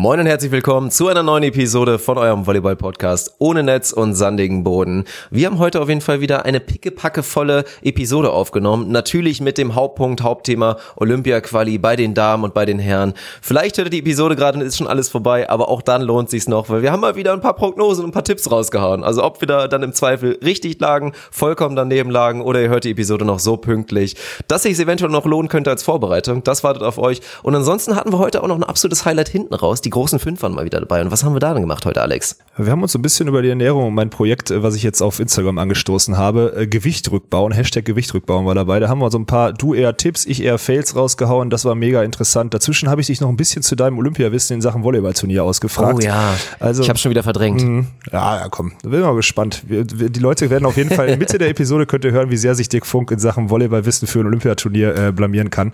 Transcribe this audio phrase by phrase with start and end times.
[0.00, 4.62] Moin und herzlich willkommen zu einer neuen Episode von eurem Volleyball-Podcast ohne Netz und sandigen
[4.62, 5.06] Boden.
[5.32, 8.92] Wir haben heute auf jeden Fall wieder eine pickepackevolle Episode aufgenommen.
[8.92, 13.12] Natürlich mit dem Hauptpunkt, Hauptthema Olympia-Quali bei den Damen und bei den Herren.
[13.42, 16.30] Vielleicht hört ihr die Episode gerade und ist schon alles vorbei, aber auch dann lohnt
[16.30, 19.02] sich's noch, weil wir haben mal wieder ein paar Prognosen und ein paar Tipps rausgehauen.
[19.02, 22.84] Also ob wir da dann im Zweifel richtig lagen, vollkommen daneben lagen oder ihr hört
[22.84, 24.14] die Episode noch so pünktlich,
[24.46, 26.44] dass sich's eventuell noch lohnen könnte als Vorbereitung.
[26.44, 27.20] Das wartet auf euch.
[27.42, 29.87] Und ansonsten hatten wir heute auch noch ein absolutes Highlight hinten raus raus.
[29.88, 31.00] Die großen fünf waren mal wieder dabei.
[31.00, 32.36] Und was haben wir da denn gemacht heute, Alex?
[32.58, 35.00] Wir haben uns ein bisschen über die Ernährung und mein Projekt, äh, was ich jetzt
[35.00, 38.80] auf Instagram angestoßen habe, äh, Gewicht rückbauen, Hashtag Gewicht rückbauen war dabei.
[38.80, 41.48] Da haben wir so ein paar du eher Tipps, ich eher Fails rausgehauen.
[41.48, 42.52] Das war mega interessant.
[42.52, 46.00] Dazwischen habe ich dich noch ein bisschen zu deinem Olympiawissen in Sachen Volleyballturnier ausgefragt.
[46.02, 47.62] Oh ja, also, ich habe schon wieder verdrängt.
[47.62, 49.62] Mh, ja, ja, komm, bin mal gespannt.
[49.66, 52.30] Wir, wir, die Leute werden auf jeden Fall in Mitte der Episode könnt ihr hören,
[52.30, 55.72] wie sehr sich Dick Funk in Sachen Volleyballwissen für ein Olympiaturnier äh, blamieren kann.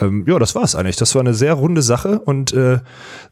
[0.00, 0.96] Ähm, ja, das war's eigentlich.
[0.96, 2.78] Das war eine sehr runde Sache und äh,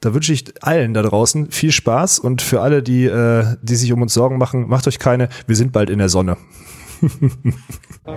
[0.00, 3.76] da wünsche ich allen allen da draußen viel Spaß und für alle, die, äh, die
[3.76, 6.36] sich um uns Sorgen machen, macht euch keine, wir sind bald in der Sonne.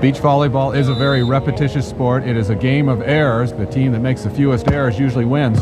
[0.02, 2.26] Beach volleyball is a very repetitious sport.
[2.26, 3.54] It is a game of errors.
[3.54, 5.60] The team that makes the fewest errors usually wins.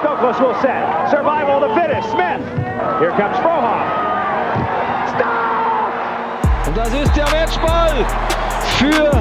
[0.00, 1.08] Stokos will set.
[1.08, 2.10] Survival the fittest.
[2.10, 2.42] Smith.
[2.98, 3.86] Here comes Frohoff.
[5.14, 6.66] Stop!
[6.66, 8.04] Und das ist der Matchball
[8.78, 9.12] für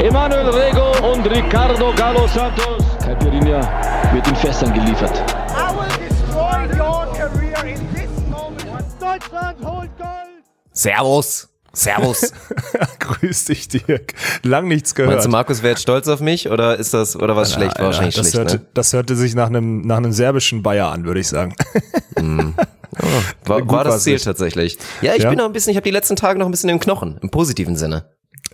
[0.00, 2.85] Emanuel Rego und Ricardo Galo Santos.
[3.06, 3.60] Caipirinha
[4.12, 5.22] wird in Fässern geliefert.
[8.98, 10.44] Deutschland holt Gold!
[10.72, 11.48] Servus!
[11.72, 12.32] Servus.
[12.98, 14.14] Grüß dich, Dirk.
[14.42, 15.12] Lang nichts gehört.
[15.12, 17.78] Meinst du, Markus wäre jetzt stolz auf mich oder ist das, oder was schlecht?
[17.78, 18.38] War wahrscheinlich das schlecht.
[18.38, 18.66] Hörte, ne?
[18.74, 21.54] Das hörte sich nach einem, nach einem serbischen Bayer an, würde ich sagen.
[22.20, 22.54] Mm.
[22.98, 24.78] Oh, war, war das Ziel tatsächlich.
[25.02, 25.28] Ja, ich ja?
[25.28, 27.28] bin noch ein bisschen, ich habe die letzten Tage noch ein bisschen im Knochen, im
[27.28, 28.06] positiven Sinne.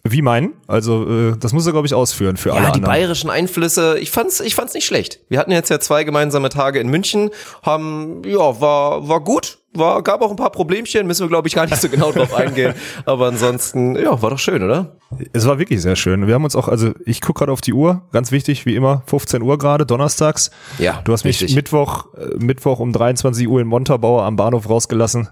[0.05, 0.55] Wie meinen?
[0.67, 2.85] Also äh, das muss er glaube ich ausführen für ja, alle die anderen.
[2.93, 3.99] bayerischen Einflüsse.
[4.01, 5.21] Ich fand's, ich fand's nicht schlecht.
[5.29, 7.31] Wir hatten jetzt ja zwei gemeinsame Tage in München,
[7.63, 11.55] haben ja war war gut, war, gab auch ein paar Problemchen, müssen wir, glaube ich,
[11.55, 12.75] gar nicht so genau drauf eingehen.
[13.07, 14.97] Aber ansonsten, ja, war doch schön, oder?
[15.33, 16.27] Es war wirklich sehr schön.
[16.27, 19.03] Wir haben uns auch, also ich gucke gerade auf die Uhr, ganz wichtig, wie immer,
[19.07, 20.51] 15 Uhr gerade, donnerstags.
[20.79, 21.01] Ja.
[21.05, 21.57] Du hast mich richtig.
[21.57, 25.29] Mittwoch, äh, Mittwoch um 23 Uhr in Montabaur am Bahnhof rausgelassen.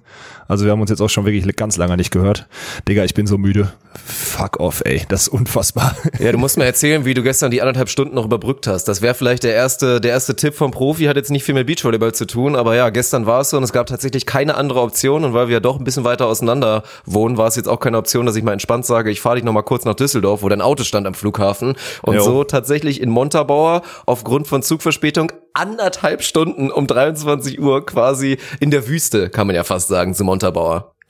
[0.51, 2.49] Also wir haben uns jetzt auch schon wirklich ganz lange nicht gehört.
[2.89, 3.73] Digga, ich bin so müde.
[4.05, 5.03] Fuck off, ey.
[5.09, 5.95] Das ist unfassbar.
[6.19, 8.85] Ja, du musst mir erzählen, wie du gestern die anderthalb Stunden noch überbrückt hast.
[8.85, 11.69] Das wäre vielleicht der erste, der erste Tipp vom Profi, hat jetzt nicht viel mit
[11.69, 14.81] Beachvolleyball zu tun, aber ja, gestern war es so und es gab tatsächlich keine andere
[14.81, 17.79] Option und weil wir ja doch ein bisschen weiter auseinander wohnen, war es jetzt auch
[17.79, 20.43] keine Option, dass ich mal entspannt sage, ich fahre dich noch mal kurz nach Düsseldorf,
[20.43, 22.23] wo dein Auto stand am Flughafen und jo.
[22.23, 28.89] so tatsächlich in Montabaur aufgrund von Zugverspätung anderthalb Stunden um 23 Uhr quasi in der
[28.89, 30.40] Wüste, kann man ja fast sagen, zu Montabaur.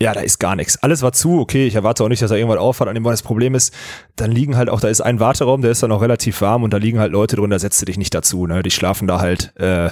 [0.02, 0.82] Ja, da ist gar nichts.
[0.82, 2.88] Alles war zu, okay, ich erwarte auch nicht, dass er irgendwann auffahrt.
[2.88, 3.74] An dem das Problem ist,
[4.16, 6.72] dann liegen halt auch, da ist ein Warteraum, der ist dann auch relativ warm und
[6.72, 8.62] da liegen halt Leute drin, da setzt du dich nicht dazu, ne?
[8.62, 9.90] Die schlafen da halt, äh,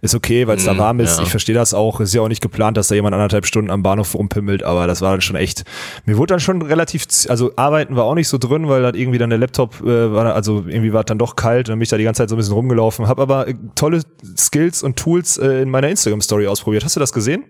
[0.00, 1.18] ist okay, weil es da mhm, warm ist.
[1.18, 1.24] Ja.
[1.24, 2.00] Ich verstehe das auch.
[2.00, 5.00] Ist ja auch nicht geplant, dass da jemand anderthalb Stunden am Bahnhof rumpimmelt, aber das
[5.00, 5.64] war dann schon echt.
[6.04, 9.18] Mir wurde dann schon relativ, also arbeiten war auch nicht so drin, weil halt irgendwie
[9.18, 11.84] dann der Laptop äh, war, also irgendwie war es dann doch kalt und dann bin
[11.84, 13.08] ich da die ganze Zeit so ein bisschen rumgelaufen.
[13.08, 14.02] Hab aber äh, tolle
[14.36, 16.84] Skills und Tools äh, in meiner Instagram-Story ausprobiert.
[16.84, 17.44] Hast du das gesehen?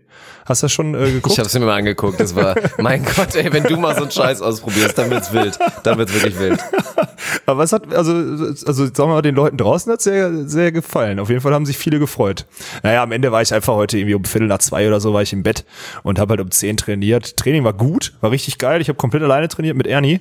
[0.44, 1.34] Hast du das schon äh, geguckt?
[1.34, 2.18] Ich hab's mir mal angeguckt.
[2.18, 5.58] Das war, mein Gott, ey, wenn du mal so einen Scheiß ausprobierst, dann wird's wild.
[5.84, 6.60] Dann wird's wirklich wild.
[7.46, 11.18] Aber es hat, also, also sagen wir mal, den Leuten draußen hat sehr, sehr gefallen.
[11.18, 12.46] Auf jeden Fall haben sich viele gefreut.
[12.82, 15.22] Naja, am Ende war ich einfach heute irgendwie um Viertel nach zwei oder so war
[15.22, 15.64] ich im Bett
[16.02, 17.36] und habe halt um zehn trainiert.
[17.36, 18.80] Training war gut, war richtig geil.
[18.80, 20.20] Ich habe komplett alleine trainiert mit Ernie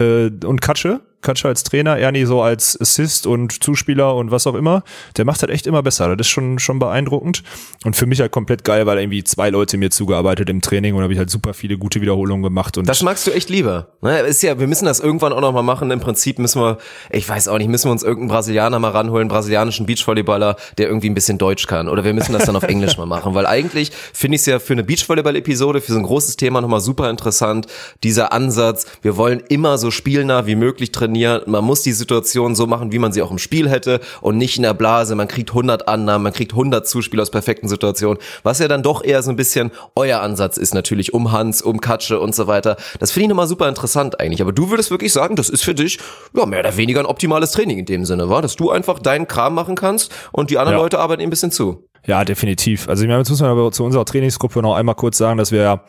[0.00, 1.00] äh, und Katsche.
[1.20, 4.82] Katscha als Trainer, Ernie so als Assist und Zuspieler und was auch immer,
[5.16, 6.16] der macht halt echt immer besser.
[6.16, 7.42] Das ist schon, schon beeindruckend.
[7.84, 11.02] Und für mich halt komplett geil, weil irgendwie zwei Leute mir zugearbeitet im Training und
[11.02, 12.78] habe ich halt super viele gute Wiederholungen gemacht.
[12.78, 13.88] Und das magst du echt lieber.
[14.00, 14.20] Ne?
[14.20, 15.90] Ist ja, wir müssen das irgendwann auch noch mal machen.
[15.90, 16.78] Im Prinzip müssen wir,
[17.10, 21.10] ich weiß auch nicht, müssen wir uns irgendeinen Brasilianer mal ranholen, brasilianischen Beachvolleyballer, der irgendwie
[21.10, 21.88] ein bisschen Deutsch kann.
[21.88, 23.34] Oder wir müssen das dann auf Englisch mal machen.
[23.34, 26.80] Weil eigentlich finde ich es ja für eine Beachvolleyball-Episode, für so ein großes Thema nochmal
[26.80, 27.66] super interessant.
[28.04, 31.42] Dieser Ansatz, wir wollen immer so spielnah wie möglich trainieren.
[31.46, 34.56] Man muss die Situation so machen, wie man sie auch im Spiel hätte und nicht
[34.56, 35.14] in der Blase.
[35.14, 38.18] Man kriegt 100 Annahmen, man kriegt 100 Zuspiele aus perfekten Situationen.
[38.42, 41.80] Was ja dann doch eher so ein bisschen euer Ansatz ist natürlich um Hans, um
[41.80, 42.76] Katsche und so weiter.
[43.00, 44.42] Das finde ich nochmal super interessant eigentlich.
[44.42, 45.98] Aber du würdest wirklich sagen, das ist für dich
[46.36, 49.26] ja mehr oder weniger ein optimales Training in dem Sinne, war, dass du einfach deinen
[49.26, 50.82] Kram machen kannst und die anderen ja.
[50.82, 51.88] Leute arbeiten ein bisschen zu.
[52.06, 52.88] Ja, definitiv.
[52.88, 55.52] Also ich meine, jetzt muss man aber zu unserer Trainingsgruppe noch einmal kurz sagen, dass
[55.52, 55.82] wir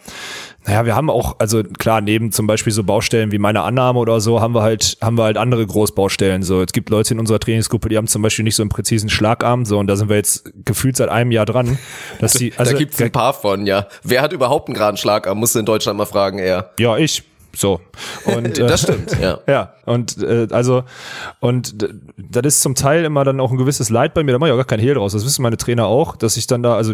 [0.69, 4.21] naja, wir haben auch, also klar, neben zum Beispiel so Baustellen wie meine Annahme oder
[4.21, 6.43] so, haben wir halt, haben wir halt andere Großbaustellen.
[6.43, 9.09] So, es gibt Leute in unserer Trainingsgruppe, die haben zum Beispiel nicht so einen präzisen
[9.09, 11.79] Schlagarm, so, und da sind wir jetzt gefühlt seit einem Jahr dran.
[12.19, 13.87] Dass die, also, da gibt's ein paar von, ja.
[14.03, 15.39] Wer hat überhaupt einen geraden Schlagarm?
[15.39, 16.69] Musst du in Deutschland mal fragen, eher.
[16.77, 17.23] Ja, ich.
[17.55, 17.81] So.
[18.25, 19.39] Und, äh, Das stimmt, ja.
[19.47, 20.83] Ja, und äh, also,
[21.39, 21.87] und
[22.17, 24.53] das ist zum Teil immer dann auch ein gewisses Leid bei mir, da mache ich
[24.53, 26.93] auch gar kein Hehl draus, das wissen meine Trainer auch, dass ich dann da, also,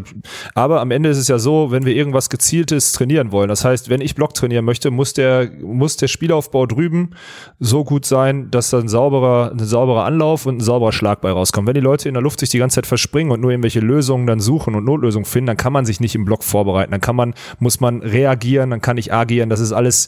[0.53, 3.89] aber am Ende ist es ja so, wenn wir irgendwas Gezieltes trainieren wollen, das heißt,
[3.89, 7.11] wenn ich Block trainieren möchte, muss der, muss der Spielaufbau drüben
[7.59, 11.31] so gut sein, dass da ein sauberer, ein sauberer Anlauf und ein sauberer Schlag bei
[11.31, 11.67] rauskommt.
[11.67, 14.27] Wenn die Leute in der Luft sich die ganze Zeit verspringen und nur irgendwelche Lösungen
[14.27, 17.15] dann suchen und Notlösungen finden, dann kann man sich nicht im Block vorbereiten, dann kann
[17.15, 20.07] man, muss man reagieren, dann kann ich agieren, das ist alles,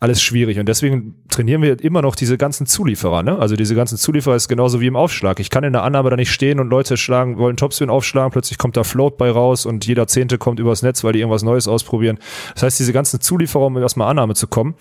[0.00, 0.58] alles schwierig.
[0.58, 3.22] Und deswegen trainieren wir immer noch diese ganzen Zulieferer.
[3.22, 3.38] Ne?
[3.38, 5.40] Also diese ganzen Zulieferer ist genauso wie im Aufschlag.
[5.40, 8.58] Ich kann in der Annahme da nicht stehen und Leute schlagen, wollen Topspin aufschlagen, plötzlich
[8.58, 11.68] kommt da Float bei raus und jeder Zehnte kommt übers Netz, weil die irgendwas Neues
[11.68, 12.18] ausprobieren.
[12.54, 14.74] Das heißt, diese ganzen Zulieferer, um erstmal Annahme zu kommen,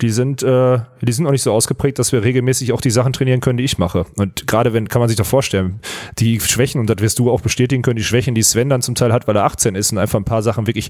[0.00, 3.12] die sind, äh, die sind auch nicht so ausgeprägt, dass wir regelmäßig auch die Sachen
[3.12, 4.06] trainieren können, die ich mache.
[4.16, 5.80] Und gerade wenn, kann man sich doch vorstellen,
[6.18, 8.94] die Schwächen, und das wirst du auch bestätigen können, die Schwächen, die Sven dann zum
[8.94, 10.88] Teil hat, weil er 18 ist und einfach ein paar Sachen wirklich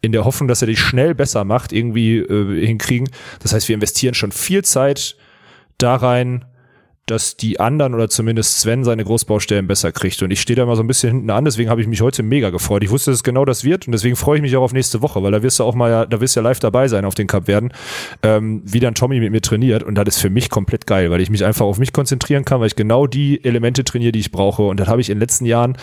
[0.00, 3.08] in der Hoffnung, dass er die schnell besser macht, irgendwie äh, hinkriegen.
[3.40, 5.16] Das heißt, wir investieren schon viel Zeit
[5.78, 6.44] da rein,
[7.06, 10.22] dass die anderen oder zumindest Sven seine Großbaustellen besser kriegt.
[10.22, 12.22] Und ich stehe da mal so ein bisschen hinten an, deswegen habe ich mich heute
[12.22, 12.82] mega gefreut.
[12.82, 15.22] Ich wusste, dass genau das wird und deswegen freue ich mich auch auf nächste Woche,
[15.22, 17.26] weil da wirst du auch mal, da wirst du ja live dabei sein auf den
[17.26, 17.72] Cup werden,
[18.22, 21.20] ähm, wie dann Tommy mit mir trainiert und das ist für mich komplett geil, weil
[21.20, 24.30] ich mich einfach auf mich konzentrieren kann, weil ich genau die Elemente trainiere, die ich
[24.30, 25.76] brauche und das habe ich in den letzten Jahren,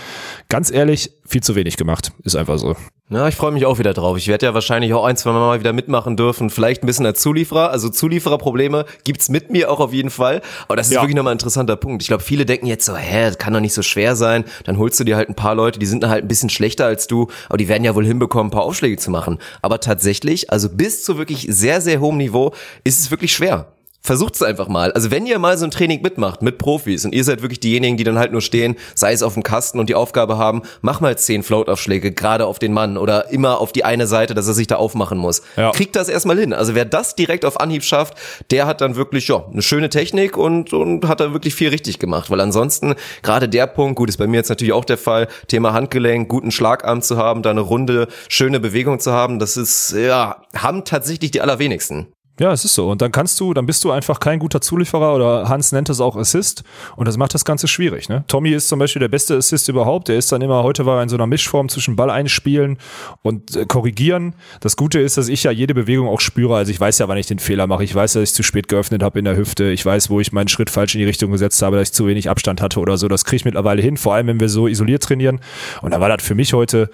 [0.49, 2.11] ganz ehrlich, viel zu wenig gemacht.
[2.23, 2.75] Ist einfach so.
[3.09, 4.17] Ja, ich freue mich auch wieder drauf.
[4.17, 6.49] Ich werde ja wahrscheinlich auch ein, zwei Mal wieder mitmachen dürfen.
[6.49, 7.69] Vielleicht ein bisschen als Zulieferer.
[7.69, 10.41] Also Zuliefererprobleme gibt's mit mir auch auf jeden Fall.
[10.67, 11.01] Aber das ist Ja.
[11.01, 12.03] wirklich nochmal ein interessanter Punkt.
[12.03, 14.45] Ich glaube, viele denken jetzt so, hä, das kann doch nicht so schwer sein.
[14.65, 16.85] Dann holst du dir halt ein paar Leute, die sind dann halt ein bisschen schlechter
[16.85, 19.39] als du, aber die werden ja wohl hinbekommen, ein paar Aufschläge zu machen.
[19.61, 22.53] Aber tatsächlich, also bis zu wirklich sehr, sehr hohem Niveau,
[22.83, 23.73] ist es wirklich schwer.
[24.03, 24.91] Versucht es einfach mal.
[24.93, 27.97] Also wenn ihr mal so ein Training mitmacht mit Profis und ihr seid wirklich diejenigen,
[27.97, 31.01] die dann halt nur stehen, sei es auf dem Kasten und die Aufgabe haben, mach
[31.01, 34.55] mal zehn Float-Aufschläge gerade auf den Mann oder immer auf die eine Seite, dass er
[34.55, 35.43] sich da aufmachen muss.
[35.55, 35.71] Ja.
[35.71, 36.51] Kriegt das erstmal hin.
[36.51, 38.15] Also wer das direkt auf Anhieb schafft,
[38.49, 41.99] der hat dann wirklich ja eine schöne Technik und und hat da wirklich viel richtig
[41.99, 42.29] gemacht.
[42.29, 45.73] Weil ansonsten gerade der Punkt, gut ist bei mir jetzt natürlich auch der Fall, Thema
[45.73, 50.43] Handgelenk, guten Schlagarm zu haben, da eine runde schöne Bewegung zu haben, das ist ja
[50.55, 52.07] haben tatsächlich die allerwenigsten.
[52.41, 52.89] Ja, es ist so.
[52.89, 56.01] Und dann kannst du, dann bist du einfach kein guter Zulieferer oder Hans nennt es
[56.01, 56.63] auch Assist
[56.95, 58.09] und das macht das Ganze schwierig.
[58.09, 58.23] Ne?
[58.27, 60.07] Tommy ist zum Beispiel der beste Assist überhaupt.
[60.07, 62.79] Der ist dann immer, heute war er in so einer Mischform zwischen Ball einspielen
[63.21, 64.33] und äh, korrigieren.
[64.59, 66.55] Das Gute ist, dass ich ja jede Bewegung auch spüre.
[66.55, 67.83] Also ich weiß ja, wann ich den Fehler mache.
[67.83, 69.65] Ich weiß, dass ich zu spät geöffnet habe in der Hüfte.
[69.65, 72.07] Ich weiß, wo ich meinen Schritt falsch in die Richtung gesetzt habe, dass ich zu
[72.07, 73.07] wenig Abstand hatte oder so.
[73.07, 75.41] Das kriege ich mittlerweile hin, vor allem wenn wir so isoliert trainieren.
[75.83, 76.89] Und da war das für mich heute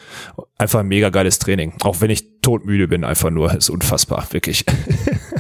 [0.57, 1.75] einfach ein mega geiles Training.
[1.83, 3.53] Auch wenn ich todmüde bin, einfach nur.
[3.53, 4.65] Ist unfassbar, wirklich.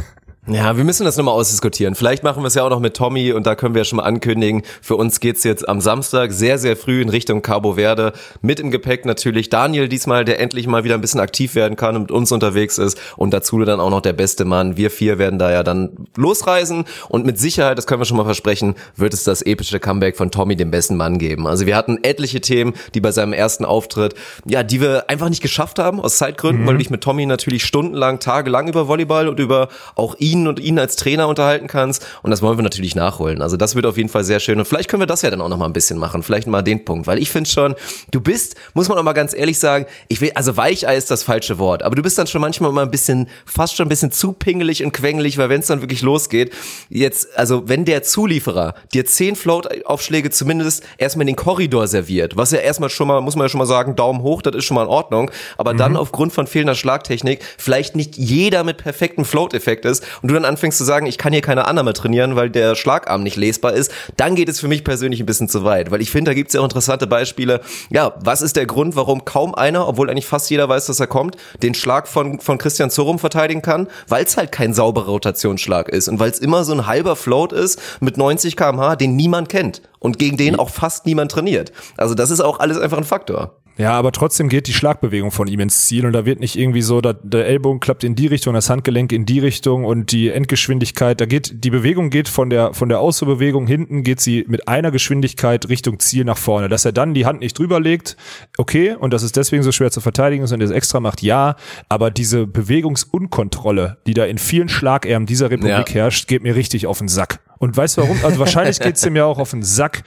[0.49, 1.93] Ja, wir müssen das nochmal ausdiskutieren.
[1.93, 3.97] Vielleicht machen wir es ja auch noch mit Tommy und da können wir ja schon
[3.97, 4.63] mal ankündigen.
[4.81, 8.13] Für uns geht's jetzt am Samstag sehr, sehr früh in Richtung Cabo Verde.
[8.41, 11.97] Mit im Gepäck natürlich Daniel diesmal, der endlich mal wieder ein bisschen aktiv werden kann
[11.97, 12.97] und mit uns unterwegs ist.
[13.17, 14.77] Und dazu dann auch noch der beste Mann.
[14.77, 18.23] Wir vier werden da ja dann losreisen und mit Sicherheit, das können wir schon mal
[18.23, 21.45] versprechen, wird es das epische Comeback von Tommy, dem besten Mann, geben.
[21.45, 24.15] Also wir hatten etliche Themen, die bei seinem ersten Auftritt,
[24.45, 27.65] ja, die wir einfach nicht geschafft haben, aus Zeitgründen, weil du dich mit Tommy natürlich
[27.65, 32.05] stundenlang, tagelang über Volleyball und über auch ihn und ihn als Trainer unterhalten kannst.
[32.21, 33.41] Und das wollen wir natürlich nachholen.
[33.41, 34.59] Also das wird auf jeden Fall sehr schön.
[34.59, 36.21] Und vielleicht können wir das ja dann auch noch mal ein bisschen machen.
[36.21, 37.07] Vielleicht mal den Punkt.
[37.07, 37.75] Weil ich finde schon,
[38.11, 41.23] du bist, muss man auch mal ganz ehrlich sagen, ich will, also Weichei ist das
[41.23, 41.81] falsche Wort.
[41.81, 44.83] Aber du bist dann schon manchmal mal ein bisschen, fast schon ein bisschen zu pingelig
[44.83, 46.53] und quengelig, weil wenn es dann wirklich losgeht,
[46.89, 52.51] jetzt, also wenn der Zulieferer dir zehn Float-Aufschläge zumindest erstmal in den Korridor serviert, was
[52.51, 54.75] ja erstmal schon mal, muss man ja schon mal sagen, Daumen hoch, das ist schon
[54.75, 55.31] mal in Ordnung.
[55.57, 60.41] Aber dann aufgrund von fehlender Schlagtechnik vielleicht nicht jeder mit perfektem Float-Effekt ist und du
[60.41, 63.71] dann anfängst zu sagen, ich kann hier keine Annahme trainieren, weil der Schlagarm nicht lesbar
[63.71, 65.89] ist, dann geht es für mich persönlich ein bisschen zu weit.
[65.89, 67.61] Weil ich finde, da gibt es ja auch interessante Beispiele.
[67.91, 71.07] Ja, was ist der Grund, warum kaum einer, obwohl eigentlich fast jeder weiß, dass er
[71.07, 73.87] kommt, den Schlag von, von Christian Zorum verteidigen kann?
[74.09, 77.53] Weil es halt kein sauberer Rotationsschlag ist und weil es immer so ein halber Float
[77.53, 81.71] ist mit 90 kmh, den niemand kennt und gegen den auch fast niemand trainiert.
[81.95, 83.61] Also das ist auch alles einfach ein Faktor.
[83.77, 86.81] Ja, aber trotzdem geht die Schlagbewegung von ihm ins Ziel und da wird nicht irgendwie
[86.81, 90.29] so, da, der Ellbogen klappt in die Richtung, das Handgelenk in die Richtung und die
[90.29, 94.67] Endgeschwindigkeit, da geht, die Bewegung geht von der, von der Ausbewegung hinten geht sie mit
[94.67, 96.69] einer Geschwindigkeit Richtung Ziel nach vorne.
[96.69, 98.17] Dass er dann die Hand nicht drüber legt,
[98.57, 101.21] okay, und dass es deswegen so schwer zu verteidigen ist und er es extra macht,
[101.21, 101.55] ja,
[101.87, 105.95] aber diese Bewegungsunkontrolle, die da in vielen Schlagärmen dieser Republik Ja.
[105.95, 107.39] herrscht, geht mir richtig auf den Sack.
[107.59, 108.17] Und weißt du warum?
[108.23, 110.03] Also wahrscheinlich geht's ihm ja auch auf den Sack,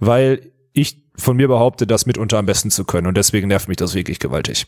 [0.00, 3.06] weil ich von mir behaupte, das mitunter am besten zu können.
[3.06, 4.66] Und deswegen nervt mich das wirklich gewaltig.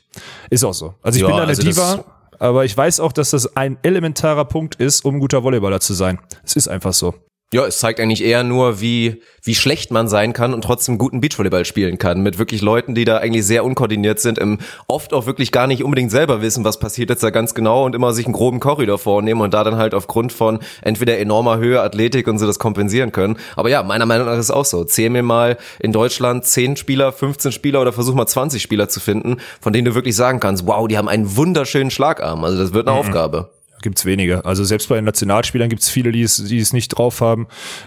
[0.51, 0.95] Ist auch so.
[1.03, 2.05] Also ich Ja, bin da eine also Diva,
[2.39, 5.95] aber ich weiß auch, dass das ein elementarer Punkt ist, um ein guter Volleyballer zu
[5.95, 6.19] sein.
[6.45, 7.15] Es ist einfach so.
[7.53, 11.21] Ja, es zeigt eigentlich eher nur, wie, wie schlecht man sein kann und trotzdem guten
[11.21, 12.21] Beachvolleyball spielen kann.
[12.21, 15.85] Mit wirklich Leuten, die da eigentlich sehr unkoordiniert sind, im, oft auch wirklich gar nicht
[15.85, 18.99] unbedingt selber wissen, was passiert jetzt da ganz genau und immer sich einen groben Korridor
[18.99, 23.13] vornehmen und da dann halt aufgrund von entweder enormer Höhe, Athletik und so das kompensieren
[23.13, 23.39] können.
[23.55, 24.83] Aber ja, meiner Meinung nach ist es auch so.
[24.83, 28.99] Zähl mir mal in Deutschland 10 Spieler, 15 Spieler oder versuch mal 20 Spieler zu
[28.99, 32.43] finden, von denen du wirklich sagen kannst, wow, die haben einen wunderschönen Schlagarm.
[32.43, 33.07] Also das wird eine mhm.
[33.07, 34.45] Aufgabe gibt's wenige.
[34.45, 37.47] Also selbst bei den Nationalspielern gibt's viele, die es, die es nicht drauf haben.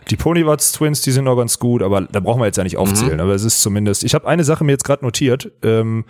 [0.10, 2.78] Die Ponywatz Twins, die sind noch ganz gut, aber da brauchen wir jetzt ja nicht
[2.78, 3.16] aufzählen.
[3.16, 3.22] Mhm.
[3.22, 4.04] Aber es ist zumindest.
[4.04, 5.52] Ich habe eine Sache mir jetzt gerade notiert.
[5.64, 6.06] Ähm,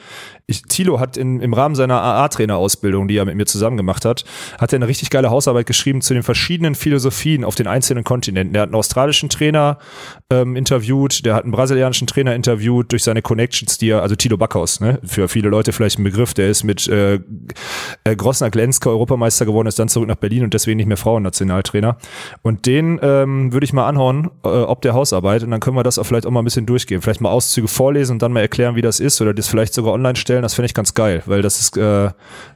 [0.50, 4.26] ich, Thilo hat in, im Rahmen seiner AA-Trainer-Ausbildung, die er mit mir zusammen gemacht hat,
[4.60, 8.56] hat er eine richtig geile Hausarbeit geschrieben zu den verschiedenen Philosophien auf den einzelnen Kontinenten.
[8.56, 9.78] Er hat einen australischen Trainer
[10.32, 14.38] ähm, interviewt, der hat einen brasilianischen Trainer interviewt durch seine Connections, die er, also Thilo
[14.38, 17.20] Backhaus, ne, für viele Leute vielleicht ein Begriff, der ist mit äh,
[18.04, 21.98] äh, Grossner Glenska Europameister geworden, ist dann zurück nach Berlin und deswegen nicht mehr Frauennationaltrainer.
[22.42, 25.84] Und den ähm, würde ich mal anhauen, äh, ob der Hausarbeit und dann können wir
[25.84, 27.02] das auch vielleicht auch mal ein bisschen durchgehen.
[27.02, 29.94] Vielleicht mal Auszüge vorlesen und dann mal erklären, wie das ist oder das vielleicht sogar
[29.94, 30.42] online stellen.
[30.42, 32.10] Das finde ich ganz geil, weil das ist, äh,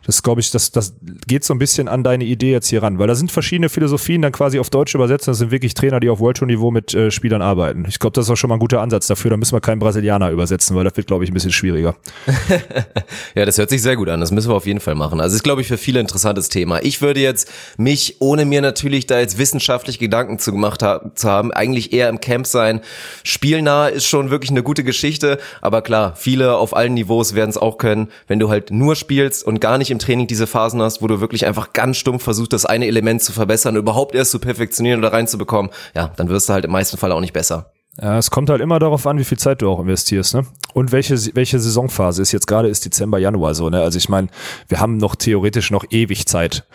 [0.05, 0.95] das glaube ich, das, das
[1.27, 4.21] geht so ein bisschen an deine Idee jetzt hier ran, weil da sind verschiedene Philosophien
[4.21, 5.27] dann quasi auf Deutsch übersetzt.
[5.27, 7.85] Das sind wirklich Trainer, die auf World Tour Niveau mit äh, Spielern arbeiten.
[7.87, 9.31] Ich glaube, das ist auch schon mal ein guter Ansatz dafür.
[9.31, 11.95] Da müssen wir keinen Brasilianer übersetzen, weil das wird, glaube ich, ein bisschen schwieriger.
[13.35, 14.19] ja, das hört sich sehr gut an.
[14.19, 15.21] Das müssen wir auf jeden Fall machen.
[15.21, 16.81] Also ist, glaube ich, für viele interessantes Thema.
[16.83, 21.29] Ich würde jetzt mich, ohne mir natürlich da jetzt wissenschaftlich Gedanken zu gemacht ha zu
[21.29, 22.81] haben, eigentlich eher im Camp sein.
[23.23, 27.57] Spielnah ist schon wirklich eine gute Geschichte, aber klar, viele auf allen Niveaus werden es
[27.57, 31.03] auch können, wenn du halt nur spielst und gar nicht im Training diese Phasen hast,
[31.03, 34.39] wo du wirklich einfach ganz stumpf versuchst, das eine Element zu verbessern, überhaupt erst zu
[34.39, 37.71] perfektionieren oder reinzubekommen, ja, dann wirst du halt im meisten Fall auch nicht besser.
[38.01, 40.45] Ja, es kommt halt immer darauf an, wie viel Zeit du auch investierst, ne?
[40.73, 43.81] Und welche, welche Saisonphase ist jetzt gerade ist Dezember, Januar so, ne?
[43.81, 44.29] Also ich meine,
[44.67, 46.65] wir haben noch theoretisch noch ewig Zeit.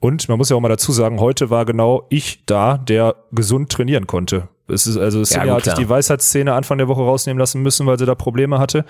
[0.00, 3.70] Und man muss ja auch mal dazu sagen, heute war genau ich da, der gesund
[3.70, 4.48] trainieren konnte.
[4.66, 7.86] Es ist, also Svenja ja, hat sich die Weisheitsszene Anfang der Woche rausnehmen lassen müssen,
[7.86, 8.84] weil sie da Probleme hatte.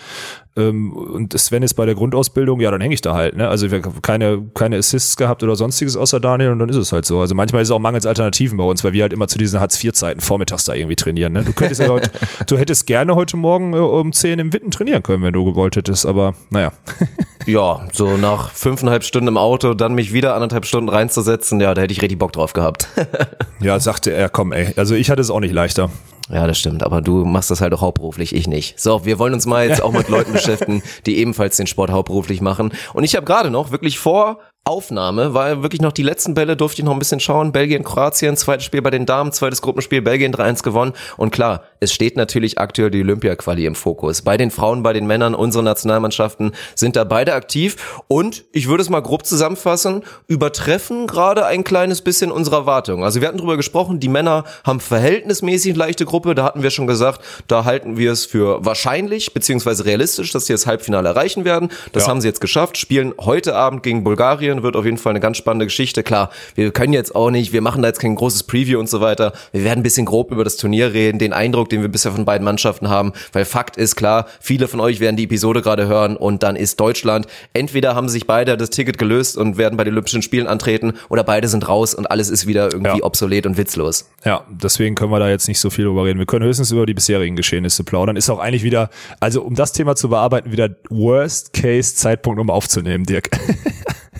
[0.54, 3.36] Ähm, und Sven ist bei der Grundausbildung, ja, dann hänge ich da halt.
[3.36, 3.48] Ne?
[3.48, 6.92] Also wir haben keine, keine Assists gehabt oder sonstiges außer Daniel und dann ist es
[6.92, 7.20] halt so.
[7.20, 9.60] Also manchmal ist es auch mangels Alternativen bei uns, weil wir halt immer zu diesen
[9.60, 11.32] Hartz-IV-Zeiten vormittags da irgendwie trainieren.
[11.32, 11.42] Ne?
[11.42, 12.10] Du könntest ja heute,
[12.46, 15.76] du hättest gerne heute Morgen äh, um 10 im Witten trainieren können, wenn du gewollt
[15.76, 16.72] hättest, aber naja.
[17.46, 21.80] ja, so nach fünfeinhalb Stunden im Auto, dann mich wieder anderthalb Stunden reinzusetzen, ja, da
[21.80, 22.88] hätte ich richtig Bock drauf gehabt.
[23.60, 25.90] ja, sagte er, komm ey, also ich hatte es auch nicht leichter.
[26.32, 28.80] Ja, das stimmt, aber du machst das halt auch hauptberuflich, ich nicht.
[28.80, 32.40] So, wir wollen uns mal jetzt auch mit Leuten beschäftigen, die ebenfalls den Sport hauptberuflich
[32.40, 32.72] machen.
[32.94, 36.80] Und ich habe gerade noch wirklich vor Aufnahme, weil wirklich noch die letzten Bälle durfte
[36.80, 37.52] ich noch ein bisschen schauen.
[37.52, 40.92] Belgien, Kroatien, zweites Spiel bei den Damen, zweites Gruppenspiel, Belgien 3-1 gewonnen.
[41.18, 44.22] Und klar, es steht natürlich aktuell die Olympia-Quali im Fokus.
[44.22, 48.00] Bei den Frauen, bei den Männern, unsere Nationalmannschaften sind da beide aktiv.
[48.06, 53.02] Und ich würde es mal grob zusammenfassen, übertreffen gerade ein kleines bisschen unsere Erwartungen.
[53.02, 56.36] Also wir hatten drüber gesprochen, die Männer haben verhältnismäßig leichte Gruppe.
[56.36, 60.52] Da hatten wir schon gesagt, da halten wir es für wahrscheinlich, beziehungsweise realistisch, dass sie
[60.52, 61.68] das Halbfinale erreichen werden.
[61.90, 62.10] Das ja.
[62.10, 65.36] haben sie jetzt geschafft, spielen heute Abend gegen Bulgarien wird auf jeden Fall eine ganz
[65.36, 66.04] spannende Geschichte.
[66.04, 69.00] Klar, wir können jetzt auch nicht, wir machen da jetzt kein großes Preview und so
[69.00, 69.32] weiter.
[69.50, 72.24] Wir werden ein bisschen grob über das Turnier reden, den Eindruck, den wir bisher von
[72.24, 76.16] beiden Mannschaften haben, weil Fakt ist klar, viele von euch werden die Episode gerade hören
[76.16, 79.94] und dann ist Deutschland, entweder haben sich beide das Ticket gelöst und werden bei den
[79.94, 83.04] Olympischen Spielen antreten oder beide sind raus und alles ist wieder irgendwie ja.
[83.04, 84.08] obsolet und witzlos.
[84.24, 86.18] Ja, deswegen können wir da jetzt nicht so viel drüber reden.
[86.18, 88.16] Wir können höchstens über die bisherigen Geschehnisse plaudern.
[88.16, 93.30] Ist auch eigentlich wieder, also um das Thema zu bearbeiten, wieder Worst-Case-Zeitpunkt, um aufzunehmen, Dirk.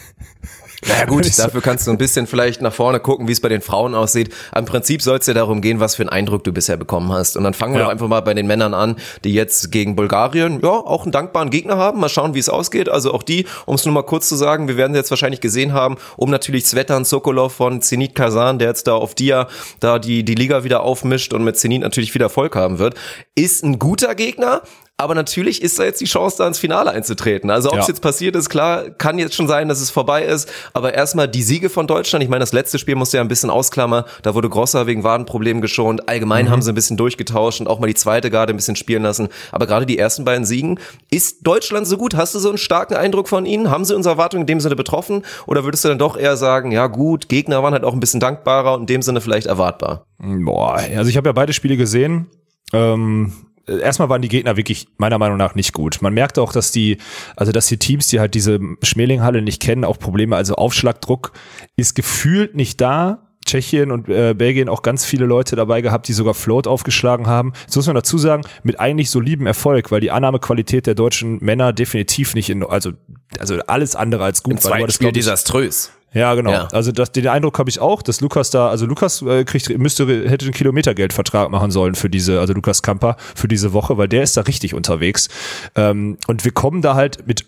[0.86, 3.60] Naja gut, dafür kannst du ein bisschen vielleicht nach vorne gucken, wie es bei den
[3.60, 4.34] Frauen aussieht.
[4.56, 7.36] Im Prinzip soll es ja darum gehen, was für einen Eindruck du bisher bekommen hast.
[7.36, 7.86] Und dann fangen wir ja.
[7.86, 11.50] doch einfach mal bei den Männern an, die jetzt gegen Bulgarien ja auch einen dankbaren
[11.50, 12.00] Gegner haben.
[12.00, 12.88] Mal schauen, wie es ausgeht.
[12.88, 15.72] Also auch die, um es nur mal kurz zu sagen, wir werden jetzt wahrscheinlich gesehen
[15.72, 19.46] haben, um natürlich Svetan Sokolov von Zenit Kazan, der jetzt da auf Dia
[19.80, 22.94] da die, die Liga wieder aufmischt und mit Zenit natürlich wieder Erfolg haben wird,
[23.34, 24.62] ist ein guter Gegner,
[25.02, 27.50] aber natürlich ist da jetzt die Chance, da ins Finale einzutreten.
[27.50, 27.88] Also ob es ja.
[27.88, 30.48] jetzt passiert ist, klar, kann jetzt schon sein, dass es vorbei ist.
[30.74, 32.22] Aber erstmal die Siege von Deutschland.
[32.22, 34.04] Ich meine, das letzte Spiel musste ja ein bisschen ausklammern.
[34.22, 36.08] Da wurde Grosser wegen Wadenproblemen geschont.
[36.08, 36.50] Allgemein mhm.
[36.50, 39.28] haben sie ein bisschen durchgetauscht und auch mal die zweite Garde ein bisschen spielen lassen.
[39.50, 40.78] Aber gerade die ersten beiden Siegen.
[41.10, 42.14] Ist Deutschland so gut?
[42.14, 43.70] Hast du so einen starken Eindruck von ihnen?
[43.70, 45.24] Haben sie unsere Erwartungen in dem Sinne betroffen?
[45.46, 48.20] Oder würdest du dann doch eher sagen, ja gut, Gegner waren halt auch ein bisschen
[48.20, 50.06] dankbarer und in dem Sinne vielleicht erwartbar?
[50.18, 52.28] Boah, also ich habe ja beide Spiele gesehen.
[52.72, 53.32] Ähm
[53.66, 56.02] erstmal waren die Gegner wirklich meiner Meinung nach nicht gut.
[56.02, 56.98] Man merkt auch, dass die,
[57.36, 61.32] also dass die Teams, die halt diese Schmelinghalle nicht kennen, auch Probleme, also Aufschlagdruck
[61.76, 63.28] ist gefühlt nicht da.
[63.44, 67.52] Tschechien und äh, Belgien auch ganz viele Leute dabei gehabt, die sogar Float aufgeschlagen haben.
[67.66, 71.72] Das muss man dazu sagen, mit eigentlich solidem Erfolg, weil die Annahmequalität der deutschen Männer
[71.72, 72.92] definitiv nicht in, also,
[73.40, 74.52] also alles andere als gut.
[74.52, 75.90] Im zweiten Spiel desaströs.
[76.12, 76.50] Ja, genau.
[76.50, 76.68] Ja.
[76.72, 80.06] Also das, den Eindruck habe ich auch, dass Lukas da, also Lukas äh, kriegt, müsste,
[80.28, 84.22] hätte einen Kilometergeldvertrag machen sollen für diese, also Lukas Kamper für diese Woche, weil der
[84.22, 85.28] ist da richtig unterwegs.
[85.74, 87.46] Ähm, und wir kommen da halt mit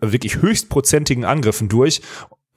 [0.00, 2.00] wirklich höchstprozentigen Angriffen durch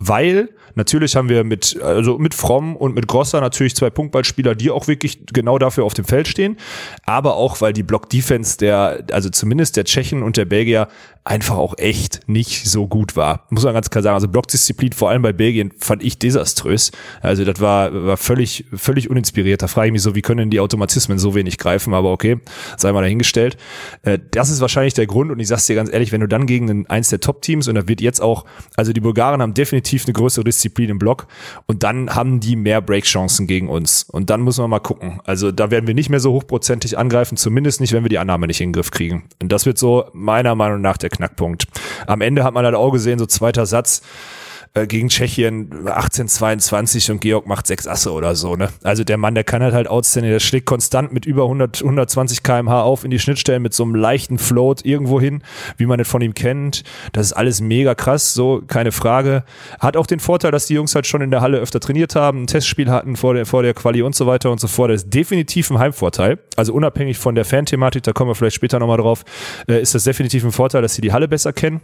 [0.01, 4.71] weil natürlich haben wir mit also mit Fromm und mit Grosser natürlich zwei Punktballspieler, die
[4.71, 6.57] auch wirklich genau dafür auf dem Feld stehen,
[7.05, 10.87] aber auch weil die Block Defense der also zumindest der Tschechen und der Belgier
[11.23, 13.45] einfach auch echt nicht so gut war.
[13.49, 16.91] Muss man ganz klar sagen, also Blockdisziplin vor allem bei Belgien fand ich desaströs.
[17.21, 19.61] Also das war war völlig völlig uninspiriert.
[19.61, 22.39] Da frage ich mich so, wie können die Automatismen so wenig greifen, aber okay,
[22.77, 23.57] sei mal dahingestellt.
[24.01, 26.45] Äh, das ist wahrscheinlich der Grund und ich sag's dir ganz ehrlich, wenn du dann
[26.45, 30.05] gegen eins der Top Teams und da wird jetzt auch also die Bulgaren haben definitiv
[30.05, 31.27] eine größere Disziplin im Block
[31.67, 34.03] und dann haben die mehr Breakchancen gegen uns.
[34.03, 35.19] Und dann müssen wir mal gucken.
[35.25, 38.47] Also da werden wir nicht mehr so hochprozentig angreifen, zumindest nicht, wenn wir die Annahme
[38.47, 39.23] nicht in den Griff kriegen.
[39.41, 41.67] Und das wird so meiner Meinung nach der Knackpunkt.
[42.07, 44.01] Am Ende hat man halt auch gesehen, so zweiter Satz,
[44.73, 48.69] äh, gegen Tschechien 1822 und Georg macht sechs Asse oder so, ne?
[48.83, 52.41] Also der Mann, der kann halt halt outstanding, der schlägt konstant mit über 100, 120
[52.41, 55.43] kmh auf in die Schnittstellen mit so einem leichten Float irgendwo hin,
[55.77, 56.83] wie man es von ihm kennt.
[57.11, 59.43] Das ist alles mega krass, so, keine Frage.
[59.79, 62.43] Hat auch den Vorteil, dass die Jungs halt schon in der Halle öfter trainiert haben,
[62.43, 64.91] ein Testspiel hatten vor der, vor der Quali und so weiter und so fort.
[64.91, 66.39] Das ist definitiv ein Heimvorteil.
[66.55, 69.23] Also unabhängig von der Fan-Thematik, da kommen wir vielleicht später nochmal drauf,
[69.67, 71.81] äh, ist das definitiv ein Vorteil, dass sie die Halle besser kennen.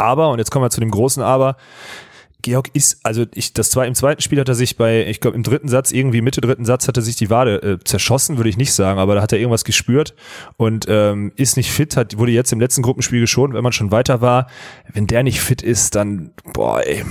[0.00, 1.56] Aber, und jetzt kommen wir zu dem großen Aber,
[2.42, 5.36] Georg ist, also ich, das zwei, im zweiten Spiel hat er sich bei, ich glaube
[5.36, 8.48] im dritten Satz, irgendwie Mitte dritten Satz hat er sich die Wade äh, zerschossen, würde
[8.48, 10.14] ich nicht sagen, aber da hat er irgendwas gespürt
[10.56, 13.90] und ähm, ist nicht fit, hat, wurde jetzt im letzten Gruppenspiel geschont, wenn man schon
[13.90, 14.46] weiter war.
[14.92, 17.04] Wenn der nicht fit ist, dann, boah, ey.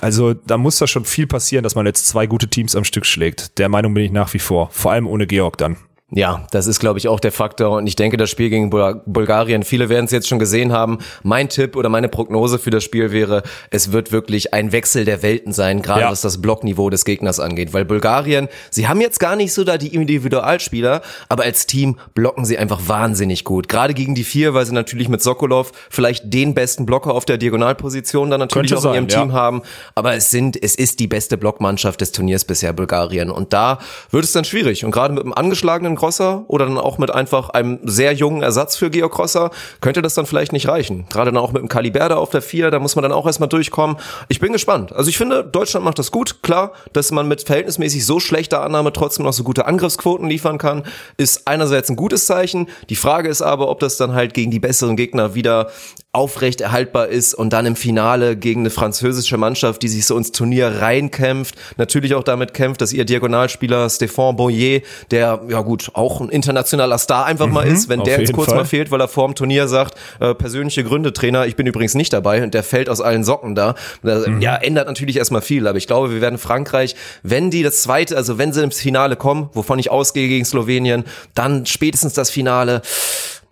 [0.00, 3.06] Also da muss da schon viel passieren, dass man jetzt zwei gute Teams am Stück
[3.06, 3.58] schlägt.
[3.58, 4.68] Der Meinung bin ich nach wie vor.
[4.70, 5.76] Vor allem ohne Georg dann.
[6.10, 7.78] Ja, das ist, glaube ich, auch der Faktor.
[7.78, 10.98] Und ich denke, das Spiel gegen Bul Bulgarien, viele werden es jetzt schon gesehen haben.
[11.22, 15.22] Mein Tipp oder meine Prognose für das Spiel wäre, es wird wirklich ein Wechsel der
[15.22, 16.10] Welten sein, gerade Ja.
[16.10, 17.72] was das Blockniveau des Gegners angeht.
[17.72, 22.44] Weil Bulgarien, sie haben jetzt gar nicht so da die Individualspieler, aber als Team blocken
[22.44, 23.68] sie einfach wahnsinnig gut.
[23.68, 27.38] Gerade gegen die vier, weil sie natürlich mit Sokolov vielleicht den besten Blocker auf der
[27.38, 29.24] Diagonalposition dann natürlich Könnte auch in ihrem sein, ja.
[29.24, 29.62] Team haben.
[29.94, 33.30] Aber es sind, es ist die beste Blockmannschaft des Turniers bisher Bulgarien.
[33.30, 33.78] Und da
[34.10, 34.84] wird es dann schwierig.
[34.84, 38.76] Und gerade mit einem angeschlagenen Grosser oder dann auch mit einfach einem sehr jungen Ersatz
[38.76, 41.06] für Georg Grosser könnte das dann vielleicht nicht reichen.
[41.10, 43.48] Gerade dann auch mit dem Kaliberda auf der Vier, da muss man dann auch erstmal
[43.48, 43.96] durchkommen.
[44.28, 44.92] Ich bin gespannt.
[44.92, 46.42] Also ich finde, Deutschland macht das gut.
[46.42, 50.84] Klar, dass man mit verhältnismäßig so schlechter Annahme trotzdem noch so gute Angriffsquoten liefern kann,
[51.16, 52.68] ist einerseits ein gutes Zeichen.
[52.88, 55.70] Die Frage ist aber, ob das dann halt gegen die besseren Gegner wieder
[56.14, 60.32] aufrecht erhaltbar ist und dann im Finale gegen eine französische Mannschaft, die sich so ins
[60.32, 66.20] Turnier reinkämpft, natürlich auch damit kämpft, dass ihr Diagonalspieler Stéphane Boyer, der ja gut auch
[66.20, 68.58] ein internationaler Star einfach mal ist, wenn der jetzt kurz Fall.
[68.58, 71.94] mal fehlt, weil er vor dem Turnier sagt, äh, persönliche Gründe, Trainer, ich bin übrigens
[71.94, 73.74] nicht dabei und der fällt aus allen Socken da.
[74.02, 77.82] Das, Ja, ändert natürlich erstmal viel, aber ich glaube, wir werden Frankreich, wenn die das
[77.82, 82.30] zweite, also wenn sie ins Finale kommen, wovon ich ausgehe gegen Slowenien, dann spätestens das
[82.30, 82.82] Finale,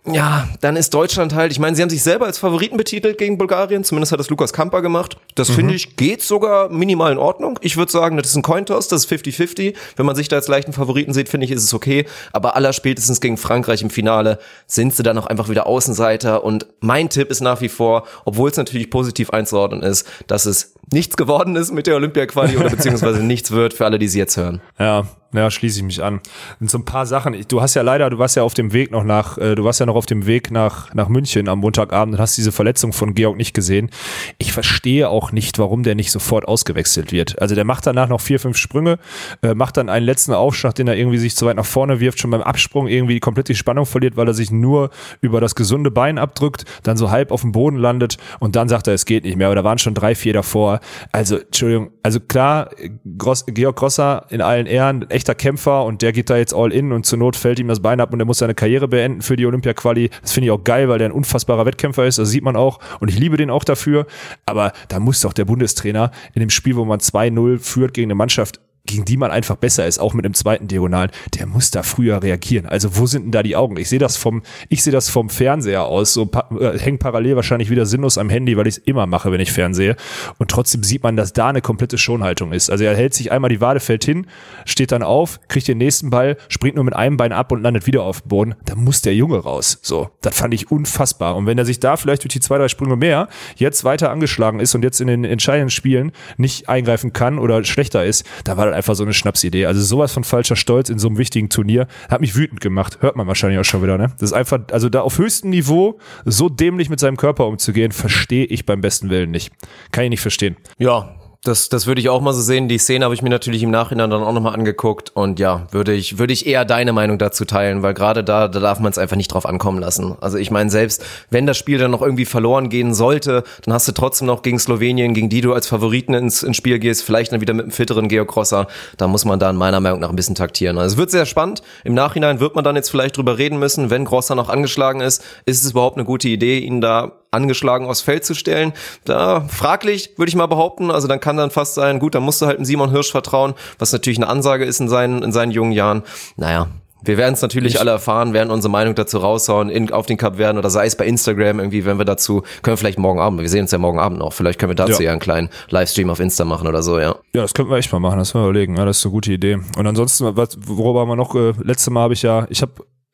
[0.05, 3.37] ja, dann ist Deutschland halt, ich meine, sie haben sich selber als Favoriten betitelt gegen
[3.37, 5.17] Bulgarien, zumindest hat das Lukas Kamper gemacht.
[5.35, 7.57] Das finde ich geht sogar minimal in Ordnung.
[7.61, 9.75] Ich würde sagen, das ist ein Cointoss, das ist 50-50.
[9.95, 12.05] Wenn man sich da als leichten Favoriten sieht, finde ich, ist es okay.
[12.33, 16.43] Aber aller spätestens gegen Frankreich im Finale sind sie dann auch einfach wieder Außenseiter.
[16.43, 20.73] Und mein Tipp ist nach wie vor, obwohl es natürlich positiv einzuordnen ist, dass es
[20.93, 24.37] nichts geworden ist mit der Olympia-Quali oder beziehungsweise nichts wird für alle, die sie jetzt
[24.37, 24.61] hören.
[24.79, 26.21] Ja, ja, schließe ich mich an.
[26.59, 27.35] Und so ein paar Sachen.
[27.47, 29.79] Du hast ja leider, du warst ja auf dem Weg noch nach, äh, du warst
[29.79, 33.15] ja noch auf dem Weg nach, nach München am Montagabend und hast diese Verletzung von
[33.15, 33.89] Georg nicht gesehen.
[34.37, 37.41] Ich verstehe auch nicht, warum der nicht sofort ausgewechselt wird.
[37.41, 38.99] Also der macht danach noch vier, fünf Sprünge,
[39.41, 42.19] äh, macht dann einen letzten Aufschlag, den er irgendwie sich zu weit nach vorne wirft,
[42.19, 45.89] schon beim Absprung irgendwie komplett die Spannung verliert, weil er sich nur über das gesunde
[45.89, 49.23] Bein abdrückt, dann so halb auf dem Boden landet und dann sagt er, es geht
[49.23, 49.47] nicht mehr.
[49.47, 50.79] Aber da waren schon drei, vier davor.
[51.11, 52.69] Also, Entschuldigung, also klar,
[53.17, 56.91] Gross, Georg Grosser in allen Ehren, echter Kämpfer und der geht da jetzt all in
[56.91, 59.35] und zur Not fällt ihm das Bein ab und er muss seine Karriere beenden für
[59.35, 60.09] die Olympia-Quali.
[60.21, 62.79] Das finde ich auch geil, weil der ein unfassbarer Wettkämpfer ist, das sieht man auch
[62.99, 64.05] und ich liebe den auch dafür.
[64.45, 68.15] Aber da muss doch der Bundestrainer in dem Spiel, wo man 2-0 führt gegen eine
[68.15, 71.83] Mannschaft, gegen die man einfach besser ist, auch mit einem zweiten Diagonalen, der muss da
[71.83, 72.65] früher reagieren.
[72.65, 73.77] Also wo sind denn da die Augen?
[73.77, 77.69] Ich sehe das vom, ich sehe das vom Fernseher aus, so äh, hängt parallel wahrscheinlich
[77.69, 79.95] wieder sinnlos am Handy, weil ich es immer mache, wenn ich fernsehe.
[80.37, 82.69] Und trotzdem sieht man, dass da eine komplette Schonhaltung ist.
[82.69, 84.27] Also er hält sich einmal die Wade, fällt hin,
[84.65, 87.87] steht dann auf, kriegt den nächsten Ball, springt nur mit einem Bein ab und landet
[87.87, 88.55] wieder auf dem Boden.
[88.65, 89.79] Da muss der Junge raus.
[89.81, 91.37] So, das fand ich unfassbar.
[91.37, 94.59] Und wenn er sich da vielleicht durch die zwei, drei Sprünge mehr jetzt weiter angeschlagen
[94.59, 98.72] ist und jetzt in den entscheidenden Spielen nicht eingreifen kann oder schlechter ist, da war
[98.73, 99.65] das einfach so eine Schnapsidee.
[99.65, 102.97] Also sowas von falscher Stolz in so einem wichtigen Turnier hat mich wütend gemacht.
[103.01, 104.07] Hört man wahrscheinlich auch schon wieder, ne?
[104.19, 108.45] Das ist einfach, also da auf höchstem Niveau so dämlich mit seinem Körper umzugehen, verstehe
[108.45, 109.51] ich beim besten Willen nicht.
[109.91, 110.57] Kann ich nicht verstehen.
[110.77, 112.69] Ja, Das, das würde ich auch mal so sehen.
[112.69, 115.91] Die Szene habe ich mir natürlich im Nachhinein dann auch nochmal angeguckt und ja, würde
[115.91, 118.97] ich, würde ich eher deine Meinung dazu teilen, weil gerade da, da darf man es
[118.97, 120.15] einfach nicht drauf ankommen lassen.
[120.21, 123.85] Also ich meine, selbst wenn das Spiel dann noch irgendwie verloren gehen sollte, dann hast
[123.89, 127.33] du trotzdem noch gegen Slowenien, gegen die du als Favoriten ins, ins Spiel gehst, vielleicht
[127.33, 128.67] dann wieder mit einem fitteren Geocrosser.
[128.95, 130.77] Da muss man dann meiner Meinung nach ein bisschen taktieren.
[130.77, 131.61] Also es wird sehr spannend.
[131.83, 135.21] Im Nachhinein wird man dann jetzt vielleicht drüber reden müssen, wenn Grosser noch angeschlagen ist,
[135.45, 138.73] ist es überhaupt eine gute Idee, ihn da angeschlagen aufs Feld zu stellen.
[139.05, 140.91] Da fraglich, würde ich mal behaupten.
[140.91, 143.53] Also dann kann dann fast sein, gut, dann musst du halt einem Simon Hirsch vertrauen,
[143.79, 146.03] was natürlich eine Ansage ist in seinen, in seinen jungen Jahren.
[146.37, 146.67] Naja,
[147.05, 150.17] wir werden es natürlich ich alle erfahren, werden unsere Meinung dazu raushauen, in, auf den
[150.17, 153.19] Cup werden oder sei es bei Instagram irgendwie, wenn wir dazu, können wir vielleicht morgen
[153.19, 155.19] Abend, wir sehen uns ja morgen Abend noch, vielleicht können wir dazu ja, ja einen
[155.19, 157.15] kleinen Livestream auf Insta machen oder so, ja.
[157.33, 159.33] Ja, das könnten wir echt mal machen, das wir überlegen, ja, das ist eine gute
[159.33, 159.59] Idee.
[159.77, 162.73] Und ansonsten, was, worüber wir noch, äh, letzte Mal habe ich ja, ich habe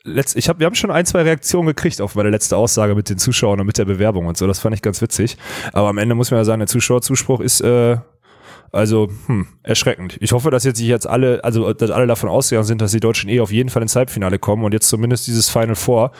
[0.09, 3.09] letzt, ich hab, wir haben schon ein, zwei Reaktionen gekriegt auf meine letzte Aussage mit
[3.09, 4.47] den Zuschauern und mit der Bewerbung und so.
[4.47, 5.37] Das fand ich ganz witzig.
[5.73, 7.97] Aber am Ende muss man ja sagen, der Zuschauerzuspruch ist äh,
[8.71, 10.17] also, hm, erschreckend.
[10.21, 12.99] Ich hoffe, dass jetzt sich jetzt alle, also dass alle davon ausgegangen sind, dass die
[12.99, 16.11] Deutschen eh auf jeden Fall ins Halbfinale kommen und jetzt zumindest dieses Final Four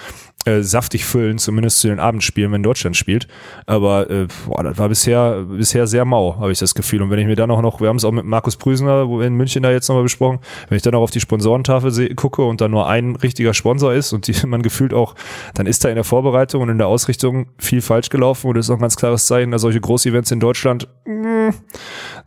[0.46, 3.28] äh, saftig füllen, zumindest zu den Abendspielen, wenn Deutschland spielt.
[3.66, 7.02] Aber äh, boah, das war bisher bisher sehr mau, habe ich das Gefühl.
[7.02, 9.34] Und wenn ich mir dann auch noch, wir haben es auch mit Markus Prüsner in
[9.34, 12.70] München da jetzt nochmal besprochen, wenn ich dann auch auf die Sponsorentafel gucke und da
[12.70, 15.16] nur ein richtiger Sponsor ist und die man gefühlt auch,
[15.56, 18.68] dann ist da in der Vorbereitung und in der Ausrichtung viel falsch gelaufen und das
[18.68, 21.54] ist auch ein ganz klares Zeichen, dass solche Großevents in Deutschland, mh,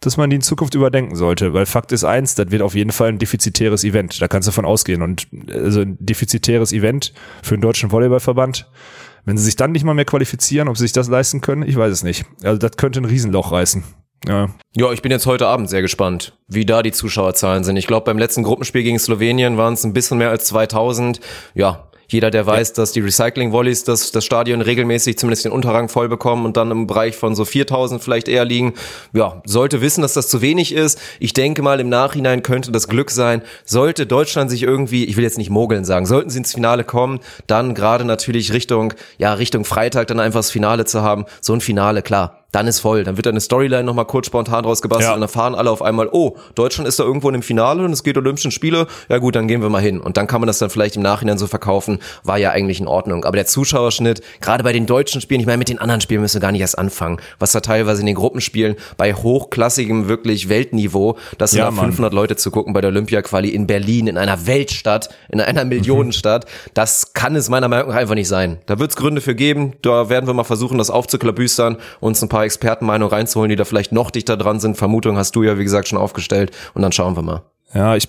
[0.04, 1.54] dass man die in Zukunft überdenken sollte.
[1.54, 4.20] Weil Fakt ist eins, das wird auf jeden Fall ein defizitäres Event.
[4.20, 5.02] Da kannst du von ausgehen.
[5.02, 7.12] Und also ein defizitäres Event
[7.42, 8.68] für einen deutschen Volleyballverband,
[9.24, 11.76] wenn sie sich dann nicht mal mehr qualifizieren, ob sie sich das leisten können, ich
[11.76, 12.24] weiß es nicht.
[12.42, 13.82] Also das könnte ein Riesenloch reißen.
[14.26, 14.50] Ja.
[14.76, 17.76] ja, ich bin jetzt heute Abend sehr gespannt, wie da die Zuschauerzahlen sind.
[17.76, 21.18] Ich glaube, beim letzten Gruppenspiel gegen Slowenien waren es ein bisschen mehr als 2000.
[21.54, 22.74] Ja, jeder, der weiß, ja.
[22.76, 26.86] dass die Recycling-Volleys das, das Stadion regelmäßig zumindest den Unterrang voll bekommen und dann im
[26.86, 28.74] Bereich von so 4000 vielleicht eher liegen,
[29.12, 31.00] ja, sollte wissen, dass das zu wenig ist.
[31.20, 35.24] Ich denke mal, im Nachhinein könnte das Glück sein, sollte Deutschland sich irgendwie, ich will
[35.24, 39.64] jetzt nicht mogeln sagen, sollten sie ins Finale kommen, dann gerade natürlich Richtung, ja, Richtung
[39.64, 41.24] Freitag dann einfach das Finale zu haben.
[41.40, 43.02] So ein Finale, klar, dann ist voll.
[43.02, 45.14] Dann wird eine Storyline nochmal kurz spontan rausgebastelt ja.
[45.14, 47.92] und dann fahren alle auf einmal, oh, Deutschland ist da irgendwo in dem Finale und
[47.92, 48.86] es geht Olympischen Spiele.
[49.08, 50.00] Ja gut, dann gehen wir mal hin.
[50.00, 51.98] Und dann kann man das dann vielleicht im Nachhinein so verkaufen.
[52.24, 53.24] War ja eigentlich in Ordnung.
[53.24, 56.36] Aber der Zuschauerschnitt, gerade bei den deutschen Spielen, ich meine, mit den anderen Spielen müssen
[56.36, 57.18] wir gar nicht erst anfangen.
[57.38, 62.12] Was da teilweise in den Gruppenspielen bei hochklassigem, wirklich Weltniveau, das sind ja, da 500
[62.12, 66.44] Leute zu gucken bei der Olympia-Quali in Berlin, in einer Weltstadt, in einer Millionenstadt.
[66.74, 68.58] Das kann es meiner Meinung nach einfach nicht sein.
[68.66, 69.72] Da wird es Gründe für geben.
[69.80, 73.64] Da werden wir mal versuchen, das aufzuklabüstern, uns ein paar paar Expertenmeinungen reinzuholen, die da
[73.64, 74.76] vielleicht noch dichter dran sind.
[74.76, 76.50] Vermutung hast du ja, wie gesagt, schon aufgestellt.
[76.74, 77.42] Und dann schauen wir mal.
[77.74, 78.06] Ja, ich,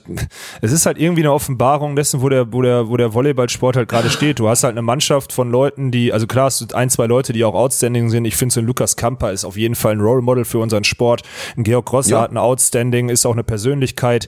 [0.62, 3.88] es ist halt irgendwie eine Offenbarung dessen, wo der, wo der, wo der Volleyballsport halt
[3.88, 4.40] gerade steht.
[4.40, 7.32] Du hast halt eine Mannschaft von Leuten, die, also klar, es sind ein, zwei Leute,
[7.32, 8.26] die auch outstanding sind.
[8.26, 10.84] Ich finde so ein Lukas Kamper ist auf jeden Fall ein Role Model für unseren
[10.84, 11.22] Sport.
[11.56, 12.22] Ein Georg Grosser ja.
[12.24, 14.28] hat ein Outstanding, ist auch eine Persönlichkeit.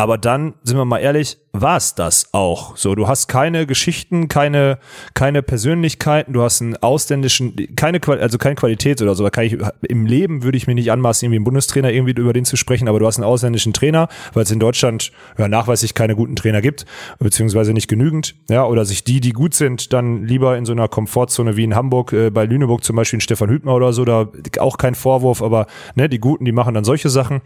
[0.00, 2.76] Aber dann, sind wir mal ehrlich, war es das auch.
[2.76, 4.78] So, du hast keine Geschichten, keine,
[5.14, 9.24] keine Persönlichkeiten, du hast einen ausländischen, keine, also keine Qualität oder so.
[9.24, 9.58] Da kann ich,
[9.88, 12.86] Im Leben würde ich mir nicht anmaßen, irgendwie einen Bundestrainer irgendwie über den zu sprechen,
[12.86, 16.60] aber du hast einen ausländischen Trainer, weil es in Deutschland ja, nachweislich keine guten Trainer
[16.60, 16.86] gibt,
[17.18, 20.86] beziehungsweise nicht genügend, ja, oder sich die, die gut sind, dann lieber in so einer
[20.86, 24.28] Komfortzone wie in Hamburg, äh, bei Lüneburg zum Beispiel, Stefan Hübner oder so, da
[24.60, 27.40] auch kein Vorwurf, aber ne, die Guten, die machen dann solche Sachen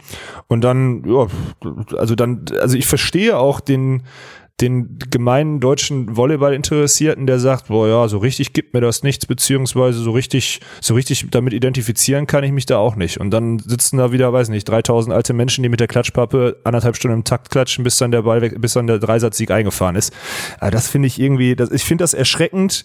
[0.48, 1.26] und dann, ja,
[1.96, 4.02] also dann also ich verstehe auch den,
[4.60, 9.98] den gemeinen deutschen Volleyball-Interessierten, der sagt, boah ja, so richtig gibt mir das nichts, beziehungsweise
[9.98, 13.18] so richtig, so richtig damit identifizieren kann ich mich da auch nicht.
[13.18, 16.96] Und dann sitzen da wieder, weiß nicht, 3000 alte Menschen, die mit der Klatschpappe anderthalb
[16.96, 20.12] Stunden im Takt klatschen, bis dann der Ball weg, bis dann der Dreisatzsieg eingefahren ist.
[20.60, 22.84] Aber das finde ich irgendwie, das, ich finde das erschreckend,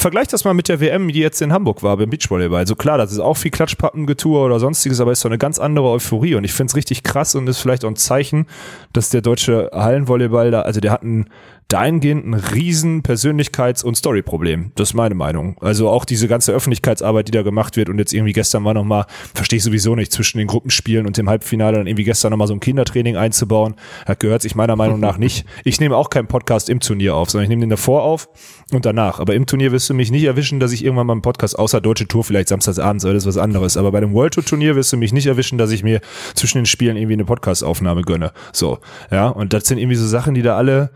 [0.00, 2.60] Vergleich das mal mit der WM, die jetzt in Hamburg war, beim Beachvolleyball.
[2.60, 5.90] Also klar, das ist auch viel Klatschpappengetue oder sonstiges, aber ist so eine ganz andere
[5.90, 8.46] Euphorie und ich finde es richtig krass und ist vielleicht auch ein Zeichen,
[8.94, 11.28] dass der deutsche Hallenvolleyball da, also der hat einen
[11.72, 14.72] dahingehend ein riesen Persönlichkeits- und Storyproblem.
[14.74, 15.56] Das ist meine Meinung.
[15.60, 19.06] Also auch diese ganze Öffentlichkeitsarbeit, die da gemacht wird und jetzt irgendwie gestern war nochmal,
[19.34, 22.54] verstehe ich sowieso nicht, zwischen den Gruppenspielen und dem Halbfinale dann irgendwie gestern nochmal so
[22.54, 25.46] ein Kindertraining einzubauen, hat gehört sich meiner Meinung nach nicht.
[25.64, 28.28] Ich nehme auch keinen Podcast im Turnier auf, sondern ich nehme den davor auf
[28.72, 29.20] und danach.
[29.20, 31.80] Aber im Turnier wirst du mich nicht erwischen, dass ich irgendwann mal einen Podcast, außer
[31.80, 33.76] Deutsche Tour vielleicht samstagsabends oder das ist was anderes.
[33.76, 36.00] Aber bei dem World Tour Turnier wirst du mich nicht erwischen, dass ich mir
[36.34, 38.32] zwischen den Spielen irgendwie eine Podcastaufnahme gönne.
[38.52, 38.78] So,
[39.10, 39.28] ja.
[39.28, 40.90] Und das sind irgendwie so Sachen, die da alle,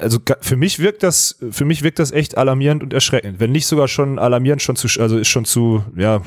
[0.00, 3.40] also für mich wirkt das, für mich wirkt das echt alarmierend und erschreckend.
[3.40, 6.22] Wenn nicht sogar schon alarmierend, schon zu, also ist schon zu, ja,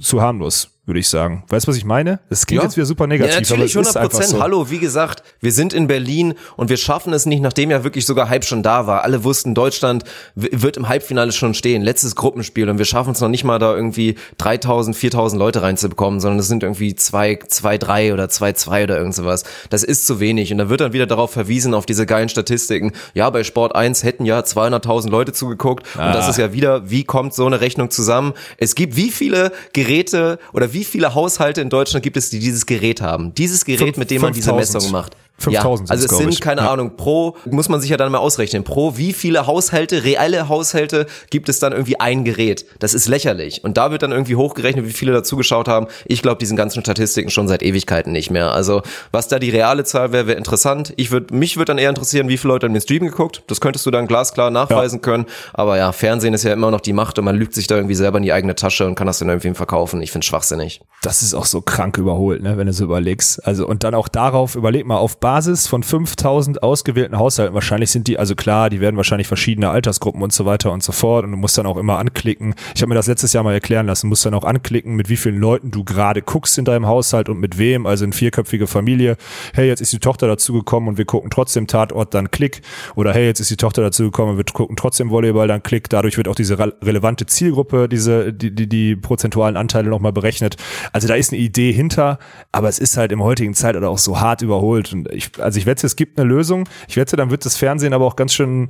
[0.00, 0.75] zu harmlos.
[0.86, 1.42] Würde ich sagen.
[1.48, 2.20] Weißt du, was ich meine?
[2.30, 2.68] Das klingt Ja.
[2.68, 4.30] jetzt wieder super negativ, Ja, natürlich, aber es 100 ist einfach Prozent.
[4.38, 4.42] so.
[4.42, 8.06] Hallo, wie gesagt, wir sind in Berlin und wir schaffen es nicht, nachdem ja wirklich
[8.06, 9.02] sogar Hype schon da war.
[9.02, 10.04] Alle wussten, Deutschland
[10.36, 11.82] wird im Halbfinale schon stehen.
[11.82, 16.20] Letztes Gruppenspiel und wir schaffen es noch nicht mal da irgendwie 3000, 4000 Leute reinzubekommen,
[16.20, 19.42] sondern es sind irgendwie zwei, zwei, drei oder zwei, zwei oder irgend sowas.
[19.70, 22.92] Das ist zu wenig und da wird dann wieder darauf verwiesen, auf diese geilen Statistiken.
[23.12, 27.02] Ja, bei Sport 1 hätten ja 200.000 Leute zugeguckt und das ist ja wieder, wie
[27.02, 28.34] kommt so eine Rechnung zusammen?
[28.58, 32.66] Es gibt wie viele Geräte oder wie viele Haushalte in Deutschland gibt es, die dieses
[32.66, 33.34] Gerät haben?
[33.34, 34.74] Dieses Gerät, Fünf- mit dem man diese 5000.
[34.82, 35.16] Messung macht.
[35.38, 36.40] 5000 ja, also es sind, ich.
[36.40, 36.72] keine Ja.
[36.72, 41.06] Ahnung, pro, muss man sich ja dann mal ausrechnen, pro wie viele Haushalte, reelle Haushalte
[41.30, 42.64] gibt es dann irgendwie ein Gerät?
[42.78, 43.62] Das ist lächerlich.
[43.62, 45.86] Und da wird dann irgendwie hochgerechnet, wie viele da zugeschaut haben.
[46.06, 48.52] Ich glaube diesen ganzen Statistiken schon seit Ewigkeiten nicht mehr.
[48.52, 50.92] Also was da die reale Zahl wäre, wäre interessant.
[50.96, 53.42] Ich würde, mich würde dann eher interessieren, wie viele Leute an den Stream geguckt.
[53.46, 55.26] Das könntest du dann glasklar nachweisen können.
[55.52, 57.94] Aber ja, Fernsehen ist ja immer noch die Macht und man lügt sich da irgendwie
[57.94, 60.00] selber in die eigene Tasche und kann das dann irgendwie verkaufen.
[60.00, 60.80] Ich finde schwachsinnig.
[61.02, 63.46] Das ist auch so krank überholt, ne, wenn du so überlegst.
[63.46, 68.06] Also und dann auch darauf, überleg mal, auf Basis von 5000 ausgewählten Haushalten, wahrscheinlich sind
[68.06, 71.32] die, also klar, die werden wahrscheinlich verschiedene Altersgruppen und so weiter und so fort und
[71.32, 72.54] du musst dann auch immer anklicken.
[72.76, 75.16] Ich habe mir das letztes Jahr mal erklären lassen, musst dann auch anklicken, mit wie
[75.16, 79.16] vielen Leuten du gerade guckst in deinem Haushalt und mit wem, also eine vierköpfige Familie.
[79.52, 82.60] Hey, jetzt ist die Tochter dazugekommen und wir gucken trotzdem Tatort, dann Klick.
[82.94, 85.90] Oder hey, jetzt ist die Tochter dazugekommen und wir gucken trotzdem Volleyball, dann Klick.
[85.90, 90.54] Dadurch wird auch diese re- relevante Zielgruppe, diese, die, die, die prozentualen Anteile nochmal berechnet.
[90.92, 92.20] Also da ist eine Idee hinter,
[92.52, 94.92] aber es ist halt im heutigen Zeitalter auch so hart überholt.
[94.92, 96.68] Und ich, also ich wette, es gibt eine Lösung.
[96.88, 98.68] Ich wette, dann wird das Fernsehen aber auch ganz schön,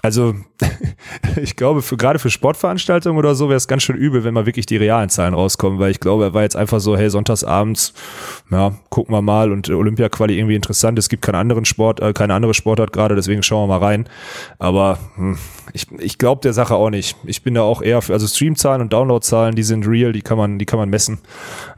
[0.00, 0.34] also
[1.36, 4.46] ich glaube, für gerade für Sportveranstaltungen oder so wäre es ganz schön übel, wenn mal
[4.46, 7.94] wirklich die realen Zahlen rauskommen, weil ich glaube, er war jetzt einfach so, hey, sonntagsabends,
[8.50, 10.98] ja, gucken wir mal und Olympia-Quali irgendwie interessant.
[10.98, 14.08] Es gibt keinen anderen Sport, äh, keine andere Sportart gerade, deswegen schauen wir mal rein.
[14.58, 15.38] Aber hm,
[15.72, 17.16] ich, ich glaube der Sache auch nicht.
[17.24, 20.38] Ich bin da auch eher für, also Streamzahlen und Downloadzahlen, die sind real, die kann
[20.38, 21.18] man, die kann man messen.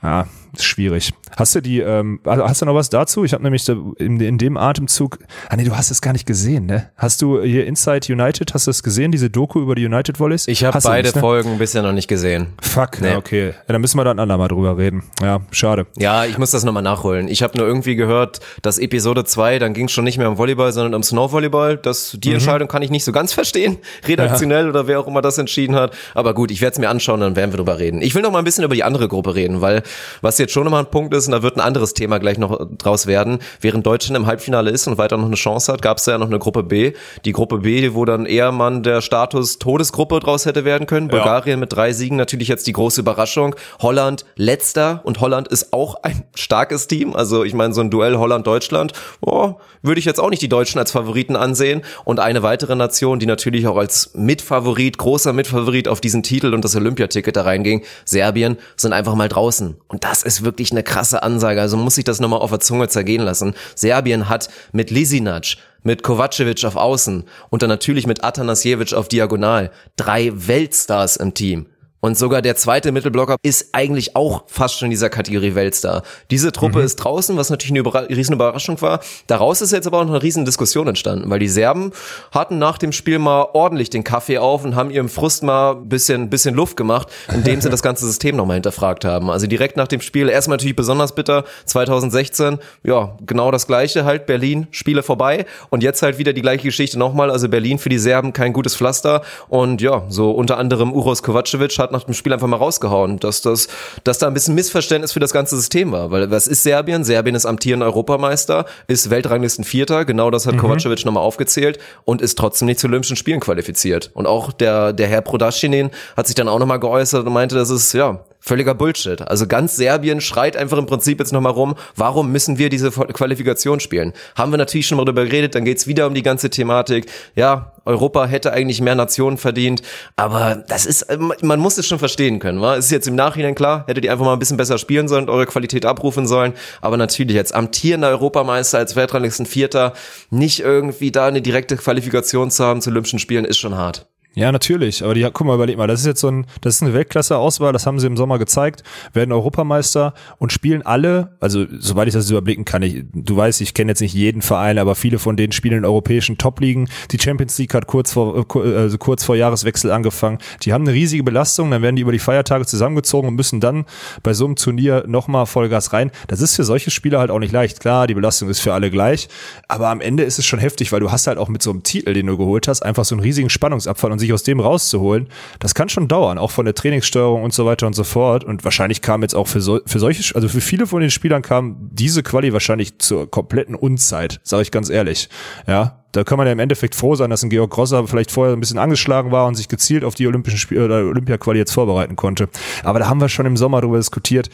[0.02, 0.26] Ja,
[0.58, 1.12] ist schwierig.
[1.36, 3.24] Hast du die, ähm, also hast du noch was dazu?
[3.24, 6.66] Ich habe nämlich in, in dem Atemzug, ah nee, du hast es gar nicht gesehen,
[6.66, 6.90] ne?
[6.96, 10.46] Hast du hier Inside United, hast du das gesehen, diese Doku über die United Volleys?
[10.48, 11.20] Ich habe beide nicht, ne?
[11.20, 12.48] Folgen bisher noch nicht gesehen.
[12.60, 13.10] Fuck, Nee.
[13.10, 13.48] ja, okay.
[13.48, 15.02] Ja, dann müssen wir dann andermal drüber reden.
[15.20, 15.86] Ja, schade.
[15.98, 17.28] Ja, ich muss das nochmal nachholen.
[17.28, 20.38] Ich habe nur irgendwie gehört, dass Episode 2, dann ging es schon nicht mehr um
[20.38, 21.76] Volleyball, sondern um Snowvolleyball.
[21.78, 25.38] Das, die Entscheidung kann ich nicht so ganz verstehen, redaktionell oder wer auch immer das
[25.38, 25.94] entschieden hat.
[26.14, 28.00] Aber gut, ich werde es mir anschauen, dann werden wir drüber reden.
[28.02, 29.82] Ich will noch mal ein bisschen über die andere Gruppe reden, weil
[30.20, 32.66] was jetzt schon nochmal ein Punkt ist, und da wird ein anderes Thema gleich noch
[32.78, 36.06] draus werden, während Deutschland im Halbfinale ist und weiter noch eine Chance hat, gab es
[36.06, 36.92] ja noch eine Gruppe B.
[37.24, 41.08] Die Gruppe B, wo dann eher man der Status Todesgruppe draus hätte werden können.
[41.08, 43.54] Bulgarien mit drei Siegen natürlich jetzt die große Überraschung.
[43.80, 47.14] Holland letzter und Holland ist auch ein starkes Team.
[47.14, 50.78] Also ich meine, so ein Duell Holland-Deutschland, oh, würde ich jetzt auch nicht die Deutschen
[50.78, 51.82] als Favoriten ansehen.
[52.04, 56.64] Und eine weitere Nation, die natürlich auch als Mitfavorit, großer Mitfavorit auf diesen Titel und
[56.64, 59.76] das Olympiaticket da reinging, Serbien, sind einfach mal draußen.
[59.88, 61.60] Und das ist wirklich eine krasse Ansage.
[61.60, 63.54] Also muss ich das nochmal auf der Zunge zergehen lassen.
[63.74, 69.70] Serbien hat mit Lisinac, mit Kovacevic auf Außen und dann natürlich mit Atanasiewicz auf Diagonal
[69.96, 71.66] drei Weltstars im Team.
[72.04, 76.02] Und sogar der zweite Mittelblocker ist eigentlich auch fast schon in dieser Kategorie Weltstar.
[76.30, 79.00] Diese Truppe ist draußen, was natürlich eine Überra riesen Überraschung war.
[79.26, 81.92] Daraus ist jetzt aber auch noch eine riesen Diskussion entstanden, weil die Serben
[82.30, 85.88] hatten nach dem Spiel mal ordentlich den Kaffee auf und haben ihrem Frust mal ein
[85.88, 89.30] bisschen, bisschen Luft gemacht, indem sie das ganze System nochmal hinterfragt haben.
[89.30, 94.26] Also direkt nach dem Spiel, erstmal natürlich besonders bitter, 2016, ja, genau das gleiche, halt
[94.26, 97.98] Berlin, Spiele vorbei und jetzt halt wieder die gleiche Geschichte nochmal, also Berlin für die
[97.98, 102.32] Serben kein gutes Pflaster und ja, so unter anderem Uros Kovacevic hat nach dem Spiel
[102.32, 103.68] einfach mal rausgehauen, dass das,
[104.04, 107.04] dass da ein bisschen Missverständnis für das ganze System war, weil was ist Serbien?
[107.04, 112.36] Serbien ist amtierender Europameister, ist Weltranglisten Vierter, genau das hat Kovacevic nochmal aufgezählt und ist
[112.38, 114.10] trotzdem nicht zu Olympischen Spielen qualifiziert.
[114.14, 117.70] Und auch der, der Herr Prodaschinin hat sich dann auch nochmal geäußert und meinte, das
[117.70, 119.22] ist, ja, Völliger Bullshit.
[119.22, 123.80] Also ganz Serbien schreit einfach im Prinzip jetzt nochmal rum, warum müssen wir diese Qualifikation
[123.80, 124.12] spielen?
[124.36, 127.06] Haben wir natürlich schon mal darüber geredet, dann geht's wieder um die ganze Thematik.
[127.34, 129.80] Ja, Europa hätte eigentlich mehr Nationen verdient,
[130.16, 131.06] aber das ist,
[131.40, 132.60] man muss es schon verstehen können.
[132.60, 132.76] Wa?
[132.76, 135.30] Es ist jetzt im Nachhinein klar, hättet ihr einfach mal ein bisschen besser spielen sollen
[135.30, 136.52] eure Qualität abrufen sollen,
[136.82, 139.94] aber natürlich jetzt amtierender Europameister als Weltranglisten Vierter,
[140.28, 144.06] nicht irgendwie da eine direkte Qualifikation zu haben zu Olympischen Spielen, ist schon hart.
[144.36, 145.04] Ja, natürlich.
[145.04, 147.72] Aber die, guck mal, überleg mal, das ist jetzt so ein, das ist eine Weltklasse-Auswahl,
[147.72, 152.28] das haben sie im Sommer gezeigt, werden Europameister und spielen alle, also soweit ich das
[152.30, 155.52] überblicken kann, ich, du weißt, ich kenne jetzt nicht jeden Verein, aber viele von denen
[155.52, 156.88] spielen in europäischen Top-Ligen.
[157.12, 160.38] Die Champions League hat kurz vor, äh, ku- also kurz vor Jahreswechsel angefangen.
[160.62, 163.84] Die haben eine riesige Belastung, dann werden die über die Feiertage zusammengezogen und müssen dann
[164.24, 166.10] bei so einem Turnier nochmal Vollgas rein.
[166.26, 167.78] Das ist für solche Spieler halt auch nicht leicht.
[167.78, 169.28] Klar, die Belastung ist für alle gleich,
[169.68, 171.84] aber am Ende ist es schon heftig, weil du hast halt auch mit so einem
[171.84, 175.28] Titel, den du geholt hast, einfach so einen riesigen Spannungsabfall und sich aus dem rauszuholen,
[175.58, 178.44] das kann schon dauern, auch von der Trainingssteuerung und so weiter und so fort.
[178.44, 181.42] Und wahrscheinlich kam jetzt auch für, so, für solche, also für viele von den Spielern
[181.42, 185.28] kam diese Quali wahrscheinlich zur kompletten Unzeit, sage ich ganz ehrlich.
[185.66, 188.54] Ja, da kann man ja im Endeffekt froh sein, dass ein Georg Grosser vielleicht vorher
[188.54, 192.14] ein bisschen angeschlagen war und sich gezielt auf die Olympischen Spiele oder Olympia-Quali jetzt vorbereiten
[192.14, 192.48] konnte.
[192.84, 194.48] Aber da haben wir schon im Sommer darüber diskutiert.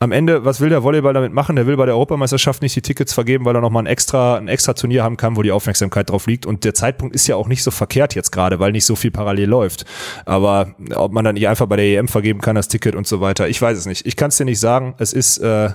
[0.00, 1.56] Am Ende, was will der Volleyball damit machen?
[1.56, 4.46] Der will bei der Europameisterschaft nicht die Tickets vergeben, weil er nochmal ein extra, ein
[4.46, 6.46] extra Turnier haben kann, wo die Aufmerksamkeit drauf liegt.
[6.46, 9.10] Und der Zeitpunkt ist ja auch nicht so verkehrt jetzt gerade, weil nicht so viel
[9.10, 9.86] parallel läuft.
[10.24, 13.20] Aber ob man dann nicht einfach bei der EM vergeben kann, das Ticket und so
[13.20, 14.06] weiter, ich weiß es nicht.
[14.06, 14.94] Ich kann es dir nicht sagen.
[14.98, 15.70] Es ist, äh,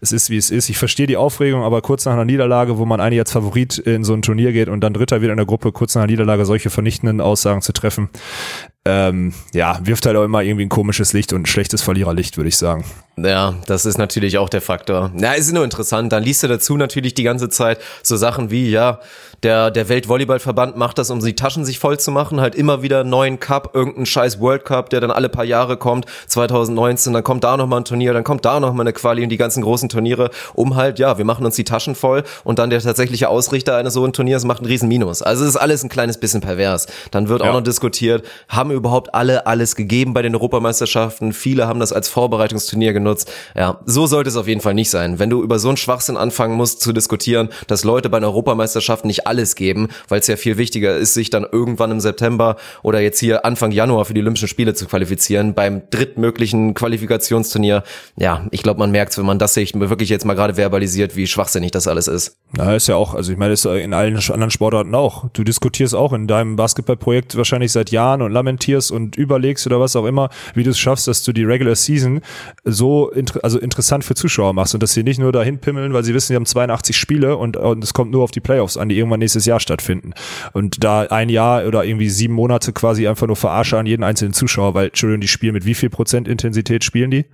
[0.00, 0.68] es ist, wie es ist.
[0.68, 4.02] Ich verstehe die Aufregung, aber kurz nach einer Niederlage, wo man eigentlich als Favorit in
[4.02, 6.46] so ein Turnier geht und dann Dritter wieder in der Gruppe, kurz nach einer Niederlage
[6.46, 8.08] solche vernichtenden Aussagen zu treffen,
[8.86, 12.48] ähm, ja, wirft halt auch immer irgendwie ein komisches Licht und ein schlechtes Verliererlicht, würde
[12.48, 12.84] ich sagen.
[13.16, 15.10] Ja, das ist natürlich auch der Faktor.
[15.16, 16.12] Ja, es ist nur interessant.
[16.12, 19.00] Dann liest du dazu natürlich die ganze Zeit so Sachen wie, ja,
[19.42, 23.00] der, der Weltvolleyballverband macht das, um die Taschen sich voll zu machen, halt immer wieder
[23.00, 27.22] einen neuen Cup, irgendeinen scheiß World Cup, der dann alle paar Jahre kommt, 2019, dann
[27.22, 29.88] kommt da nochmal ein Turnier, dann kommt da nochmal eine Quali und die ganzen großen
[29.88, 33.76] Turniere, um halt, ja, wir machen uns die Taschen voll und dann der tatsächliche Ausrichter
[33.76, 35.22] eines so ein Turniers macht einen riesen Minus.
[35.22, 36.86] Also es ist alles ein kleines bisschen pervers.
[37.10, 37.50] Dann wird ja.
[37.50, 41.32] auch noch diskutiert, haben überhaupt alle alles gegeben bei den Europameisterschaften?
[41.32, 43.32] Viele haben das als Vorbereitungsturnier genutzt.
[43.56, 45.18] Ja, so sollte es auf jeden Fall nicht sein.
[45.18, 49.04] Wenn du über so einen Schwachsinn anfangen musst zu diskutieren, dass Leute bei einer Europameisterschaft
[49.04, 53.00] nicht alles geben, weil es ja viel wichtiger ist, sich dann irgendwann im September oder
[53.00, 57.82] jetzt hier Anfang Januar für die Olympischen Spiele zu qualifizieren, beim drittmöglichen Qualifikationsturnier.
[58.16, 61.26] Ja, ich glaube, man merkt, wenn man das sich wirklich jetzt mal gerade verbalisiert, wie
[61.26, 62.36] schwachsinnig das alles ist.
[62.52, 65.28] Na, ist ja auch, also ich meine, ist in allen anderen Sportarten auch.
[65.32, 69.96] Du diskutierst auch in deinem Basketballprojekt wahrscheinlich seit Jahren und lamentierst und überlegst oder was
[69.96, 72.20] auch immer, wie du es schaffst, dass du die Regular Season
[72.64, 76.04] so inter also interessant für Zuschauer machst und dass sie nicht nur dahin pimmeln, weil
[76.04, 78.88] sie wissen, sie haben 82 Spiele und, und es kommt nur auf die Playoffs an,
[78.88, 80.12] die irgendwann nächstes Jahr stattfinden.
[80.52, 84.32] Und da ein Jahr oder irgendwie sieben Monate quasi einfach nur verarsche an jeden einzelnen
[84.32, 87.26] Zuschauer, weil, Entschuldigung, die spielen mit wie viel Prozent Intensität spielen die?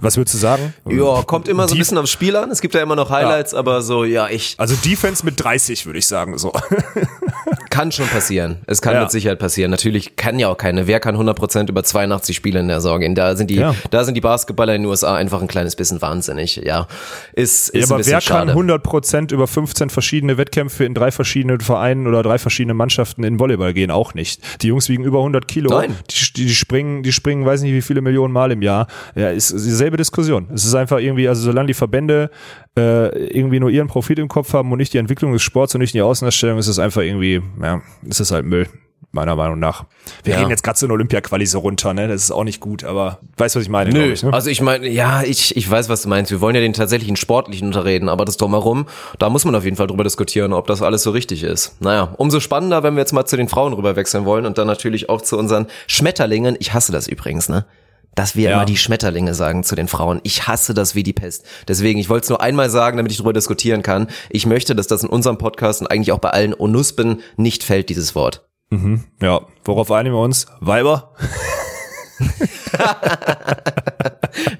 [0.00, 0.74] Was würdest du sagen?
[0.88, 2.50] ja, kommt immer so ein bisschen aufs Spiel an.
[2.50, 3.58] Es gibt ja immer noch Highlights, ja.
[3.58, 4.54] aber so, ja, ich.
[4.58, 6.52] Also Defense mit 30, würde ich sagen, so.
[7.70, 8.58] Kann schon passieren.
[8.66, 9.02] Es kann ja.
[9.02, 9.70] mit Sicherheit passieren.
[9.70, 10.88] Natürlich kann ja auch keine.
[10.88, 13.14] Wer kann 100% über 82 Spiele in der Saison gehen?
[13.14, 13.76] Da sind die, ja.
[13.92, 16.56] da sind die Basketballer in den USA einfach ein kleines bisschen wahnsinnig.
[16.56, 16.88] Ja,
[17.32, 18.52] ist, ist ja, aber wer schade.
[18.52, 23.38] kann 100% über 15 verschiedene Wettkämpfe in drei verschiedenen Vereinen oder drei verschiedenen Mannschaften in
[23.38, 23.92] Volleyball gehen?
[23.92, 24.62] Auch nicht.
[24.62, 25.70] Die Jungs wiegen über 100 Kilo.
[25.70, 25.96] Nein.
[26.10, 28.88] Die, die springen, die springen, weiß nicht wie viele Millionen Mal im Jahr.
[29.14, 30.48] Ja, ist dieselbe Diskussion.
[30.52, 32.30] Es ist einfach irgendwie, also solange die Verbände
[32.80, 35.80] äh, irgendwie nur ihren Profit im Kopf haben und nicht die Entwicklung des Sports und
[35.80, 38.68] nicht die Außenerstellung, ist es einfach irgendwie, ja, ist es halt Müll
[39.12, 39.86] meiner Meinung nach.
[40.22, 40.38] Wir ja.
[40.38, 42.06] reden jetzt gerade so eine Olympia-Quali so runter, ne?
[42.06, 43.90] Das ist auch nicht gut, aber weißt du, was ich meine?
[43.90, 44.32] Nö, ich, ne?
[44.32, 46.30] also ich meine, ja, ich, ich weiß, was du meinst.
[46.30, 48.86] Wir wollen ja den tatsächlichen sportlichen unterreden, aber das drumherum,
[49.18, 51.80] da muss man auf jeden Fall drüber diskutieren, ob das alles so richtig ist.
[51.80, 54.66] Naja, umso spannender, wenn wir jetzt mal zu den Frauen rüber wechseln wollen und dann
[54.66, 56.56] natürlich auch zu unseren Schmetterlingen.
[56.60, 57.64] Ich hasse das übrigens, ne?
[58.14, 58.56] Dass wir ja.
[58.56, 60.20] immer die Schmetterlinge sagen zu den Frauen.
[60.24, 61.44] Ich hasse das wie die Pest.
[61.68, 64.08] Deswegen, ich wollte es nur einmal sagen, damit ich darüber diskutieren kann.
[64.28, 67.88] Ich möchte, dass das in unserem Podcast und eigentlich auch bei allen Onuspen nicht fällt,
[67.88, 68.46] dieses Wort.
[68.70, 69.04] Mhm.
[69.20, 70.46] Ja, worauf einigen wir uns?
[70.60, 71.14] Weiber?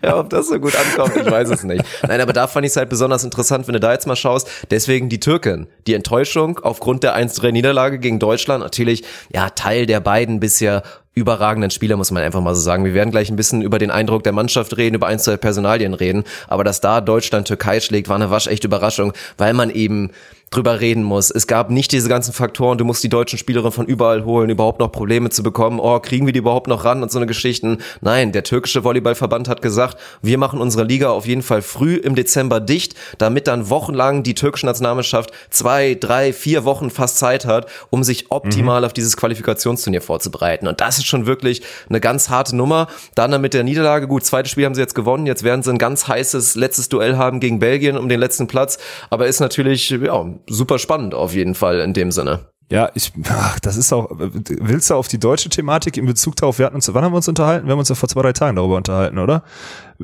[0.02, 1.84] ja, ob das so gut ankommt, ich weiß es nicht.
[2.06, 4.48] Nein, aber da fand ich es halt besonders interessant, wenn du da jetzt mal schaust.
[4.70, 5.68] Deswegen die Türken.
[5.86, 10.82] Die Enttäuschung aufgrund der 1-3-Niederlage gegen Deutschland natürlich, ja, Teil der beiden bisher
[11.14, 12.84] überragenden Spieler, muss man einfach mal so sagen.
[12.84, 15.94] Wir werden gleich ein bisschen über den Eindruck der Mannschaft reden, über ein, zwei Personalien
[15.94, 16.24] reden.
[16.48, 20.10] Aber dass da Deutschland Türkei schlägt, war eine waschechte Überraschung, weil man eben
[20.50, 21.30] drüber reden muss.
[21.30, 24.80] Es gab nicht diese ganzen Faktoren, du musst die deutschen Spielerinnen von überall holen, überhaupt
[24.80, 25.78] noch Probleme zu bekommen.
[25.78, 27.78] Oh, kriegen wir die überhaupt noch ran und so eine Geschichten.
[28.00, 32.16] Nein, der türkische Volleyballverband hat gesagt, wir machen unsere Liga auf jeden Fall früh im
[32.16, 37.66] Dezember dicht, damit dann wochenlang die türkische Nationalmannschaft zwei, drei, vier Wochen fast Zeit hat,
[37.90, 38.86] um sich optimal mhm.
[38.86, 40.66] auf dieses Qualifikationsturnier vorzubereiten.
[40.66, 42.86] Und das ist schon wirklich eine ganz harte Nummer.
[43.14, 45.78] Dann mit der Niederlage, gut, zweites Spiel haben sie jetzt gewonnen, jetzt werden sie ein
[45.78, 48.78] ganz heißes letztes Duell haben gegen Belgien um den letzten Platz.
[49.10, 52.40] Aber ist natürlich, ja, super spannend auf jeden Fall in dem Sinne.
[52.70, 56.60] Ja, ich, ach, das ist auch, willst du auf die deutsche Thematik in Bezug darauf,
[56.60, 57.66] wir hatten uns, wann haben wir uns unterhalten?
[57.66, 59.42] Wir haben uns ja vor zwei, drei Tagen darüber unterhalten, oder?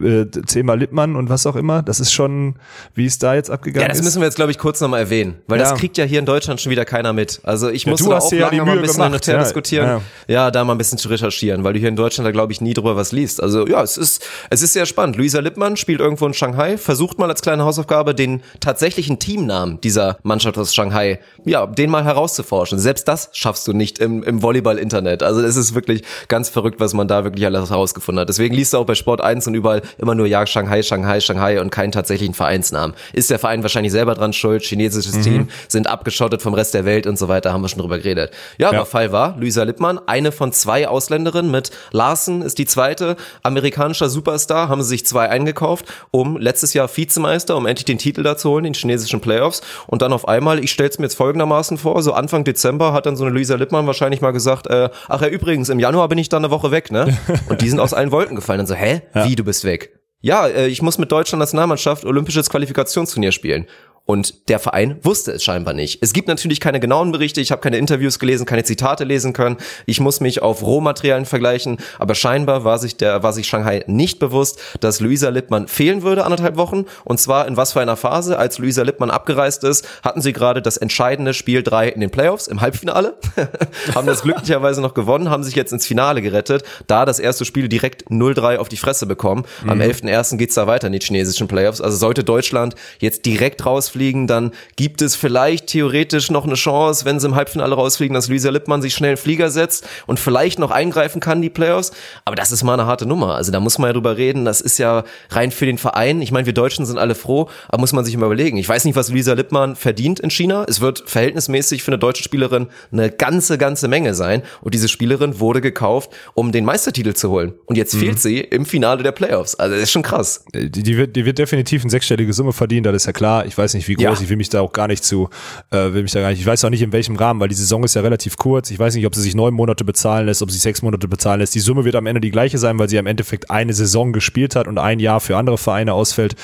[0.01, 1.83] Äh, Thema Lippmann und was auch immer.
[1.83, 2.57] Das ist schon,
[2.95, 3.95] wie es da jetzt abgegangen ist.
[3.95, 5.71] Ja, das müssen wir jetzt, glaube ich, kurz nochmal erwähnen, weil ja.
[5.71, 7.41] das kriegt ja hier in Deutschland schon wieder keiner mit.
[7.45, 9.27] Also ich ja, muss da auch ja lange mal ein bisschen gemacht.
[9.27, 10.03] Ja, diskutieren.
[10.29, 10.35] Ja.
[10.35, 12.61] ja, da mal ein bisschen zu recherchieren, weil du hier in Deutschland da, glaube ich,
[12.61, 13.43] nie drüber was liest.
[13.43, 15.17] Also ja, es ist, es ist sehr spannend.
[15.17, 20.19] Luisa Lippmann spielt irgendwo in Shanghai, versucht mal als kleine Hausaufgabe den tatsächlichen Teamnamen dieser
[20.23, 22.79] Mannschaft aus Shanghai, ja, den mal herauszuforschen.
[22.79, 25.23] Selbst das schaffst du nicht im, im Volleyball-Internet.
[25.23, 28.29] Also es ist wirklich ganz verrückt, was man da wirklich alles herausgefunden hat.
[28.29, 31.61] Deswegen liest du auch bei Sport 1 und überall immer nur ja, Shanghai, Shanghai, Shanghai
[31.61, 32.95] und keinen tatsächlichen Vereinsnamen.
[33.13, 35.23] Ist der Verein wahrscheinlich selber dran schuld, chinesisches mhm.
[35.23, 38.33] Team, sind abgeschottet vom Rest der Welt und so weiter, haben wir schon drüber geredet.
[38.59, 38.79] Ja, ja.
[38.79, 44.09] aber Fall war, Luisa Lippmann, eine von zwei Ausländerinnen mit Larsen ist die zweite, amerikanischer
[44.09, 48.37] Superstar, haben sie sich zwei eingekauft, um letztes Jahr Vizemeister, um endlich den Titel da
[48.37, 52.03] zu holen, den chinesischen Playoffs und dann auf einmal, ich stell's mir jetzt folgendermaßen vor,
[52.03, 55.29] so Anfang Dezember hat dann so eine Luisa Lippmann wahrscheinlich mal gesagt, äh, ach ja,
[55.29, 57.17] übrigens, im Januar bin ich dann eine Woche weg, ne?
[57.49, 59.03] Und die sind aus allen Wolken gefallen und so, hä?
[59.15, 59.29] Ja.
[59.29, 59.76] Wie, du bist weg?
[60.21, 63.67] Ja, äh, ich muss mit Deutschland Nationalmannschaft olympisches Qualifikationsturnier spielen.
[64.07, 65.99] Und der Verein wusste es scheinbar nicht.
[66.01, 69.57] Es gibt natürlich keine genauen Berichte, ich habe keine Interviews gelesen, keine Zitate lesen können.
[69.85, 74.21] Ich muss mich auf Rohmaterialien vergleichen, aber scheinbar war sich der war sich Shanghai nicht
[74.21, 78.39] bewusst, dass Luisa Lippmann fehlen würde anderthalb Wochen und zwar in was für einer Phase,
[78.39, 82.47] als Luisa Lippmann abgereist ist, hatten sie gerade das entscheidende Spiel 3 in den Playoffs
[82.47, 83.17] im Halbfinale,
[83.95, 87.69] haben das glücklicherweise noch gewonnen, haben sich jetzt ins Finale gerettet, da das erste Spiel
[87.69, 89.45] direkt 0-3 auf die Fresse bekommen.
[89.67, 90.35] Am 11.01.
[90.35, 90.39] Mhm.
[90.39, 94.53] geht's da weiter in die chinesischen Playoffs, also sollte Deutschland jetzt direkt raus rausfliegen, dann
[94.77, 98.83] gibt es vielleicht theoretisch noch eine Chance, wenn sie im Halbfinale rausfliegen, dass Luisa Lippmann
[98.83, 101.93] sich schnell in Flieger setzt und vielleicht noch eingreifen kann, die Playoffs.
[102.25, 103.35] Aber das ist mal eine harte Nummer.
[103.35, 104.45] Also da muss man ja drüber reden.
[104.45, 106.23] Das ist ja rein für den Verein.
[106.23, 108.57] Ich meine, wir Deutschen sind alle froh, aber muss man sich mal überlegen.
[108.59, 110.65] Ich weiß nicht, was Luisa Lippmann verdient in China.
[110.69, 114.43] Es wird verhältnismäßig für eine deutsche Spielerin eine ganze, ganze Menge sein.
[114.61, 117.55] Und diese Spielerin wurde gekauft, um den Meistertitel zu holen.
[117.67, 118.01] Und jetzt mhm.
[118.01, 119.55] fehlt sie im Finale der Playoffs.
[119.55, 120.45] Also das ist schon krass.
[120.55, 123.47] Die, die, wird, die wird definitiv eine sechsstellige Summe verdienen, das ist ja klar.
[123.47, 124.03] Ich weiß nicht, groß.
[124.03, 124.13] Ja.
[124.21, 125.29] Ich will mich da auch gar nicht zu,
[125.71, 127.55] äh, will mich da gar nicht, ich weiß auch nicht in welchem Rahmen, weil die
[127.55, 128.71] Saison ist ja relativ kurz.
[128.71, 131.41] Ich weiß nicht, ob sie sich neun Monate bezahlen lässt, ob sie sechs Monate bezahlen
[131.41, 131.55] lässt.
[131.55, 134.57] Die Summe wird am Ende die gleiche sein, weil sie im Endeffekt eine Saison gespielt
[134.57, 136.37] hat und ein Jahr für andere Vereine ausfällt.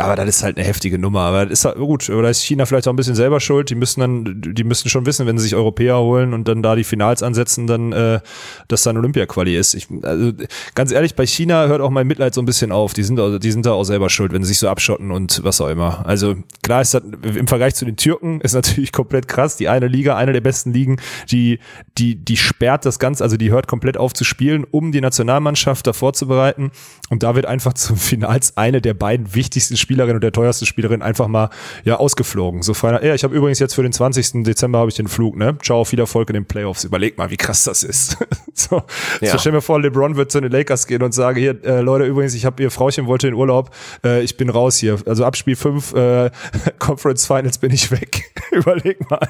[0.00, 1.20] Aber das ist halt eine heftige Nummer.
[1.20, 2.08] Aber das ist halt gut.
[2.10, 3.70] Oder ist China vielleicht auch ein bisschen selber schuld?
[3.70, 6.74] Die müssen dann, die müssen schon wissen, wenn sie sich Europäer holen und dann da
[6.74, 8.20] die Finals ansetzen, dann, äh,
[8.68, 9.74] dass dann Olympia-Quali ist.
[9.74, 10.32] Ich, also,
[10.74, 12.92] ganz ehrlich, bei China hört auch mein Mitleid so ein bisschen auf.
[12.92, 15.60] Die sind, die sind da auch selber schuld, wenn sie sich so abschotten und was
[15.60, 16.04] auch immer.
[16.06, 19.56] Also klar ist das im Vergleich zu den Türken ist natürlich komplett krass.
[19.56, 20.96] Die eine Liga, eine der besten Ligen,
[21.30, 21.58] die,
[21.98, 25.86] die, die sperrt das Ganze, also die hört komplett auf zu spielen, um die Nationalmannschaft
[25.86, 26.70] da vorzubereiten.
[27.10, 30.66] Und da wird einfach zum Finals eine der beiden wichtigsten Spiele Spielerin und der teuerste
[30.66, 31.50] Spielerin einfach mal
[31.82, 32.62] ja ausgeflogen.
[32.62, 34.44] So frei, ja, ich habe übrigens jetzt für den 20.
[34.44, 35.58] Dezember habe ich den Flug, ne?
[35.62, 36.84] Ciao, viel Erfolg in den Playoffs.
[36.84, 38.16] Überleg mal, wie krass das ist.
[38.54, 38.82] so,
[39.20, 39.32] ja.
[39.32, 42.04] so stell mir vor, LeBron wird zu den Lakers gehen und sagen, hier, äh, Leute,
[42.04, 43.70] übrigens, ich habe ihr Frauchen wollte in Urlaub,
[44.04, 44.96] äh, ich bin raus hier.
[45.06, 46.30] Also ab Spiel 5 äh,
[46.78, 48.29] Conference Finals bin ich weg.
[48.52, 49.28] Überleg mal.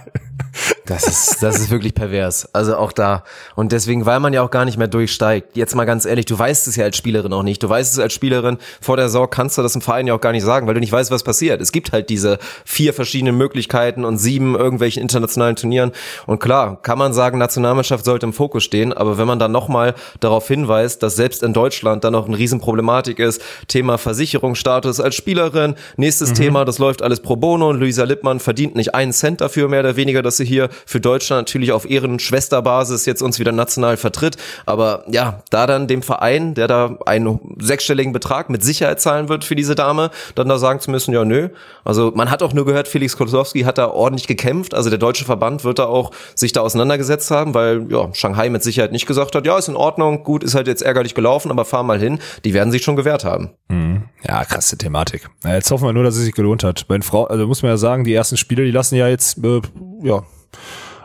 [0.87, 2.53] Das ist, das ist wirklich pervers.
[2.53, 3.23] Also auch da.
[3.55, 5.57] Und deswegen, weil man ja auch gar nicht mehr durchsteigt.
[5.57, 7.63] Jetzt mal ganz ehrlich, du weißt es ja als Spielerin auch nicht.
[7.63, 10.21] Du weißt es als Spielerin vor der Saison kannst du das im Verein ja auch
[10.21, 11.61] gar nicht sagen, weil du nicht weißt, was passiert.
[11.61, 15.93] Es gibt halt diese vier verschiedenen Möglichkeiten und sieben irgendwelchen internationalen Turnieren.
[16.27, 18.93] Und klar, kann man sagen, Nationalmannschaft sollte im Fokus stehen.
[18.93, 23.19] Aber wenn man dann nochmal darauf hinweist, dass selbst in Deutschland dann noch eine Riesenproblematik
[23.19, 26.35] ist, Thema Versicherungsstatus als Spielerin, nächstes mhm.
[26.35, 29.81] Thema, das läuft alles pro bono und Luisa Lippmann verdient nicht einen Cent dafür, mehr
[29.81, 33.97] oder weniger, dass sie hier für Deutschland natürlich auf ihren Schwesterbasis jetzt uns wieder national
[33.97, 34.37] vertritt.
[34.67, 39.45] Aber ja, da dann dem Verein, der da einen sechsstelligen Betrag mit Sicherheit zahlen wird
[39.45, 41.49] für diese Dame, dann da sagen zu müssen, ja nö.
[41.85, 44.75] Also man hat auch nur gehört, Felix Kolosowski hat da ordentlich gekämpft.
[44.75, 48.63] Also der deutsche Verband wird da auch sich da auseinandergesetzt haben, weil ja, Shanghai mit
[48.63, 51.65] Sicherheit nicht gesagt hat, ja, ist in Ordnung, gut, ist halt jetzt ärgerlich gelaufen, aber
[51.65, 52.19] fahr mal hin.
[52.45, 53.51] Die werden sich schon gewehrt haben.
[53.69, 54.05] Mhm.
[54.27, 55.29] Ja, krasse Thematik.
[55.45, 56.87] Jetzt hoffen wir nur, dass es sich gelohnt hat.
[56.89, 59.61] Bei den also muss man ja sagen, die ersten Spiele, die lassen ja jetzt, äh,
[60.03, 60.23] ja,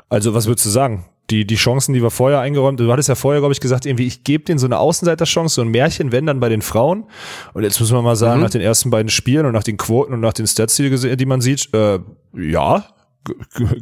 [0.10, 1.06] also was würdest du sagen?
[1.32, 4.06] Die, die Chancen, die wir vorher eingeräumt, du hattest ja vorher, glaube ich, gesagt, irgendwie,
[4.06, 7.06] ich gebe denen so eine Außenseiterchance, so ein Märchen, wenn dann bei den Frauen.
[7.54, 8.44] Und jetzt müssen wir mal sagen, mhm.
[8.44, 11.26] nach den ersten beiden Spielen und nach den Quoten und nach den Stats, die, die
[11.26, 12.00] man sieht, äh,
[12.34, 12.86] ja,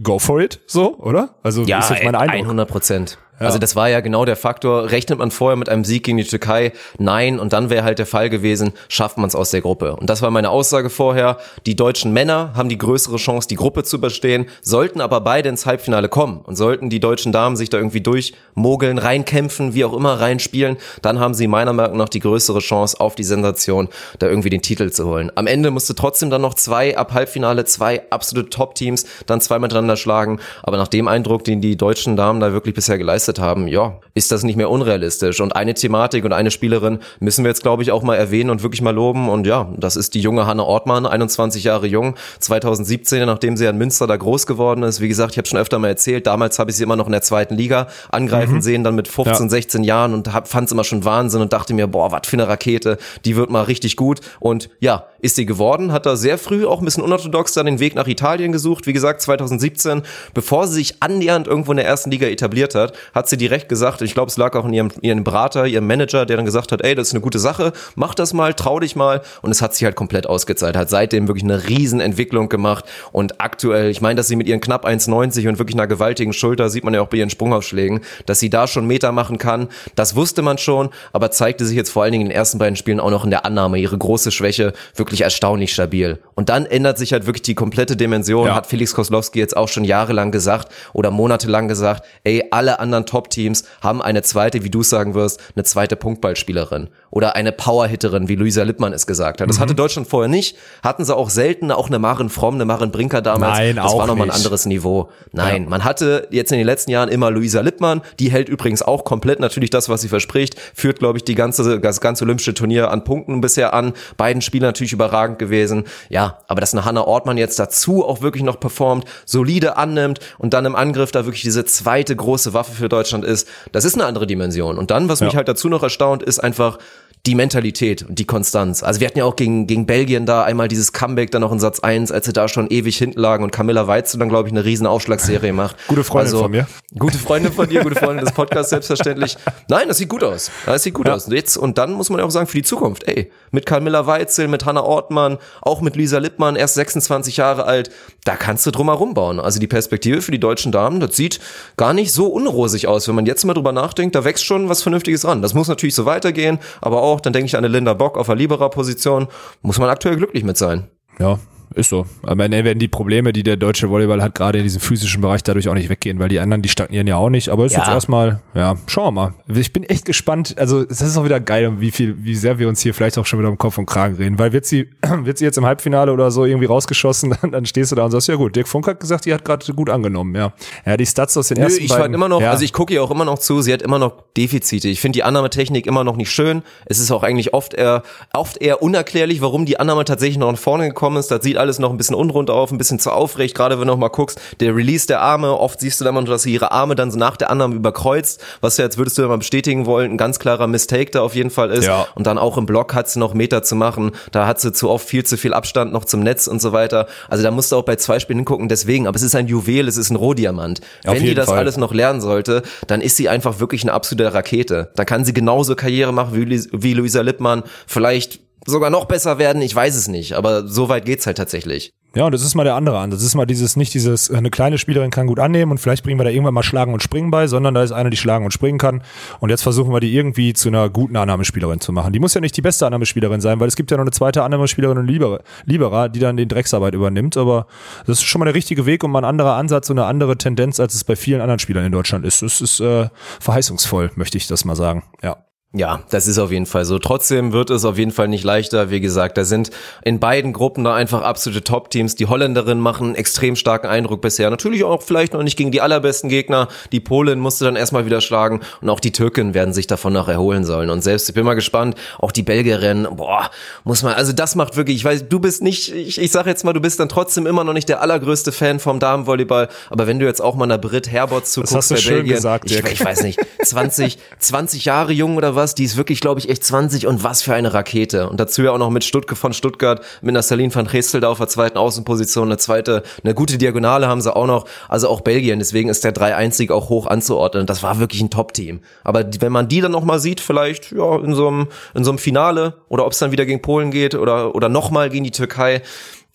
[0.01, 1.35] go for it, so, oder?
[1.43, 2.43] Also ja, ist jetzt mein Eindruck.
[2.43, 3.17] 100 Prozent.
[3.39, 3.47] Ja.
[3.47, 4.91] Also das war ja genau der Faktor.
[4.91, 6.71] Rechnet man vorher mit einem Sieg gegen die Türkei?
[6.97, 7.39] Nein.
[7.39, 9.95] Und dann wäre halt der Fall gewesen, schafft man es aus der Gruppe.
[9.95, 11.37] Und das war meine Aussage vorher.
[11.65, 15.65] Die deutschen Männer haben die größere Chance, die Gruppe zu überstehen, sollten aber beide ins
[15.65, 16.41] Halbfinale kommen.
[16.43, 21.19] Und sollten die deutschen Damen sich da irgendwie durchmogeln, reinkämpfen, wie auch immer reinspielen, dann
[21.19, 24.91] haben sie meiner Meinung nach die größere Chance auf die Sensation, da irgendwie den Titel
[24.91, 25.31] zu holen.
[25.35, 29.97] Am Ende musste trotzdem dann noch zwei ab Halbfinale, zwei absolute Top-Teams dann zwei miteinander
[29.97, 30.39] schlagen.
[30.61, 33.99] Aber nach dem Eindruck, den die deutschen Damen da wirklich bisher geleistet geleistet haben, ja,
[34.13, 35.41] ist das nicht mehr unrealistisch.
[35.41, 38.63] Und eine Thematik und eine Spielerin müssen wir jetzt, glaube ich, auch mal erwähnen und
[38.63, 39.29] wirklich mal loben.
[39.29, 43.77] Und ja, das ist die junge Hanne Ortmann, 21 Jahre jung, 2017, nachdem sie in
[43.77, 45.01] Münster da groß geworden ist.
[45.01, 47.11] Wie gesagt, ich habe schon öfter mal erzählt, damals habe ich sie immer noch in
[47.11, 48.61] der zweiten Liga angreifen mhm.
[48.61, 49.49] sehen, dann mit 15, ja.
[49.49, 52.47] 16 Jahren und fand es immer schon Wahnsinn und dachte mir, boah, was für eine
[52.47, 54.21] Rakete, die wird mal richtig gut.
[54.39, 57.79] Und ja, ist sie geworden, hat da sehr früh auch ein bisschen unorthodox dann den
[57.79, 58.85] Weg nach Italien gesucht.
[58.85, 60.03] Wie gesagt, 2017,
[60.33, 64.01] bevor sie sich annähernd irgendwo in der ersten Liga etabliert hat, hat sie direkt gesagt,
[64.01, 66.81] ich glaube, es lag auch in ihrem, ihrem Berater, ihrem Manager, der dann gesagt hat,
[66.83, 69.21] ey, das ist eine gute Sache, mach das mal, trau dich mal.
[69.41, 72.85] Und es hat sich halt komplett ausgezahlt, hat seitdem wirklich eine Riesenentwicklung gemacht.
[73.11, 76.69] Und aktuell, ich meine, dass sie mit ihren knapp 1,90 und wirklich einer gewaltigen Schulter,
[76.69, 79.67] sieht man ja auch bei ihren Sprungaufschlägen, dass sie da schon Meter machen kann.
[79.95, 82.75] Das wusste man schon, aber zeigte sich jetzt vor allen Dingen in den ersten beiden
[82.75, 86.19] Spielen auch noch in der Annahme, ihre große Schwäche, wirklich erstaunlich stabil.
[86.35, 88.55] Und dann ändert sich halt wirklich die komplette Dimension, Ja.
[88.55, 93.63] hat Felix Koslowski jetzt auch schon jahrelang gesagt oder monatelang gesagt, ey, alle anderen Top-Teams
[93.81, 98.35] haben eine zweite, wie du es sagen wirst, eine zweite Punktballspielerin oder eine Powerhitterin, wie
[98.35, 99.49] Luisa Lippmann es gesagt hat.
[99.49, 99.61] Das Mhm.
[99.61, 103.21] hatte Deutschland vorher nicht, hatten sie auch selten, auch eine Maren Fromm, eine Maren Brinker
[103.21, 103.57] damals.
[103.59, 105.09] Nein, das auch war nochmal ein anderes Niveau.
[105.31, 109.03] Nein, man hatte jetzt in den letzten Jahren immer Luisa Lippmann, die hält übrigens auch
[109.03, 112.89] komplett natürlich das, was sie verspricht, führt, glaube ich, die ganze, das ganze olympische Turnier
[112.91, 113.93] an Punkten bisher an.
[114.17, 115.83] Beiden Spiele natürlich überragend gewesen.
[116.09, 120.53] Ja, aber dass eine Hanna Ortmann jetzt dazu auch wirklich noch performt, solide annimmt und
[120.53, 124.05] dann im Angriff da wirklich diese zweite große Waffe für Deutschland ist, das ist eine
[124.05, 124.77] andere Dimension.
[124.77, 125.37] Und dann, was mich Ja.
[125.37, 126.77] halt dazu noch erstaunt, ist einfach,
[127.25, 128.83] die Mentalität und die Konstanz.
[128.83, 131.59] Also wir hatten ja auch gegen, gegen Belgien da einmal dieses Comeback dann noch in
[131.59, 134.53] Satz 1, als sie da schon ewig hinten lagen und Camilla Weitzel dann, glaube ich,
[134.53, 135.77] eine riesen Aufschlagsserie macht.
[135.87, 136.67] Gute Freundin von mir.
[136.99, 139.37] Gute Freundin von dir, gute Freundin des Podcasts selbstverständlich.
[139.69, 140.51] Nein, das sieht gut aus.
[140.65, 141.13] Das sieht gut Ja.
[141.13, 141.25] aus.
[141.27, 144.05] Und Jetzt, und dann muss man ja auch sagen, für die Zukunft, ey, mit Camilla
[144.05, 147.89] Weitzel, mit Hannah Ortmann, auch mit Lisa Lippmann, erst 26 Jahre alt,
[148.25, 149.39] da kannst du drum herum bauen.
[149.39, 151.39] Also die Perspektive für die deutschen Damen, das sieht
[151.77, 153.07] gar nicht so unrosig aus.
[153.07, 155.41] Wenn man jetzt mal drüber nachdenkt, da wächst schon was Vernünftiges ran.
[155.41, 158.27] Das muss natürlich so weitergehen, aber auch, dann denke ich an eine Linda Bock auf
[158.27, 159.27] der Libera-Position,
[159.61, 160.89] muss man aktuell glücklich mit sein.
[161.19, 161.39] Ja,
[161.75, 162.05] ist so.
[162.23, 165.43] Am Ende werden die Probleme, die der deutsche Volleyball hat, gerade in diesem physischen Bereich
[165.43, 167.49] dadurch auch nicht weggehen, weil die anderen, die stagnieren ja auch nicht.
[167.49, 167.79] Aber ist Ja.
[167.79, 169.33] jetzt erstmal, ja, schauen wir mal.
[169.55, 170.55] Ich bin echt gespannt.
[170.57, 173.25] Also, es ist auch wieder geil, wie viel, wie sehr wir uns hier vielleicht auch
[173.25, 174.39] schon wieder um Kopf und Kragen reden.
[174.39, 174.89] Weil wird sie,
[175.23, 178.11] wird sie jetzt im Halbfinale oder so irgendwie rausgeschossen, dann, dann stehst du da und
[178.11, 180.53] sagst, ja gut, Dirk Funk hat gesagt, die hat gerade gut angenommen, ja.
[180.85, 182.13] Ja, die Stats aus den Nö, ersten ich beiden.
[182.13, 182.51] immer noch, ja.
[182.51, 184.87] also ich gucke ihr auch immer noch zu, sie hat immer noch Defizite.
[184.87, 186.63] Ich finde die Annahmetechnik immer noch nicht schön.
[186.85, 188.03] Es ist auch eigentlich oft eher,
[188.33, 191.29] oft eher unerklärlich, warum die Annahme tatsächlich noch nach vorne gekommen ist.
[191.31, 193.55] Das sieht alles noch ein bisschen unrund auf, ein bisschen zu aufrecht.
[193.55, 196.23] Gerade wenn du noch mal guckst, der Release der Arme, oft siehst du dann mal,
[196.25, 199.21] dass sie ihre Arme dann so nach der Annahme überkreuzt, was ja jetzt würdest du
[199.21, 201.85] ja mal bestätigen wollen, ein ganz klarer Mistake da auf jeden Fall ist.
[201.85, 202.07] Ja.
[202.15, 204.11] Und dann auch im Block hat sie noch Meter zu machen.
[204.31, 207.07] Da hat sie zu oft viel zu viel Abstand noch zum Netz und so weiter.
[207.29, 208.67] Also da musst du auch bei zwei Spielen hingucken.
[208.67, 210.81] Deswegen, aber es ist ein Juwel, es ist ein Rohdiamant.
[211.05, 211.59] Auf Wenn die das Fall.
[211.59, 214.91] alles noch lernen sollte, dann ist sie einfach wirklich eine absolute Rakete.
[214.95, 217.63] Dann kann sie genauso Karriere machen wie, wie Luisa Lippmann.
[217.87, 220.33] Vielleicht sogar noch besser werden, ich weiß es nicht.
[220.33, 221.93] Aber so weit geht's halt tatsächlich.
[222.15, 223.09] Ja, und das ist mal der andere an.
[223.09, 226.19] Das ist mal dieses, nicht dieses, eine kleine Spielerin kann gut annehmen und vielleicht bringen
[226.19, 228.51] wir da irgendwann mal Schlagen und Springen bei, sondern da ist eine, die schlagen und
[228.51, 229.01] springen kann.
[229.39, 232.13] Und jetzt versuchen wir die irgendwie zu einer guten Annahmespielerin zu machen.
[232.13, 234.43] Die muss ja nicht die beste Annahmespielerin sein, weil es gibt ja noch eine zweite
[234.43, 237.35] Annahmespielerin und Libera, Libera, die dann den Drecksarbeit übernimmt.
[237.35, 237.65] Aber
[238.05, 240.37] das ist schon mal der richtige Weg und mal ein anderer Ansatz und eine andere
[240.37, 242.43] Tendenz, als es bei vielen anderen Spielern in Deutschland ist.
[242.43, 243.09] Das ist äh,
[243.39, 245.01] verheißungsvoll, möchte ich das mal sagen.
[245.23, 245.37] Ja.
[245.75, 246.99] Ja, das ist auf jeden Fall so.
[246.99, 248.91] Trotzdem wird es auf jeden Fall nicht leichter.
[248.91, 249.71] Wie gesagt, da sind
[250.03, 252.13] in beiden Gruppen da einfach absolute Top-Teams.
[252.13, 254.51] Die Holländerinnen machen einen extrem starken Eindruck bisher.
[254.51, 256.67] Natürlich auch vielleicht noch nicht gegen die allerbesten Gegner.
[256.91, 260.27] Die Polin musste dann erstmal wieder schlagen und auch die Türken werden sich davon noch
[260.27, 260.91] erholen sollen.
[260.91, 263.49] Und selbst, ich bin mal gespannt, auch die Belgierinnen, boah,
[263.83, 266.63] muss man, also das macht wirklich, ich weiß, du bist nicht, ich, ich sag jetzt
[266.63, 270.19] mal, du bist dann trotzdem immer noch nicht der allergrößte Fan vom Damenvolleyball, aber wenn
[270.19, 273.23] du jetzt auch mal einer Brit Herbots zuguckst bei schön Belgien, gesagt, ich, ich weiß
[273.23, 277.23] nicht, 20, 20 Jahre jung oder was, die ist wirklich, glaube ich, echt 20 und
[277.23, 278.29] was für eine Rakete.
[278.29, 281.29] Und dazu ja auch noch mit Stuttgart von Stuttgart, mit einer Celine van Gestel da
[281.29, 285.21] auf der zweiten Außenposition, eine zweite, eine gute Diagonale haben sie auch noch, also auch
[285.21, 287.65] Belgien, deswegen ist der 3-1-Sieg auch hoch anzuordnen.
[287.65, 288.81] Das war wirklich ein Top-Team.
[289.03, 292.11] Aber wenn man die dann noch mal sieht, vielleicht, ja, in so einem, in so
[292.11, 295.31] einem Finale, oder ob es dann wieder gegen Polen geht, oder, oder nochmal gegen die
[295.31, 295.81] Türkei,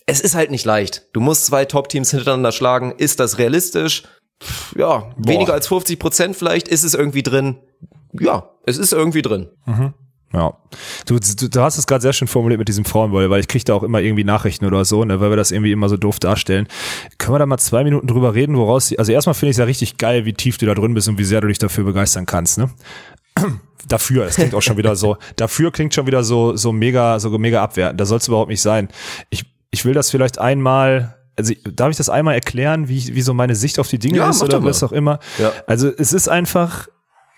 [0.08, 1.02] es ist halt nicht leicht.
[1.12, 2.94] Du musst zwei Top-Teams hintereinander schlagen.
[2.96, 4.04] Ist das realistisch?
[4.76, 6.68] Ja, weniger als 50 Prozent vielleicht.
[6.68, 7.56] Ist es irgendwie drin?
[8.20, 9.48] Ja, es ist irgendwie drin.
[10.32, 10.54] Ja.
[11.06, 13.64] Du, du, du hast es gerade sehr schön formuliert mit diesem Frauenvolley, weil ich kriege
[13.64, 16.18] da auch immer irgendwie Nachrichten oder so, ne, weil wir das irgendwie immer so doof
[16.18, 16.68] darstellen.
[17.16, 19.64] Können wir da mal zwei Minuten drüber reden, woraus, also erstmal finde ich es ja
[19.64, 22.26] richtig geil, wie tief du da drin bist und wie sehr du dich dafür begeistern
[22.26, 22.70] kannst, ne?
[23.86, 27.30] Dafür, das klingt auch schon wieder so, dafür klingt schon wieder so, so mega, so
[27.38, 27.98] mega abwertend.
[27.98, 28.88] Da soll es überhaupt nicht sein.
[29.30, 33.32] Ich, ich will das vielleicht einmal, also darf ich das einmal erklären, wie, wie so
[33.32, 35.20] meine Sicht auf die Dinge Ja, ist oder was auch immer?
[35.38, 35.52] Ja.
[35.66, 36.88] Also es ist einfach,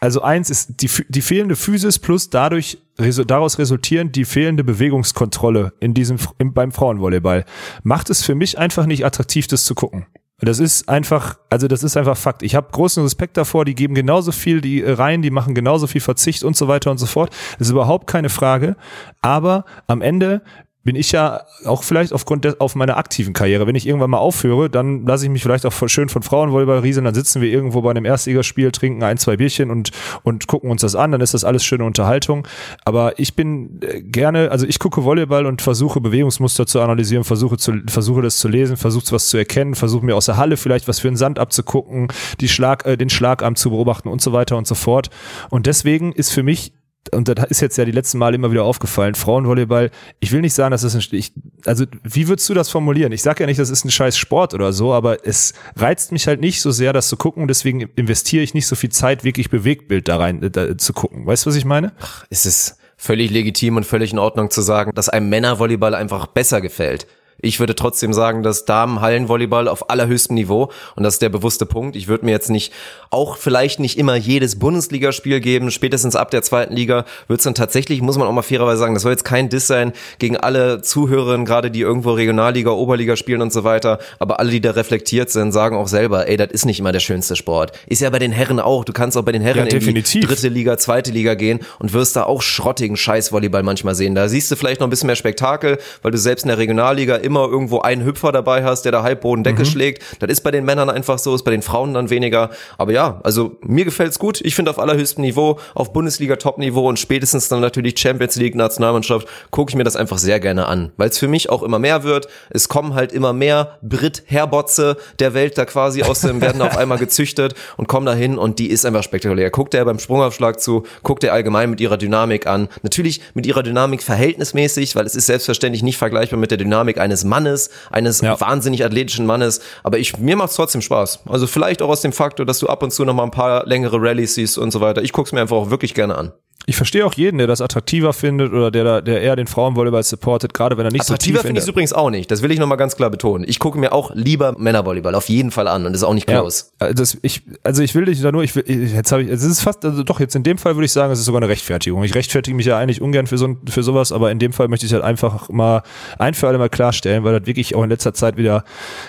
[0.00, 5.94] also eins ist die, die fehlende Physis plus dadurch daraus resultierend die fehlende Bewegungskontrolle in
[5.94, 7.44] diesem im, beim Frauenvolleyball
[7.82, 10.06] macht es für mich einfach nicht attraktiv, das zu gucken.
[10.42, 12.42] Das ist einfach, also das ist einfach Fakt.
[12.42, 15.86] Ich habe großen Respekt davor, die geben genauso viel die äh, rein, die machen genauso
[15.86, 17.30] viel Verzicht und so weiter und so fort.
[17.58, 18.76] Das ist überhaupt keine Frage.
[19.20, 20.40] Aber am Ende
[20.82, 23.66] bin ich ja auch vielleicht aufgrund der, auf meiner aktiven Karriere.
[23.66, 27.04] Wenn ich irgendwann mal aufhöre, dann lasse ich mich vielleicht auch schön von Frauenvolleyball rieseln,
[27.04, 29.90] dann sitzen wir irgendwo bei einem Erstligaspiel, trinken ein, zwei Bierchen und,
[30.22, 32.48] und gucken uns das an, dann ist das alles schöne Unterhaltung.
[32.84, 37.58] Aber ich bin äh, gerne, also ich gucke Volleyball und versuche Bewegungsmuster zu analysieren, versuche
[37.58, 40.88] zu, versuche das zu lesen, versuche was zu erkennen, versuche mir aus der Halle vielleicht
[40.88, 42.08] was für einen Sand abzugucken,
[42.40, 45.10] die Schlag, äh, den Schlagarm zu beobachten und so weiter und so fort.
[45.50, 46.72] Und deswegen ist für mich
[47.12, 49.90] und das ist jetzt ja die letzten Mal immer wieder aufgefallen, Frauenvolleyball,
[50.20, 51.32] ich will nicht sagen, dass das ein, ich,
[51.64, 53.12] also wie würdest du das formulieren?
[53.12, 56.26] Ich sage ja nicht, das ist ein scheiß Sport oder so, aber es reizt mich
[56.26, 59.50] halt nicht so sehr, das zu gucken, deswegen investiere ich nicht so viel Zeit, wirklich
[59.50, 61.26] Bewegtbild da rein da, zu gucken.
[61.26, 61.92] Weißt du, was ich meine?
[62.00, 66.26] Ach, es ist völlig legitim und völlig in Ordnung zu sagen, dass einem Männervolleyball einfach
[66.26, 67.06] besser gefällt.
[67.42, 71.96] Ich würde trotzdem sagen, dass Damen-Hallenvolleyball auf allerhöchstem Niveau und das ist der bewusste Punkt.
[71.96, 72.72] Ich würde mir jetzt nicht,
[73.10, 77.54] auch vielleicht nicht immer jedes Bundesligaspiel geben, spätestens ab der zweiten Liga wird es dann
[77.54, 80.82] tatsächlich, muss man auch mal fairerweise sagen, das soll jetzt kein Diss sein gegen alle
[80.82, 85.30] Zuhörerinnen, gerade die irgendwo Regionalliga, Oberliga spielen und so weiter, aber alle, die da reflektiert
[85.30, 87.72] sind, sagen auch selber, ey, das ist nicht immer der schönste Sport.
[87.86, 90.20] Ist ja bei den Herren auch, du kannst auch bei den Herren ja, in die
[90.20, 94.14] dritte Liga, zweite Liga gehen und wirst da auch schrottigen Scheißvolleyball manchmal sehen.
[94.14, 97.16] Da siehst du vielleicht noch ein bisschen mehr Spektakel, weil du selbst in der Regionalliga
[97.30, 99.66] immer irgendwo einen Hüpfer dabei hast, der da Halbboden Decke mhm.
[99.66, 100.02] schlägt.
[100.18, 102.50] Das ist bei den Männern einfach so, ist bei den Frauen dann weniger.
[102.76, 104.40] Aber ja, also mir gefällt's gut.
[104.40, 109.70] Ich finde auf allerhöchstem Niveau, auf Bundesliga-Top-Niveau und spätestens dann natürlich Champions League Nationalmannschaft, gucke
[109.70, 112.26] ich mir das einfach sehr gerne an, weil es für mich auch immer mehr wird.
[112.50, 116.98] Es kommen halt immer mehr Brit-Herbotze der Welt da quasi aus dem, werden auf einmal
[116.98, 119.50] gezüchtet und kommen dahin und die ist einfach spektakulär.
[119.50, 122.68] Guckt er beim Sprungaufschlag zu, guckt er allgemein mit ihrer Dynamik an.
[122.82, 127.19] Natürlich mit ihrer Dynamik verhältnismäßig, weil es ist selbstverständlich nicht vergleichbar mit der Dynamik eines
[127.24, 128.40] Mannes, eines ja.
[128.40, 129.60] wahnsinnig athletischen Mannes.
[129.82, 131.20] Aber ich, mir macht's trotzdem Spaß.
[131.26, 133.66] Also vielleicht auch aus dem Faktor, dass du ab und zu noch mal ein paar
[133.66, 135.02] längere Rallyes siehst und so weiter.
[135.02, 136.32] Ich guck's mir einfach auch wirklich gerne an.
[136.66, 140.52] Ich verstehe auch jeden, der das attraktiver findet oder der, der eher den Frauenvolleyball supportet,
[140.52, 142.30] gerade wenn er nicht attraktiver so tief finde ich übrigens auch nicht.
[142.30, 143.44] Das will ich nochmal ganz klar betonen.
[143.48, 146.26] Ich gucke mir auch lieber Männervolleyball auf jeden Fall an und das ist auch nicht
[146.26, 146.66] close.
[146.80, 149.42] Ja, das, ich, also ich will dich da nur, ich will, jetzt habe ich, es
[149.42, 151.48] ist fast, also doch jetzt in dem Fall würde ich sagen, es ist sogar eine
[151.48, 152.04] Rechtfertigung.
[152.04, 154.84] Ich rechtfertige mich ja eigentlich ungern für so für sowas, aber in dem Fall möchte
[154.84, 155.82] ich halt einfach mal
[156.18, 158.64] ein für alle mal klarstellen, weil das wirklich auch in letzter Zeit wieder,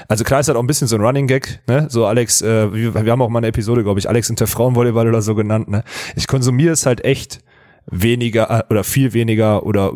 [0.08, 1.88] also klar ist halt auch ein bisschen so ein Running Gag, ne?
[1.90, 5.08] So Alex, äh, wir, wir haben auch mal eine Episode, glaube ich, Alex unter Frauenvolleyball
[5.08, 5.84] oder so genannt, ne?
[6.16, 7.41] Ich konsumiere es halt echt
[7.90, 9.94] weniger äh, oder viel weniger oder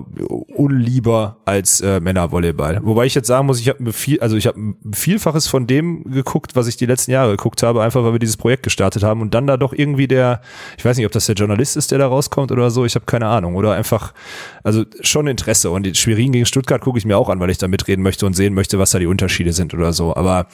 [0.55, 2.79] unlieber als äh, Männervolleyball.
[2.83, 4.59] Wobei ich jetzt sagen muss, ich habe viel, also ich habe
[4.91, 8.37] vielfaches von dem geguckt, was ich die letzten Jahre geguckt habe, einfach weil wir dieses
[8.37, 10.41] Projekt gestartet haben und dann da doch irgendwie der,
[10.77, 13.05] ich weiß nicht, ob das der Journalist ist, der da rauskommt oder so, ich habe
[13.05, 14.13] keine Ahnung oder einfach,
[14.63, 17.59] also schon Interesse und die Schwerin gegen Stuttgart gucke ich mir auch an, weil ich
[17.59, 20.15] da mitreden möchte und sehen möchte, was da die Unterschiede sind oder so.
[20.15, 20.47] Aber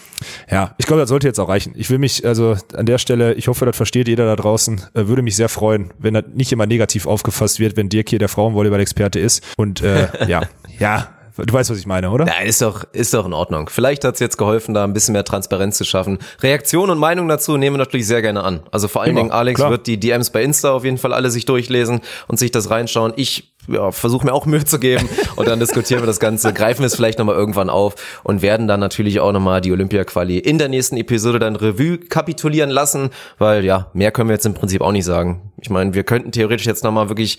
[0.50, 1.74] ja, ich glaube, das sollte jetzt auch reichen.
[1.76, 5.08] Ich will mich also an der Stelle, ich hoffe, das versteht jeder da draußen, äh,
[5.08, 8.20] würde mich sehr freuen, wenn das nicht immer negativ aufgefallen aufgefasst wird, wenn Dirk hier
[8.20, 9.44] der Frauenvolleyball-Experte ist.
[9.58, 10.42] Und äh, ja,
[10.80, 12.28] ja, Du weißt, was ich meine, oder?
[12.28, 13.70] Ja, ist doch, ist doch in Ordnung.
[13.70, 16.20] Vielleicht hat's jetzt geholfen, da ein bisschen mehr Transparenz zu schaffen.
[16.42, 18.60] Reaktion und Meinung dazu nehmen wir natürlich sehr gerne an.
[18.70, 19.72] Also vor allen Immer, Dingen, Alex klar.
[19.72, 23.14] wird die DMs bei Insta auf jeden Fall alle sich durchlesen und sich das reinschauen.
[23.16, 26.80] Ich ja, versuche mir auch Mühe zu geben und dann diskutieren wir das Ganze, greifen
[26.80, 30.58] wir es vielleicht nochmal irgendwann auf und werden dann natürlich auch nochmal die Olympia-Quali in
[30.58, 34.82] der nächsten Episode dann Revue kapitulieren lassen, weil ja, mehr können wir jetzt im Prinzip
[34.82, 35.52] auch nicht sagen.
[35.62, 37.38] Ich meine, wir könnten theoretisch jetzt nochmal wirklich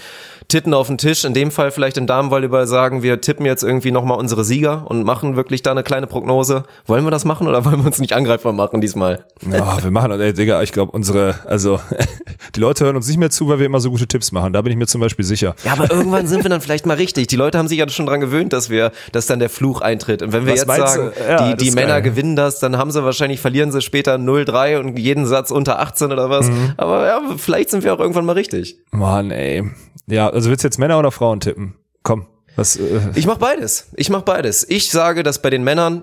[0.49, 3.91] Titten auf den Tisch, in dem Fall vielleicht im Damenvolleyball sagen, wir tippen jetzt irgendwie
[3.91, 6.65] nochmal unsere Sieger und machen wirklich da eine kleine Prognose.
[6.87, 9.25] Wollen wir das machen oder wollen wir uns nicht angreifbar machen diesmal?
[9.51, 11.81] Ja, wir machen, ey, Digga, ich glaube, unsere, also
[12.55, 14.53] die Leute hören uns nicht mehr zu, weil wir immer so gute Tipps machen.
[14.53, 15.55] Da bin ich mir zum Beispiel sicher.
[15.65, 17.27] Ja, aber irgendwann irgendwann sind wir dann vielleicht mal richtig.
[17.29, 20.23] Die Leute haben sich ja schon dran gewöhnt, dass wir, dass dann der Fluch eintritt.
[20.23, 22.03] Und wenn wir Was jetzt sagen, ja, die, die Männer geil.
[22.03, 26.13] gewinnen das, dann haben sie wahrscheinlich, verlieren sie später 0-3 und jeden Satz unter 18
[26.13, 26.49] oder was.
[26.49, 26.75] Mhm.
[26.77, 28.79] Aber ja, vielleicht sind wir auch irgendwann mal richtig.
[28.91, 29.65] Mann, ey.
[30.07, 31.75] Ja, also willst du jetzt Männer oder Frauen tippen?
[32.03, 32.27] Komm.
[32.57, 33.89] Was, äh ich mach beides.
[33.97, 34.69] Ich mach beides.
[34.69, 36.03] Ich sage, dass bei den Männern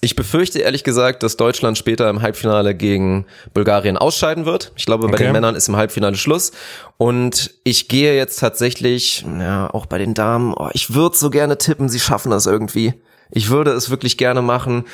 [0.00, 4.72] ich befürchte ehrlich gesagt, dass Deutschland später im Halbfinale gegen Bulgarien ausscheiden wird.
[4.76, 5.24] Ich glaube, bei okay.
[5.24, 6.52] den Männern ist im Halbfinale Schluss.
[6.96, 11.58] Und ich gehe jetzt tatsächlich, ja, auch bei den Damen, oh, ich würde so gerne
[11.58, 12.94] tippen, sie schaffen das irgendwie.
[13.30, 14.84] Ich würde es wirklich gerne machen.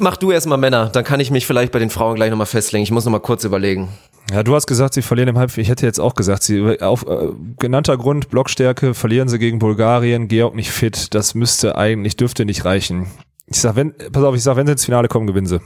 [0.00, 2.82] Mach du erstmal Männer, dann kann ich mich vielleicht bei den Frauen gleich nochmal festlegen.
[2.82, 3.88] Ich muss nochmal kurz überlegen.
[4.30, 5.62] Ja, du hast gesagt, sie verlieren im Halbfinale.
[5.62, 10.28] Ich hätte jetzt auch gesagt, sie auf äh, genannter Grund Blockstärke verlieren sie gegen Bulgarien.
[10.28, 11.14] Georg nicht fit.
[11.14, 13.06] Das müsste eigentlich dürfte nicht reichen.
[13.50, 15.60] Ich sag, wenn, pass auf, ich sag, wenn sie ins Finale kommen, gewinnen sie.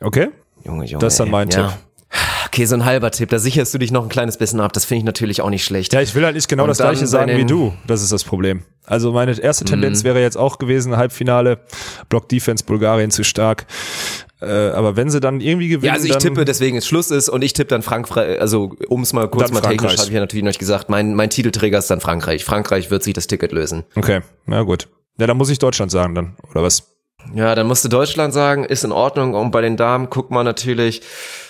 [0.00, 0.28] Okay?
[0.64, 1.00] Junge, Junge.
[1.00, 1.64] Das ist dann mein ey, Tipp.
[1.64, 1.78] Ja.
[2.46, 4.72] Okay, so ein halber Tipp, da sicherst du dich noch ein kleines bisschen ab.
[4.72, 5.92] Das finde ich natürlich auch nicht schlecht.
[5.92, 7.74] Ja, ich will halt nicht genau Und das gleiche sagen wie du.
[7.86, 8.62] Das ist das Problem.
[8.84, 9.68] Also meine erste mhm.
[9.68, 10.04] Tendenz mhm.
[10.04, 11.58] wäre jetzt auch gewesen, Halbfinale,
[12.08, 13.66] Block Defense Bulgarien zu stark.
[14.40, 15.86] Äh, aber wenn sie dann irgendwie gewinnen.
[15.86, 19.02] Ja, also ich tippe, deswegen es Schluss ist und ich tippe dann Frankreich, also um
[19.02, 19.78] es mal kurz mal Frankreich.
[19.78, 22.44] technisch, habe ich ja natürlich noch nicht gesagt, mein, mein Titelträger ist dann Frankreich.
[22.44, 23.84] Frankreich wird sich das Ticket lösen.
[23.96, 24.88] Okay, na gut.
[25.18, 26.95] Ja, dann muss ich Deutschland sagen dann, oder was?
[27.34, 29.34] Ja, dann musste Deutschland sagen, ist in Ordnung.
[29.34, 31.02] Und bei den Damen guckt man natürlich,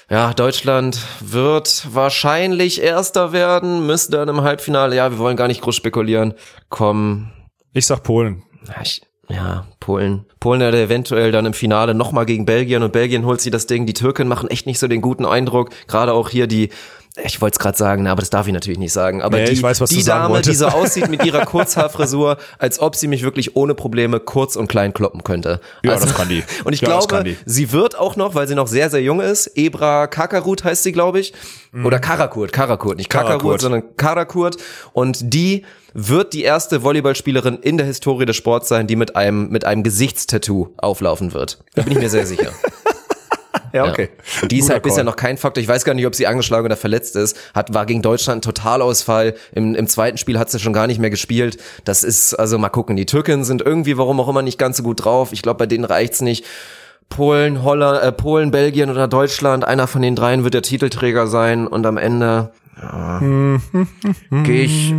[0.09, 5.63] ja, Deutschland wird wahrscheinlich Erster werden, müsste dann im Halbfinale, ja, wir wollen gar nicht
[5.63, 6.35] groß spekulieren,
[6.69, 7.33] kommen.
[7.73, 8.43] Ich sag Polen.
[8.69, 10.27] Ja, ich, ja, Polen.
[10.39, 13.87] Polen hat eventuell dann im Finale nochmal gegen Belgien und Belgien holt sie das Ding.
[13.87, 15.71] Die Türken machen echt nicht so den guten Eindruck.
[15.89, 16.71] Gerade auch hier die
[17.25, 19.23] ich wollte es gerade sagen, na, aber das darf ich natürlich nicht sagen.
[19.23, 20.51] Aber Nee, die, weiß, die Dame, wolltest.
[20.51, 24.69] die so aussieht mit ihrer Kurzhaarfrisur, als ob sie mich wirklich ohne Probleme kurz und
[24.69, 25.61] klein kloppen könnte.
[25.83, 26.45] Ja, das kann die.
[26.65, 29.47] Und ich Ja, glaube, sie wird auch noch, weil sie noch sehr, sehr jung ist,
[29.57, 31.33] Ebra Kakarut heißt sie, glaube ich.
[31.85, 33.39] Oder Karakurt, Karakurt, nicht Kakarut, Mhm.
[33.43, 33.61] Karakurt.
[33.61, 34.57] sondern Karakurt.
[34.93, 35.65] Und die
[35.95, 39.83] wird die erste Volleyballspielerin in der Historie des Sports sein, die mit einem, mit einem
[39.83, 41.59] Gesichtstattoo auflaufen wird.
[41.75, 42.51] Da bin ich mir sehr sicher.
[43.77, 44.09] Ja, Ja.
[44.43, 45.05] Und die ist Guter halt bisher Call.
[45.05, 45.63] noch kein Faktor.
[45.63, 47.37] Ich weiß gar nicht, ob sie angeschlagen oder verletzt ist.
[47.55, 49.35] Hat, war gegen Deutschland ein Totalausfall.
[49.55, 51.59] Im, Im zweiten Spiel hat sie schon gar nicht mehr gespielt.
[51.85, 52.97] Das ist, also mal gucken.
[52.97, 55.33] Die Türken sind irgendwie, warum auch immer, nicht ganz so gut drauf.
[55.33, 56.45] Ich glaube, bei denen reicht's nicht.
[57.09, 59.65] Polen, Holland, äh, Polen, Belgien oder Deutschland.
[59.65, 61.67] Einer von den dreien wird der Titelträger sein.
[61.67, 62.51] Und am Ende
[62.81, 63.21] ja,
[64.43, 64.95] gehe ich.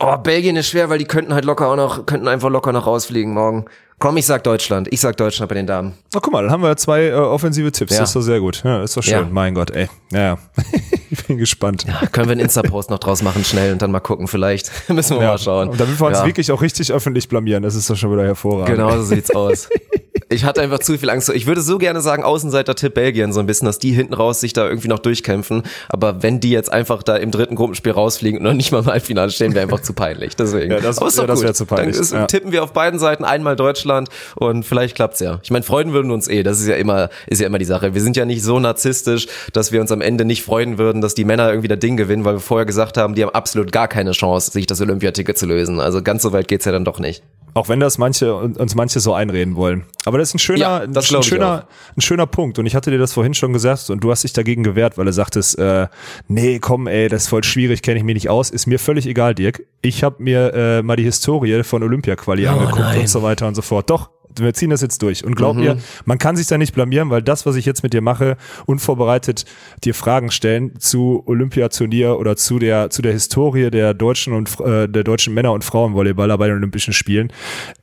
[0.00, 2.86] Oh, Belgien ist schwer, weil die könnten halt locker auch noch, könnten einfach locker noch
[2.86, 3.66] rausfliegen morgen.
[4.02, 4.88] Komm, ich sag Deutschland.
[4.90, 5.92] Ich sag Deutschland bei den Damen.
[6.12, 7.92] Na, guck mal, dann haben wir zwei äh, offensive Tipps.
[7.92, 8.00] Ja.
[8.00, 8.60] Das ist doch sehr gut.
[8.64, 9.12] Ja, ist doch schön.
[9.12, 9.28] Ja.
[9.30, 9.88] Mein Gott, ey.
[10.10, 10.38] Ja, ja.
[11.10, 11.86] ich bin gespannt.
[12.10, 14.72] Können wir einen Insta-Post noch draus machen, schnell und dann mal gucken, vielleicht.
[14.88, 15.68] Müssen wir mal schauen.
[15.68, 16.26] Und damit wir uns Ja.
[16.26, 17.62] wirklich auch richtig öffentlich blamieren.
[17.62, 18.76] Das ist doch schon wieder hervorragend.
[18.76, 19.68] Genau so sieht's aus.
[20.28, 21.28] Ich hatte einfach zu viel Angst.
[21.30, 24.52] Ich würde so gerne sagen, Außenseiter-Tipp Belgien, so ein bisschen, dass die hinten raus sich
[24.52, 25.62] da irgendwie noch durchkämpfen.
[25.88, 28.86] Aber wenn die jetzt einfach da im dritten Gruppenspiel rausfliegen und noch nicht mal im
[28.86, 30.36] Halbfinale stehen, wäre einfach zu peinlich.
[30.36, 30.70] Deswegen.
[30.72, 31.44] Ja, das- ja, das gut.
[31.44, 31.94] wär zu peinlich.
[31.96, 32.26] Dann ist, Ja.
[32.26, 35.40] tippen wir auf beiden Seiten einmal Deutschland und vielleicht klappt's ja.
[35.42, 36.42] Ich meine, freuen würden wir uns eh.
[36.42, 37.94] Das ist ja immer, ist ja immer die Sache.
[37.94, 41.14] Wir sind ja nicht so narzisstisch, dass wir uns am Ende nicht freuen würden, dass
[41.14, 43.88] die Männer irgendwie das Ding gewinnen, weil wir vorher gesagt haben, die haben absolut gar
[43.88, 45.80] keine Chance, sich das Olympiaticket zu lösen.
[45.80, 47.22] Also ganz so weit geht's ja dann doch nicht.
[47.54, 49.84] Auch wenn das manche uns manche so einreden wollen.
[50.06, 52.58] Aber das ist ein schöner, Ja, das ein, schöner, ein schöner Punkt.
[52.58, 55.04] Und ich hatte dir das vorhin schon gesagt und du hast dich dagegen gewehrt, weil
[55.04, 55.88] du sagtest, äh,
[56.28, 58.48] nee, komm, ey, das ist voll schwierig, kenne ich mich nicht aus.
[58.50, 59.62] Ist mir völlig egal, Dirk.
[59.82, 63.00] Ich habe mir äh, mal die Historie von Olympia-Quali angeguckt Oh nein.
[63.00, 63.90] und so weiter und so fort.
[63.90, 65.24] Doch, wir ziehen das jetzt durch.
[65.24, 65.34] Und Mhm.
[65.36, 68.00] glaub mir, man kann sich da nicht blamieren, weil das, was ich jetzt mit dir
[68.00, 69.44] mache, unvorbereitet
[69.84, 74.88] dir Fragen stellen zu Olympiaturnier oder zu der, zu der Historie der deutschen und äh,
[74.88, 77.32] der deutschen Männer- und Frauenvolleyballer bei den Olympischen Spielen,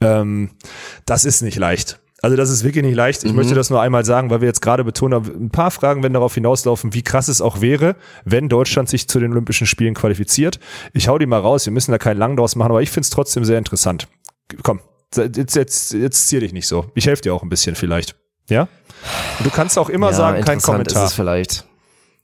[0.02, 0.50] ähm,
[1.06, 2.00] das ist nicht leicht.
[2.22, 3.24] Also das ist wirklich nicht leicht.
[3.24, 6.04] Ich möchte das nur einmal sagen, weil wir jetzt gerade betont haben, ein paar Fragen
[6.04, 7.96] werden darauf hinauslaufen, wie krass es auch wäre,
[8.26, 10.60] wenn Deutschland sich zu den Olympischen Spielen qualifiziert.
[10.92, 13.06] Ich hau die mal raus, wir müssen da keinen lang draus machen, aber ich finde
[13.06, 14.10] es trotzdem sehr interessant.
[14.64, 14.82] Komm,
[15.18, 16.86] jetzt, jetzt, jetzt zier dich nicht so.
[16.96, 18.16] Ich helfe dir auch ein bisschen vielleicht.
[18.50, 18.68] Ja?
[19.38, 21.04] Und du kannst auch immer Ja, sagen, kein Kommentar.
[21.06, 21.66] Ist es vielleicht.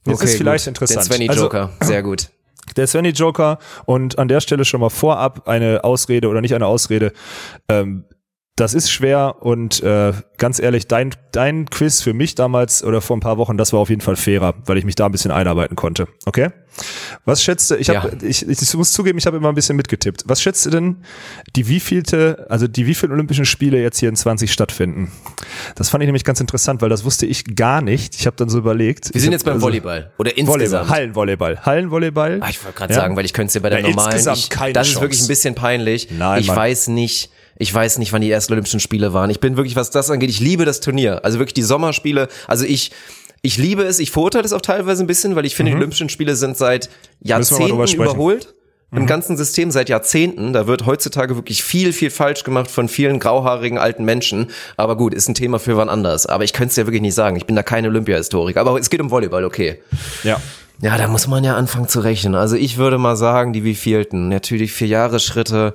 [0.05, 0.97] Jetzt ist vielleicht interessant.
[0.99, 2.29] Der Svenny Also- Joker, sehr gut.
[2.77, 6.65] Der Svenny Joker und an der Stelle schon mal vorab eine Ausrede oder nicht eine
[6.65, 7.13] Ausrede.
[7.69, 8.05] Ähm,
[8.55, 13.17] das ist schwer und äh, ganz ehrlich, dein, dein Quiz für mich damals oder vor
[13.17, 15.29] ein paar Wochen, das war auf jeden Fall fairer, weil ich mich da ein bisschen
[15.31, 16.07] einarbeiten konnte.
[16.25, 16.49] Okay?
[17.25, 17.75] Was schätzt du?
[17.75, 18.27] Ich, hab, Ja.
[18.27, 20.23] ich, ich muss zugeben, ich habe immer ein bisschen mitgetippt.
[20.25, 20.97] Was schätzt du denn,
[21.55, 25.11] die wievielte, also die wievielten Olympischen Spiele jetzt hier in 20 stattfinden?
[25.75, 28.15] Das fand ich nämlich ganz interessant, weil das wusste ich gar nicht.
[28.15, 29.13] Ich habe dann so überlegt.
[29.13, 30.11] Wir sind jetzt beim also- Volleyball.
[30.17, 30.89] Oder Volleyball, insgesamt.
[30.89, 31.59] Hallenvolleyball.
[31.65, 32.39] Hallenvolleyball.
[32.41, 32.99] Ah, ich wollte gerade Ja.
[33.01, 34.11] sagen, weil ich könnte es dir bei der Ja, normalen.
[34.11, 35.03] insgesamt Ich, keine das ist Chance.
[35.05, 36.09] wirklich ein bisschen peinlich.
[36.11, 36.55] Nein, ich Mann.
[36.57, 37.31] weiß nicht.
[37.57, 39.29] Ich weiß nicht, wann die ersten Olympischen Spiele waren.
[39.29, 41.23] Ich bin wirklich, was das angeht, ich liebe das Turnier.
[41.23, 42.27] Also wirklich die Sommerspiele.
[42.47, 42.91] Also ich,
[43.45, 46.09] ich liebe es, ich verurteile es auch teilweise ein bisschen, weil ich finde, die Olympischen
[46.09, 46.89] Spiele sind seit
[47.21, 47.27] Mhm.
[47.27, 47.97] Jahrzehnten sprechen.
[47.99, 48.03] Mhm.
[48.05, 48.53] überholt.
[48.91, 50.53] Im ganzen System seit Jahrzehnten.
[50.53, 54.47] Da wird heutzutage wirklich viel, viel falsch gemacht von vielen grauhaarigen alten Menschen.
[54.77, 56.27] Aber gut, ist ein Thema für wann anders.
[56.27, 57.35] Aber ich könnte es ja wirklich nicht sagen.
[57.35, 58.61] Ich bin da kein Olympiahistoriker.
[58.61, 59.79] Aber es geht um Volleyball, okay.
[60.23, 60.39] Ja.
[60.81, 62.35] Ja, da muss man ja anfangen zu rechnen.
[62.35, 64.29] Also ich würde mal sagen, die wievielten?
[64.29, 65.73] Natürlich vier Jahre Schritte.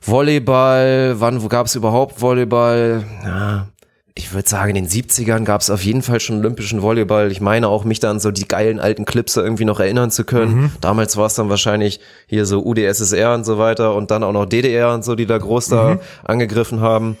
[0.00, 3.04] Volleyball, wann gab es überhaupt Volleyball?
[3.24, 3.68] Ja,
[4.14, 7.32] ich würde sagen, in den 70ern gab es auf jeden Fall schon olympischen Volleyball.
[7.32, 10.24] Ich meine auch, mich da an so die geilen alten Clips irgendwie noch erinnern zu
[10.24, 10.72] können.
[10.82, 14.44] Damals war es dann wahrscheinlich hier so UdSSR und so weiter und dann auch noch
[14.44, 17.16] DDR und so, die da groß da angegriffen haben.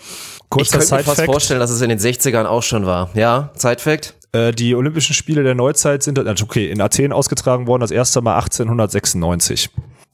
[0.50, 3.08] Kurzer ich könnte mir fast vorstellen, dass es in den 60ern auch schon war.
[3.14, 4.14] Ja, Zeitfact?
[4.32, 8.20] Äh, die Olympischen Spiele der Neuzeit sind, also okay, in Athen ausgetragen worden, das erste
[8.20, 9.70] Mal 1896.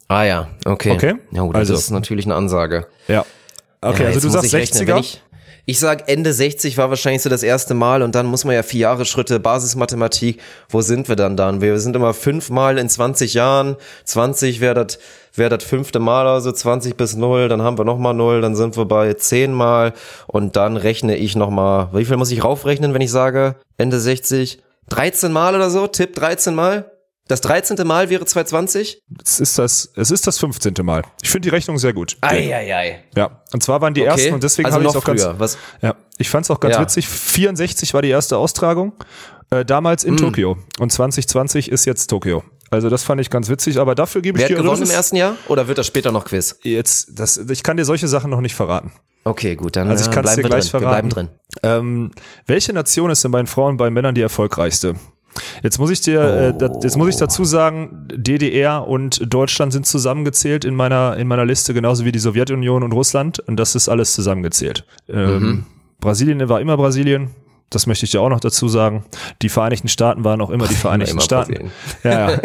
[0.06, 0.92] Ah ja, okay.
[0.92, 1.14] Okay.
[1.32, 2.86] Ja, gut, Also- das ist natürlich eine Ansage.
[3.08, 3.24] Ja.
[3.80, 5.04] Okay, Ja, also du sagst ich rechnen.
[5.68, 5.74] 60er.
[5.74, 8.44] Wenn Ich, ich sag Ende 60 war wahrscheinlich so das erste Mal und dann muss
[8.44, 10.40] man ja vier Jahre Schritte Basismathematik.
[10.68, 11.60] Wo sind wir dann dann?
[11.60, 13.76] Wir sind immer fünfmal in 20 Jahren.
[14.04, 14.98] 20 wäre das
[15.34, 18.76] wäre das fünfte Mal, also 20 bis 0, dann haben wir nochmal 0, dann sind
[18.76, 19.92] wir bei 10 Mal
[20.26, 24.60] und dann rechne ich nochmal, wie viel muss ich raufrechnen, wenn ich sage Ende 60?
[24.88, 25.86] 13 Mal oder so?
[25.86, 26.90] Tipp 13 Mal?
[27.28, 27.86] Das 13.
[27.86, 29.02] Mal wäre 2020?
[29.22, 30.74] Es ist das, es ist das 15.
[30.82, 31.02] Mal.
[31.22, 32.16] Ich finde die Rechnung sehr gut.
[32.22, 33.04] Eieiei.
[33.14, 34.10] Ja, und zwar waren die Okay.
[34.10, 35.38] ersten und deswegen also habe ich noch es auch ganz, früher.
[35.38, 35.58] Was?
[35.82, 36.80] ja, ich fand es auch ganz Ja.
[36.82, 37.06] witzig.
[37.06, 38.92] 64 war die erste Austragung,
[39.50, 42.42] äh, damals in Tokio und 2020 ist jetzt Tokio.
[42.70, 44.90] Also das fand ich ganz witzig, aber dafür gebe ich Wer hat dir gewonnen das
[44.90, 45.36] im ersten Jahr?
[45.48, 46.58] Oder wird das später noch Quiz?
[46.62, 48.92] jetzt das ich kann dir solche Sachen noch nicht verraten.
[49.24, 50.80] Okay, gut, dann Also ich äh, kann's bleiben dir wir gleich drin.
[50.80, 51.08] Wir verraten.
[51.10, 51.38] bleiben drin.
[51.62, 52.10] Ähm,
[52.46, 54.94] welche Nation ist denn bei den Frauen und bei den Männern die erfolgreichste?
[55.62, 56.20] Jetzt muss ich dir,
[56.60, 61.44] äh, jetzt muss ich dazu sagen, DDR und Deutschland sind zusammengezählt in meiner in meiner
[61.44, 63.38] Liste, genauso wie die Sowjetunion und Russland.
[63.40, 64.84] Und das ist alles zusammengezählt.
[65.08, 65.64] Ähm, Mhm.
[66.00, 67.30] Brasilien war immer Brasilien.
[67.70, 69.04] Das möchte ich dir auch noch dazu sagen.
[69.42, 71.52] Die Vereinigten Staaten waren auch immer die Vereinigten immer Staaten.
[71.52, 71.72] Brasilien.
[72.02, 72.38] Ja, ja.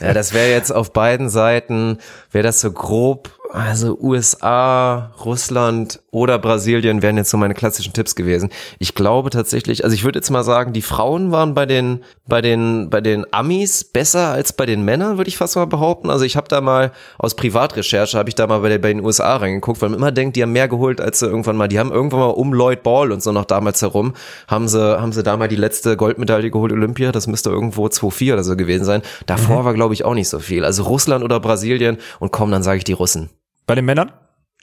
[0.00, 1.98] Ja, das wäre jetzt auf beiden Seiten,
[2.30, 8.14] wäre das so grob, also USA, Russland oder Brasilien wären jetzt so meine klassischen Tipps
[8.14, 8.50] gewesen.
[8.78, 12.40] Ich glaube tatsächlich, also ich würde jetzt mal sagen, die Frauen waren bei den, bei
[12.40, 16.10] den, bei den Amis besser als bei den Männern, würde ich fast mal behaupten.
[16.10, 19.04] Also ich habe da mal aus Privatrecherche, habe ich da mal bei, der, bei den
[19.04, 21.78] USA reingeguckt, weil man immer denkt, die haben mehr geholt als sie irgendwann mal, die
[21.78, 24.14] haben irgendwann mal um Lloyd Ball und so noch damals herum,
[24.46, 28.32] haben sie, haben sie da mal die letzte Goldmedaille geholt, Olympia, das müsste irgendwo 2-4
[28.34, 29.02] oder so gewesen sein.
[29.26, 30.64] Davor war, glaube ich, auch nicht so viel.
[30.64, 33.30] Also Russland oder Brasilien und komm, dann sage ich die Russen.
[33.68, 34.10] Bei den Männern?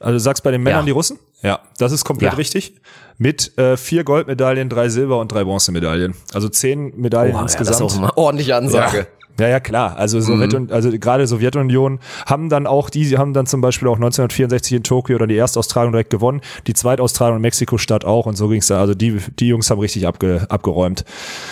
[0.01, 0.85] Also du sagst bei den Männern Ja.
[0.85, 1.17] die Russen?
[1.41, 2.37] Ja, das ist komplett Ja.
[2.37, 2.81] richtig.
[3.17, 6.13] Mit äh, vier Goldmedaillen, drei Silber- und drei Bronzemedaillen.
[6.33, 7.91] Also zehn Medaillen Boah, ja, das ist insgesamt.
[7.91, 9.07] auch eine ordentliche Ansage.
[9.39, 9.97] Ja, ja, klar.
[9.97, 13.95] Also Sowjetunion, also gerade Sowjetunion haben dann auch die, sie haben dann zum Beispiel auch
[13.95, 18.47] 1964 in Tokio oder die Erstaustragung direkt gewonnen, die Zweitaustragung in Mexiko-Stadt auch und so
[18.47, 18.79] ging's da.
[18.79, 21.03] Also die, die Jungs haben richtig abge, abgeräumt.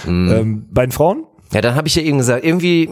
[0.08, 1.26] Ähm, bei den Frauen?
[1.52, 2.90] Ja, dann habe ich ja eben gesagt, irgendwie,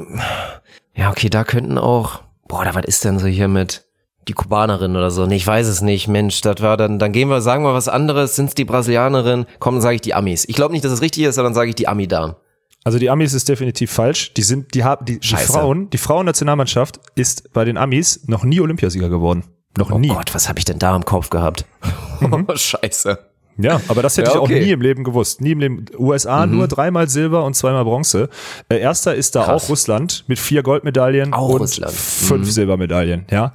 [0.94, 3.86] ja, okay, da könnten auch, boah, da was ist denn so hier mit
[4.28, 5.26] die Kubanerin oder so?
[5.26, 7.88] Nee, ich weiß es nicht, Mensch, das war dann, dann gehen wir, sagen wir was
[7.88, 9.46] anderes, sind's die Brasilianerin?
[9.60, 10.46] Komm, dann sage ich die Amis.
[10.48, 12.36] Ich glaube nicht, dass es richtig ist, sondern sage ich die Ami-Damen.
[12.84, 14.34] Also die Amis ist definitiv falsch.
[14.34, 15.36] Die sind, die haben, die, die.
[15.36, 19.44] Frauen, die Frauennationalmannschaft ist bei den Amis noch nie Olympiasieger geworden.
[19.78, 20.08] Noch Oh nie.
[20.10, 21.66] Gott, was habe ich denn da im Kopf gehabt?
[22.24, 23.18] Oh, scheiße.
[23.58, 24.60] Ja, aber das hätte Ja, ich auch okay.
[24.60, 24.66] Mhm.
[24.66, 25.42] nie im Leben gewusst.
[25.42, 25.86] Nie im Leben.
[25.98, 28.30] USA nur dreimal Silber und zweimal Bronze.
[28.70, 29.66] Äh, erster ist da Krass.
[29.66, 31.92] auch Russland mit vier Goldmedaillen Auch und Russland.
[31.94, 32.52] fünf Mhm.
[32.52, 33.26] Silbermedaillen.
[33.32, 33.54] Ja,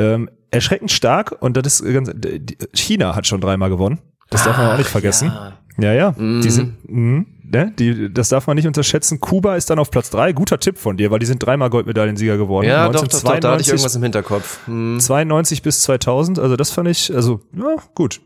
[0.00, 2.10] ähm, erschreckend stark und das ist ganz,
[2.74, 4.00] China hat schon dreimal gewonnen.
[4.30, 5.28] Das darf man auch nicht vergessen.
[5.28, 5.52] ja.
[5.78, 6.14] Ja, ja.
[6.18, 9.20] Die sind, mh, ne, die, das darf man nicht unterschätzen.
[9.20, 10.32] Kuba ist dann auf Platz drei.
[10.32, 12.66] Guter Tipp von dir, weil die sind dreimal Goldmedaillensieger geworden.
[12.66, 14.66] Ja, doch, doch, doch, da hatte ich 1992 irgendwas im Hinterkopf.
[14.66, 15.00] Hm.
[15.00, 18.20] 92 bis 2000, also das fand ich, also ja, gut.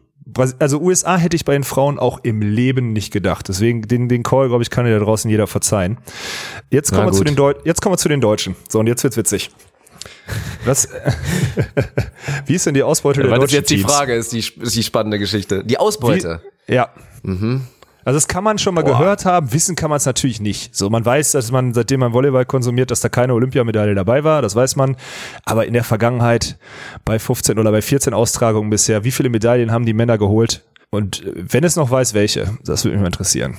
[0.59, 3.47] Also USA hätte ich bei den Frauen auch im Leben nicht gedacht.
[3.49, 5.99] Deswegen den, den Call, glaube ich, kann dir da draußen jeder verzeihen.
[6.71, 8.57] Jetzt kommen, Na wir zu den Deu jetzt kommen wir zu den Deutschen.
[8.69, 9.51] So, und jetzt wird's witzig.
[10.65, 10.89] Was,
[12.47, 13.93] wie ist denn die Ausbeute der Weil das deutschen jetzt die Teams?
[13.93, 15.63] Frage ist, die, ist die spannende Geschichte.
[15.65, 16.41] Die Ausbeute.
[16.67, 16.91] Wie, ja.
[18.05, 18.99] Also das kann man schon mal Boah.
[18.99, 20.77] gehört haben, wissen kann man es natürlich nicht.
[20.77, 24.43] So, man weiß, dass man, seitdem man Volleyball konsumiert, dass da keine Olympiamedaille dabei war,
[24.43, 24.97] das weiß man.
[25.45, 26.59] Aber in der Vergangenheit
[27.05, 30.63] bei 15 oder bei 14 Austragungen bisher, wie viele Medaillen haben die Männer geholt?
[30.91, 33.57] Und äh, wenn es noch weiß, welche, das würde mich mal interessieren.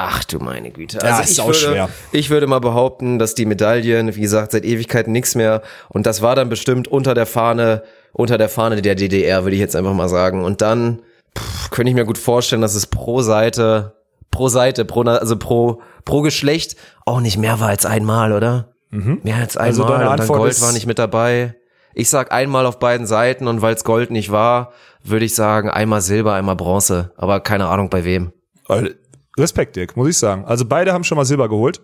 [0.00, 0.98] Ach du meine Güte.
[1.02, 1.88] Ja, Also ist ich auch würde, schwer.
[2.12, 5.62] ich würde mal behaupten, dass die Medaillen, wie gesagt, seit Ewigkeiten nichts mehr.
[5.88, 7.82] Und das war dann bestimmt unter der Fahne,
[8.12, 10.44] unter der Fahne der DDR, würde ich jetzt einfach mal sagen.
[10.44, 11.02] Und dann
[11.36, 13.96] pff, könnte ich mir gut vorstellen, dass es pro Seite,
[14.30, 18.68] pro Seite, pro, also pro, pro Geschlecht auch nicht mehr war als einmal, oder?
[18.90, 19.68] Mehr als einmal.
[19.68, 21.56] Also deine und dann Antwort Gold war nicht mit dabei.
[21.92, 24.72] Ich sag einmal auf beiden Seiten und weil es Gold nicht war,
[25.02, 27.10] würde ich sagen einmal Silber, einmal Bronze.
[27.16, 28.32] Aber keine Ahnung bei wem.
[28.68, 28.94] Weil-
[29.38, 30.44] Respekt, Dirk, muss ich sagen.
[30.44, 31.80] Also beide haben schon mal Silber geholt.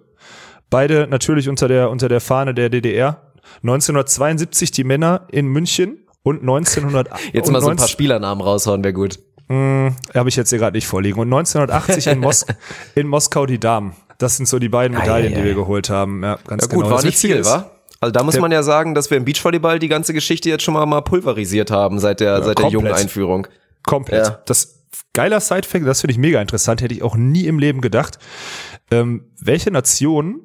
[0.71, 3.21] Beide natürlich unter der, unter der Fahne der DDR.
[3.63, 8.83] 1972 die Männer in München und 1900 Jetzt mal so ein 19 paar Spielernamen raushauen,
[8.83, 9.19] wäre gut.
[9.51, 11.19] Habe ich jetzt hier gerade nicht vorliegen.
[11.21, 12.47] Und 1980 in, Mos
[12.95, 13.95] in Moskau die Damen.
[14.19, 16.23] Das sind so die beiden Medaillen, Ei, ei, die wir geholt haben.
[16.23, 16.91] Ja, ganz Ja gut, genau.
[16.91, 17.71] war Das nicht viel, ist- wa?
[18.01, 20.75] Also da muss man ja sagen, dass wir im Beachvolleyball die ganze Geschichte jetzt schon
[20.75, 22.73] mal, mal pulverisiert haben seit der, seit der komplett.
[22.73, 23.47] jungen Einführung.
[23.83, 24.27] Komplett.
[24.27, 24.39] Ja.
[24.45, 24.81] Das
[25.13, 28.19] geiler Sidefact, das finde ich mega interessant, hätte ich auch nie im Leben gedacht.
[28.91, 30.41] Ähm, welche Nation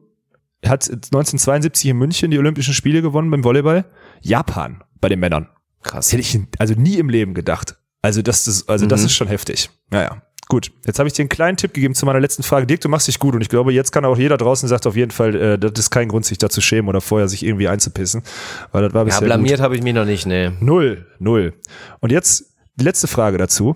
[0.65, 3.85] hat 1972 in München die Olympischen Spiele gewonnen beim Volleyball?
[4.21, 5.47] Japan bei den Männern.
[5.83, 6.11] Krass.
[6.11, 7.77] Hätte ich also nie im Leben gedacht.
[8.01, 9.69] Also das ist, also das ist schon heftig.
[9.89, 10.21] Naja.
[10.51, 12.65] Gut, jetzt habe ich dir einen kleinen Tipp gegeben zu meiner letzten Frage.
[12.65, 14.95] Dirk, du machst dich gut und ich glaube, jetzt kann auch jeder draußen sagt auf
[14.95, 17.67] jeden Fall, äh, das ist kein Grund, sich da zu schämen oder vorher sich irgendwie
[17.67, 18.23] einzupissen,
[18.71, 19.27] weil das war Ja, bisher gut.
[19.27, 20.49] blamiert habe ich mich noch nicht, nee.
[20.59, 21.53] Null, null.
[21.99, 22.48] Und jetzt
[22.79, 23.75] die letzte Frage dazu.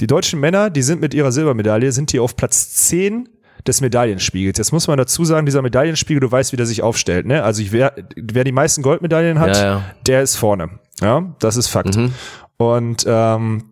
[0.00, 3.28] Die deutschen Männer, die sind mit ihrer Silbermedaille, sind die auf Platz 10
[3.66, 4.58] des Medaillenspiegels.
[4.58, 7.26] Jetzt muss man dazu sagen, dieser Medaillenspiegel, du weißt, wie der sich aufstellt.
[7.26, 7.42] Ne?
[7.42, 9.84] Also ich, wer, wer die meisten Goldmedaillen hat, Ja, ja.
[10.06, 10.70] der ist vorne.
[11.00, 11.96] Ja, das ist Fakt.
[12.56, 13.64] Und ähm,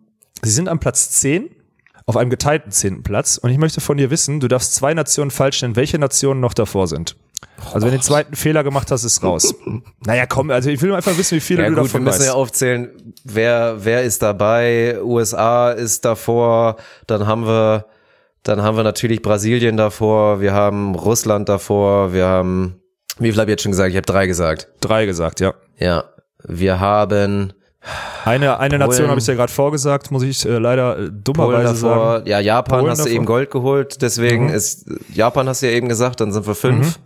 [0.42, 1.50] sie sind am Platz 10
[2.06, 3.36] auf einem geteilten zehnten Platz.
[3.36, 6.54] Und ich möchte von dir wissen, du darfst zwei Nationen falsch nennen, welche Nationen noch
[6.54, 7.16] davor sind.
[7.59, 9.55] Also wenn du den zweiten Fehler gemacht hast, ist raus.
[10.07, 12.18] naja, komm, also ich will einfach wissen, wie viele Ja du gut, wir davon müssen
[12.20, 12.28] weißt.
[12.28, 12.91] ja aufzählen,
[13.24, 16.76] wer, wer ist dabei, USA ist davor,
[17.07, 17.87] dann haben wir,
[18.43, 22.76] dann haben wir natürlich Brasilien davor, wir haben Russland davor, wir haben,
[23.18, 23.91] wie viel habe ich jetzt schon gesagt?
[23.91, 24.68] Ich habe drei gesagt.
[24.80, 25.55] Drei gesagt, ja.
[25.78, 26.05] Ja,
[26.45, 27.53] wir haben
[28.24, 31.95] Eine, eine Nation habe ich ja gerade vorgesagt, muss ich äh, leider äh, dummerweise sagen.
[32.01, 33.16] davor, ja, Japan Polen hast du davor.
[33.16, 36.99] eben Gold geholt, deswegen ist, Japan hast du ja eben gesagt, dann sind wir fünf.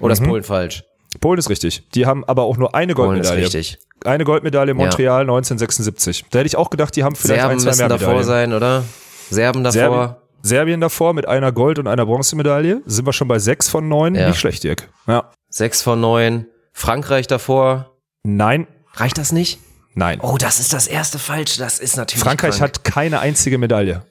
[0.00, 0.84] Oder ist Polen falsch?
[1.20, 1.88] Polen ist richtig.
[1.94, 3.44] Die haben aber auch nur eine Polen ist Goldmedaille.
[3.44, 3.78] richtig.
[4.04, 6.26] Eine Goldmedaille in Montreal 1976.
[6.30, 8.52] Da hätte ich auch gedacht, die haben vielleicht Serben ein, zwei müssen mehr davor sein,
[8.52, 8.84] oder?
[9.30, 9.72] Serben davor.
[9.80, 12.82] Serbien, Serbien davor mit einer Gold- und einer Bronzemedaille.
[12.86, 14.14] Sind wir schon bei sechs von neun.
[14.14, 14.28] Ja.
[14.28, 14.88] Nicht schlecht, Dirk.
[15.06, 15.30] Ja.
[15.48, 16.46] Sechs von neun.
[16.72, 17.90] Frankreich davor.
[18.22, 19.58] Nein, Reicht das nicht?
[19.94, 20.20] nein.
[20.20, 21.58] Oh, das ist das erste Falsche.
[21.58, 22.22] Das ist natürlich.
[22.22, 22.62] Frankreich krank.
[22.76, 24.02] hat keine einzige Medaille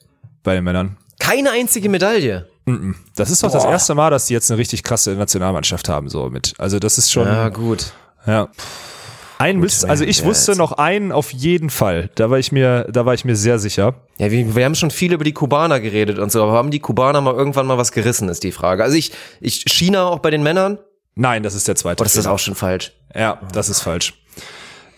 [0.42, 0.96] bei den Männern.
[1.18, 2.46] keine einzige Medaille.
[3.16, 6.28] Das ist doch das erste Mal, dass die jetzt eine richtig krasse Nationalmannschaft haben, so
[6.30, 6.54] mit.
[6.58, 7.48] Also das ist schon, Ja, ja.
[7.48, 7.92] gut.
[9.40, 12.10] Ein müsste, also ich ja, wusste noch einen auf jeden Fall.
[12.16, 13.94] Da war ich mir, da war ich mir sehr sicher.
[14.18, 16.80] Ja, wir, wir haben schon viel über die Kubaner geredet und so, aber haben die
[16.80, 18.82] Kubaner mal irgendwann mal was gerissen, ist die Frage.
[18.82, 20.78] Also ich, ich China auch bei den Männern?
[21.14, 22.02] Nein, das ist der zweite.
[22.02, 22.34] Ist das Fehler.
[22.34, 22.92] auch schon falsch?
[23.14, 24.14] Ja, das ist falsch.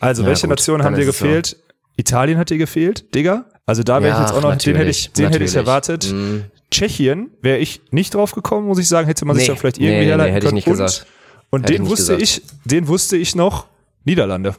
[0.01, 1.25] Also, Ja, welche gut, Nationen haben dir ist es so.
[1.27, 1.57] gefehlt?
[1.97, 3.45] Italien hat dir gefehlt, Digga.
[3.66, 5.55] Also da wäre ich Ja, jetzt auch noch, den hätte ich, natürlich, den hätte ich
[5.55, 6.11] erwartet.
[6.11, 6.45] Mhm.
[6.71, 9.79] Tschechien wäre ich nicht drauf gekommen, muss ich sagen, hätte man sich Nee, da vielleicht
[9.79, 10.55] nee, irgendwie nee, nee, herleiten hätte ich können.
[10.57, 11.07] nicht und, gesagt.
[11.51, 12.23] Und Hätte ich den nicht wusste gesagt.
[12.23, 13.66] ich, den wusste ich noch,
[14.05, 14.55] Niederlande.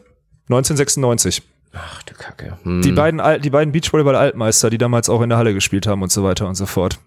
[0.49, 1.41] 1996.
[1.73, 2.57] Ach du Kacke.
[2.63, 2.81] Hm.
[2.81, 6.11] Die beiden, Al- die beiden Beachvolleyball-Altmeister, die damals auch in der Halle gespielt haben und
[6.11, 6.99] so weiter und so fort.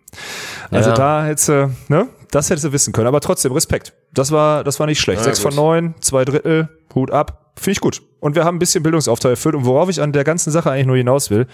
[0.70, 0.96] Also Ja.
[0.96, 3.06] da hättest du, ne, das hättest du wissen können.
[3.06, 3.92] Aber trotzdem, Respekt.
[4.14, 5.18] Das war, das war nicht schlecht.
[5.18, 5.52] Ja, Sechs gut.
[5.52, 7.52] von neun, zwei Drittel, Hut ab.
[7.56, 8.00] Finde ich gut.
[8.20, 9.54] Und wir haben ein bisschen Bildungsauftrag erfüllt.
[9.54, 11.46] Und worauf ich an der ganzen Sache eigentlich nur hinaus will,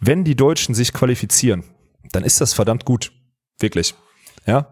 [0.00, 1.64] wenn die Deutschen sich qualifizieren,
[2.14, 3.12] dann ist das verdammt gut.
[3.58, 3.94] Wirklich.
[4.46, 4.68] Ja.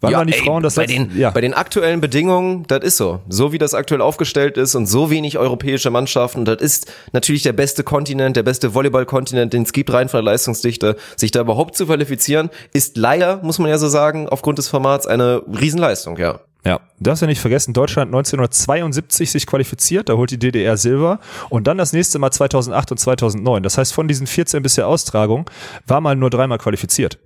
[0.00, 1.30] Wann ja, waren die ey, Frauen das bei den, ja.
[1.30, 3.20] bei den aktuellen Bedingungen, das ist so.
[3.28, 7.52] So wie das aktuell aufgestellt ist und so wenig europäische Mannschaften, das ist natürlich der
[7.52, 10.96] beste Kontinent, der beste Volleyball-Kontinent, den es gibt, rein von der Leistungsdichte.
[11.16, 15.08] Sich da überhaupt zu qualifizieren, ist leider, muss man ja so sagen, aufgrund des Formats
[15.08, 16.40] eine Riesenleistung, ja.
[16.64, 21.66] Ja, darfst ja nicht vergessen, Deutschland 1972 sich qualifiziert, da holt die DDR Silber und
[21.66, 23.62] dann das nächste Mal 2008 und 2009.
[23.62, 25.48] Das heißt, von diesen 14 bis der Austragung
[25.86, 27.18] war mal nur dreimal qualifiziert.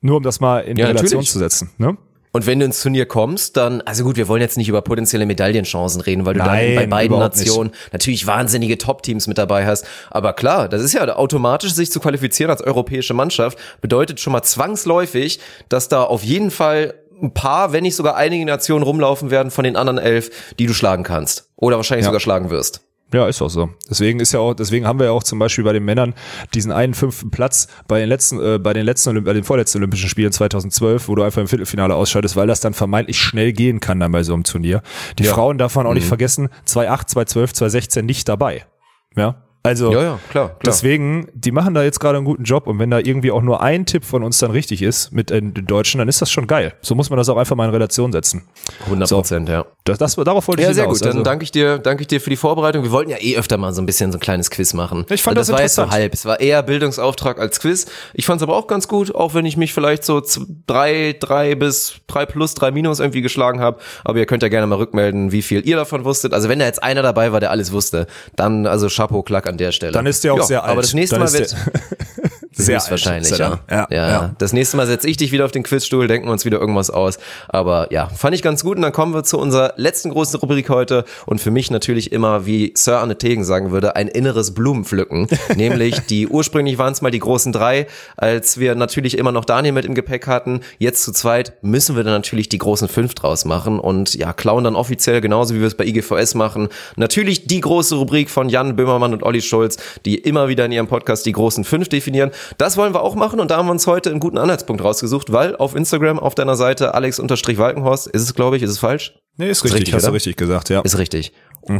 [0.00, 1.30] Nur um das mal in Ja, Relation natürlich.
[1.30, 1.70] zu setzen.
[1.78, 1.96] Ne?
[2.36, 5.24] Und wenn du ins Turnier kommst, dann, also gut, wir wollen jetzt nicht über potenzielle
[5.24, 7.46] Medaillenchancen reden, weil du Nein, dann bei beiden überhaupt nicht.
[7.46, 9.86] Nationen natürlich wahnsinnige Top-Teams mit dabei hast.
[10.10, 14.42] Aber klar, das ist ja automatisch, sich zu qualifizieren als europäische Mannschaft, bedeutet schon mal
[14.42, 15.40] zwangsläufig,
[15.70, 19.64] dass da auf jeden Fall ein paar, wenn nicht sogar einige Nationen rumlaufen werden von
[19.64, 21.50] den anderen elf, die du schlagen kannst.
[21.56, 22.08] Oder wahrscheinlich Ja.
[22.08, 22.82] sogar schlagen wirst.
[23.14, 23.68] Ja, ist auch so.
[23.88, 26.12] Deswegen ist ja auch, deswegen haben wir ja auch zum Beispiel bei den Männern
[26.54, 29.78] diesen einen fünften Platz bei den letzten, äh, bei den letzten, Olymp bei den vorletzten
[29.78, 33.78] Olympischen Spielen 2012, wo du einfach im Viertelfinale ausscheidest, weil das dann vermeintlich schnell gehen
[33.78, 34.82] kann dann bei so einem Turnier.
[35.20, 35.98] Die Frauen darf man auch Mhm.
[35.98, 38.66] nicht vergessen, 2008, 2012, 2016 nicht dabei.
[39.14, 39.45] Ja.
[39.66, 40.58] Also, Ja, ja, klar, klar.
[40.64, 43.62] Deswegen, die machen da jetzt gerade einen guten Job und wenn da irgendwie auch nur
[43.62, 46.74] ein Tipp von uns dann richtig ist mit den Deutschen, dann ist das schon geil.
[46.80, 48.44] So muss man das auch einfach mal in Relation setzen.
[48.84, 49.64] 100 Prozent, ja.
[49.84, 51.00] Das, das, darauf wollte ich Ja, sehr gut.
[51.02, 52.82] Dann Also- danke ich dir, danke ich dir für die Vorbereitung.
[52.82, 55.04] Wir wollten ja eh öfter mal so ein bisschen so ein kleines Quiz machen.
[55.10, 56.12] Ich fand das das war jetzt so halb.
[56.14, 57.86] Es war eher Bildungsauftrag als Quiz.
[58.14, 60.20] Ich fand es aber auch ganz gut, auch wenn ich mich vielleicht so
[60.66, 63.78] drei, drei bis drei plus, drei minus irgendwie geschlagen habe.
[64.04, 66.32] Aber ihr könnt ja gerne mal rückmelden, wie viel ihr davon wusstet.
[66.32, 69.55] Also wenn da jetzt einer dabei war, der alles wusste, dann also Chapeau, Klack an
[69.56, 69.92] der Stelle.
[69.92, 70.72] Dann ist der auch sehr alt.
[70.72, 71.54] Aber das nächste Dann Mal wird
[72.64, 73.60] sehr wahrscheinlich, ja.
[73.68, 73.86] dann.
[73.90, 74.34] Ja, ja.
[74.38, 76.90] Das nächste Mal setze ich dich wieder auf den Quizstuhl, denken wir uns wieder irgendwas
[76.90, 77.18] aus.
[77.48, 78.76] Aber ja, fand ich ganz gut.
[78.76, 81.04] Und dann kommen wir zu unserer letzten großen Rubrik heute.
[81.26, 85.28] Und für mich natürlich immer, wie Sir Arne Tegen sagen würde, ein inneres Blumenpflücken.
[85.56, 87.86] Nämlich die, ursprünglich waren es mal die großen drei,
[88.16, 90.60] als wir natürlich immer noch Daniel mit im Gepäck hatten.
[90.78, 94.64] Jetzt zu zweit müssen wir dann natürlich die großen fünf draus machen und ja, klauen
[94.64, 96.68] dann offiziell genauso wie wir es bei IGVS machen.
[96.96, 100.86] Natürlich die große Rubrik von Jan Böhmermann und Olli Schulz, die immer wieder in ihrem
[100.86, 102.30] Podcast die großen fünf definieren.
[102.58, 105.32] Das wollen wir auch machen und da haben wir uns heute einen guten Anhaltspunkt rausgesucht,
[105.32, 109.14] weil auf Instagram auf deiner Seite Alex-Walkenhorst, ist es glaube ich, ist es falsch?
[109.36, 110.14] Nee, ist richtig, richtig, hast du oder?
[110.14, 110.80] richtig gesagt, ja.
[110.80, 111.32] Ist richtig.
[111.66, 111.78] Sehr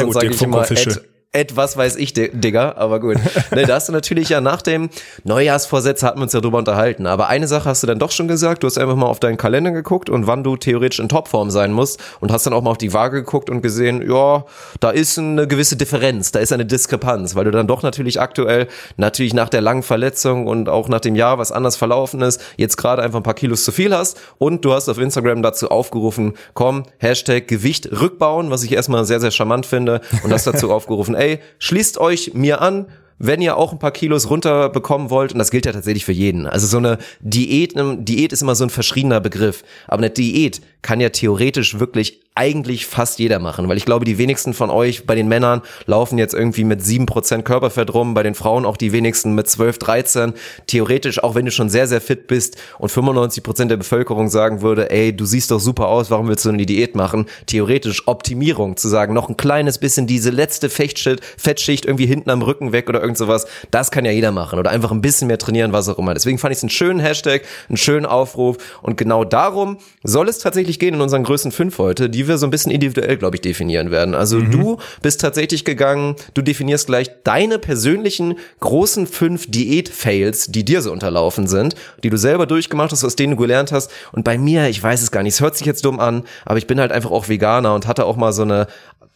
[0.00, 1.02] Sonst gut, sag Dirk ich immer, Funko-Fische.
[1.32, 3.16] Ed, Ed, was weiß ich, Di- Digga, aber gut.
[3.54, 4.88] ne, da hast du natürlich ja nach dem
[5.24, 7.06] Neujahrsvorsätze hatten wir uns ja drüber unterhalten.
[7.06, 9.36] Aber eine Sache hast du dann doch schon gesagt, du hast einfach mal auf deinen
[9.36, 12.70] Kalender geguckt und wann du theoretisch in Topform sein musst und hast dann auch mal
[12.70, 14.44] auf die Waage geguckt und gesehen, ja,
[14.80, 18.68] da ist eine gewisse Differenz, da ist eine Diskrepanz, weil du dann doch natürlich aktuell,
[18.96, 22.76] natürlich nach der langen Verletzung und auch nach dem Jahr, was anders verlaufen ist, jetzt
[22.76, 26.34] gerade einfach ein paar Kilos zu viel hast und du hast auf Instagram dazu aufgerufen,
[26.54, 31.14] komm, Hashtag Gewicht rückbauen, was ich erstmal sehr, sehr charmant finde und hast dazu aufgerufen,
[31.18, 32.86] ey, schließt euch mir an,
[33.18, 36.46] wenn ihr auch ein paar Kilos runterbekommen wollt, und das gilt ja tatsächlich für jeden.
[36.46, 39.64] Also so eine Diät, Diät ist immer so ein verschriebener Begriff.
[39.86, 44.16] Aber eine Diät kann ja theoretisch wirklich eigentlich fast jeder machen, weil ich glaube, die
[44.16, 48.22] wenigsten von euch bei den Männern laufen jetzt irgendwie mit sieben Prozent Körperfett rum, bei
[48.22, 50.34] den Frauen auch die wenigsten mit 12, 13.
[50.68, 54.62] Theoretisch, auch wenn du schon sehr, sehr fit bist und 95 Prozent der Bevölkerung sagen
[54.62, 57.26] würde, ey, du siehst doch super aus, warum willst du eine Diät machen?
[57.46, 62.42] Theoretisch Optimierung, zu sagen, noch ein kleines bisschen diese letzte Fechtschicht, Fettschicht irgendwie hinten am
[62.42, 65.38] Rücken weg oder irgend sowas, das kann ja jeder machen oder einfach ein bisschen mehr
[65.38, 66.14] trainieren, was auch immer.
[66.14, 70.38] Deswegen fand ich es einen schönen Hashtag, einen schönen Aufruf und genau darum soll es
[70.38, 73.40] tatsächlich gehen in unseren größten fünf heute, die wir so ein bisschen individuell, glaube ich,
[73.40, 74.14] definieren werden.
[74.14, 74.50] Also mhm.
[74.50, 80.92] du bist tatsächlich gegangen, du definierst gleich deine persönlichen großen fünf Diät-Fails, die dir so
[80.92, 83.90] unterlaufen sind, die du selber durchgemacht hast, aus denen du gelernt hast.
[84.12, 86.58] Und bei mir, ich weiß es gar nicht, es hört sich jetzt dumm an, aber
[86.58, 88.66] ich bin halt einfach auch Veganer und hatte auch mal so eine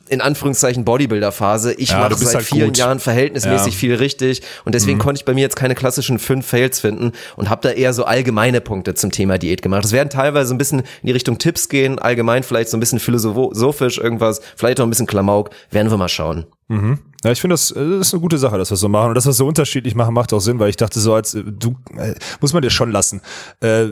[0.08, 1.74] in Anführungszeichen Bodybuilder-Phase.
[1.74, 2.78] Ich ja, mache seit halt vielen gut.
[2.78, 3.78] Jahren verhältnismäßig ja.
[3.78, 5.02] viel richtig und deswegen mhm.
[5.02, 8.04] konnte ich bei mir jetzt keine klassischen fünf Fails finden und habe da eher so
[8.04, 9.84] allgemeine Punkte zum Thema Diät gemacht.
[9.84, 13.00] Es werden teilweise ein bisschen in die Richtung Tipps gehen, allgemein vielleicht so ein bisschen
[13.00, 16.46] philosophisch irgendwas, vielleicht auch ein bisschen Klamauk, werden wir mal schauen.
[16.68, 16.98] Mhm.
[17.24, 19.10] Ja, ich finde, das, das ist eine gute Sache, dass wir so machen.
[19.10, 21.76] Und dass wir so unterschiedlich machen, macht auch Sinn, weil ich dachte so, als du
[21.96, 23.20] äh, muss man dir schon lassen.
[23.60, 23.90] Äh,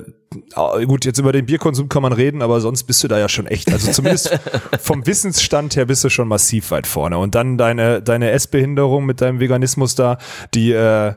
[0.86, 3.46] gut, jetzt über den Bierkonsum kann man reden, aber sonst bist du da ja schon
[3.46, 3.72] echt.
[3.72, 4.38] Also zumindest
[4.80, 7.18] vom Wissensstand her bist du schon massiv weit vorne.
[7.18, 10.18] Und dann deine, deine Essbehinderung mit deinem Veganismus da,
[10.54, 11.14] die, äh,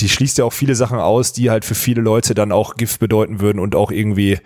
[0.00, 2.98] die schließt ja auch viele Sachen aus, die halt für viele Leute dann auch Gift
[2.98, 4.38] bedeuten würden und auch irgendwie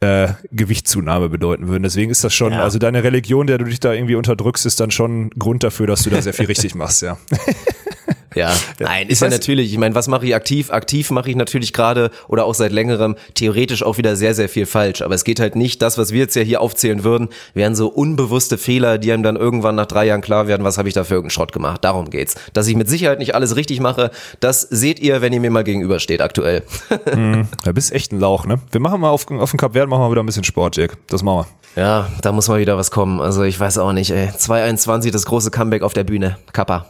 [0.00, 1.84] äh, Gewichtszunahme bedeuten würden.
[1.84, 2.62] Deswegen ist das schon, ja.
[2.62, 6.02] also deine Religion, der du dich da irgendwie unterdrückst, ist dann schon Grund dafür, dass
[6.02, 7.16] du da sehr viel richtig machst, ja.
[8.38, 9.72] Ja, nein, ist ja natürlich.
[9.72, 10.70] Ich meine, was mache ich aktiv?
[10.70, 14.64] Aktiv mache ich natürlich gerade oder auch seit längerem theoretisch auch wieder sehr, sehr viel
[14.64, 15.02] falsch.
[15.02, 17.88] Aber es geht halt nicht, das, was wir jetzt ja hier aufzählen würden, wären so
[17.88, 21.02] unbewusste Fehler, die einem dann irgendwann nach drei Jahren klar werden, was habe ich da
[21.02, 21.82] für irgendeinen Schrott gemacht.
[21.82, 22.36] Darum geht's.
[22.52, 25.64] Dass ich mit Sicherheit nicht alles richtig mache, das seht ihr, wenn ihr mir mal
[25.64, 26.62] gegenübersteht aktuell.
[27.14, 28.60] Mhm, du bist echt ein Lauch, ne?
[28.70, 30.96] Wir machen mal auf, auf dem Cup Verde machen wir wieder ein bisschen Sport, Jack.
[31.08, 31.82] Das machen wir.
[31.82, 33.20] Ja, da muss mal wieder was kommen.
[33.20, 34.28] Also ich weiß auch nicht, ey.
[34.36, 36.38] 221, das große Comeback auf der Bühne.
[36.52, 36.86] Kappa.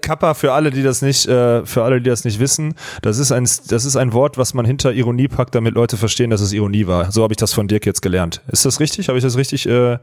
[0.00, 3.32] Kappa für alle, die das nicht, äh, für alle, die das nicht wissen, das ist
[3.32, 6.52] ein, das ist ein Wort, was man hinter Ironie packt, damit Leute verstehen, dass es
[6.52, 7.10] Ironie war.
[7.10, 8.42] So habe ich das von Dirk jetzt gelernt.
[8.48, 9.08] Ist das richtig?
[9.08, 9.66] Habe ich das richtig?
[9.66, 9.98] Äh,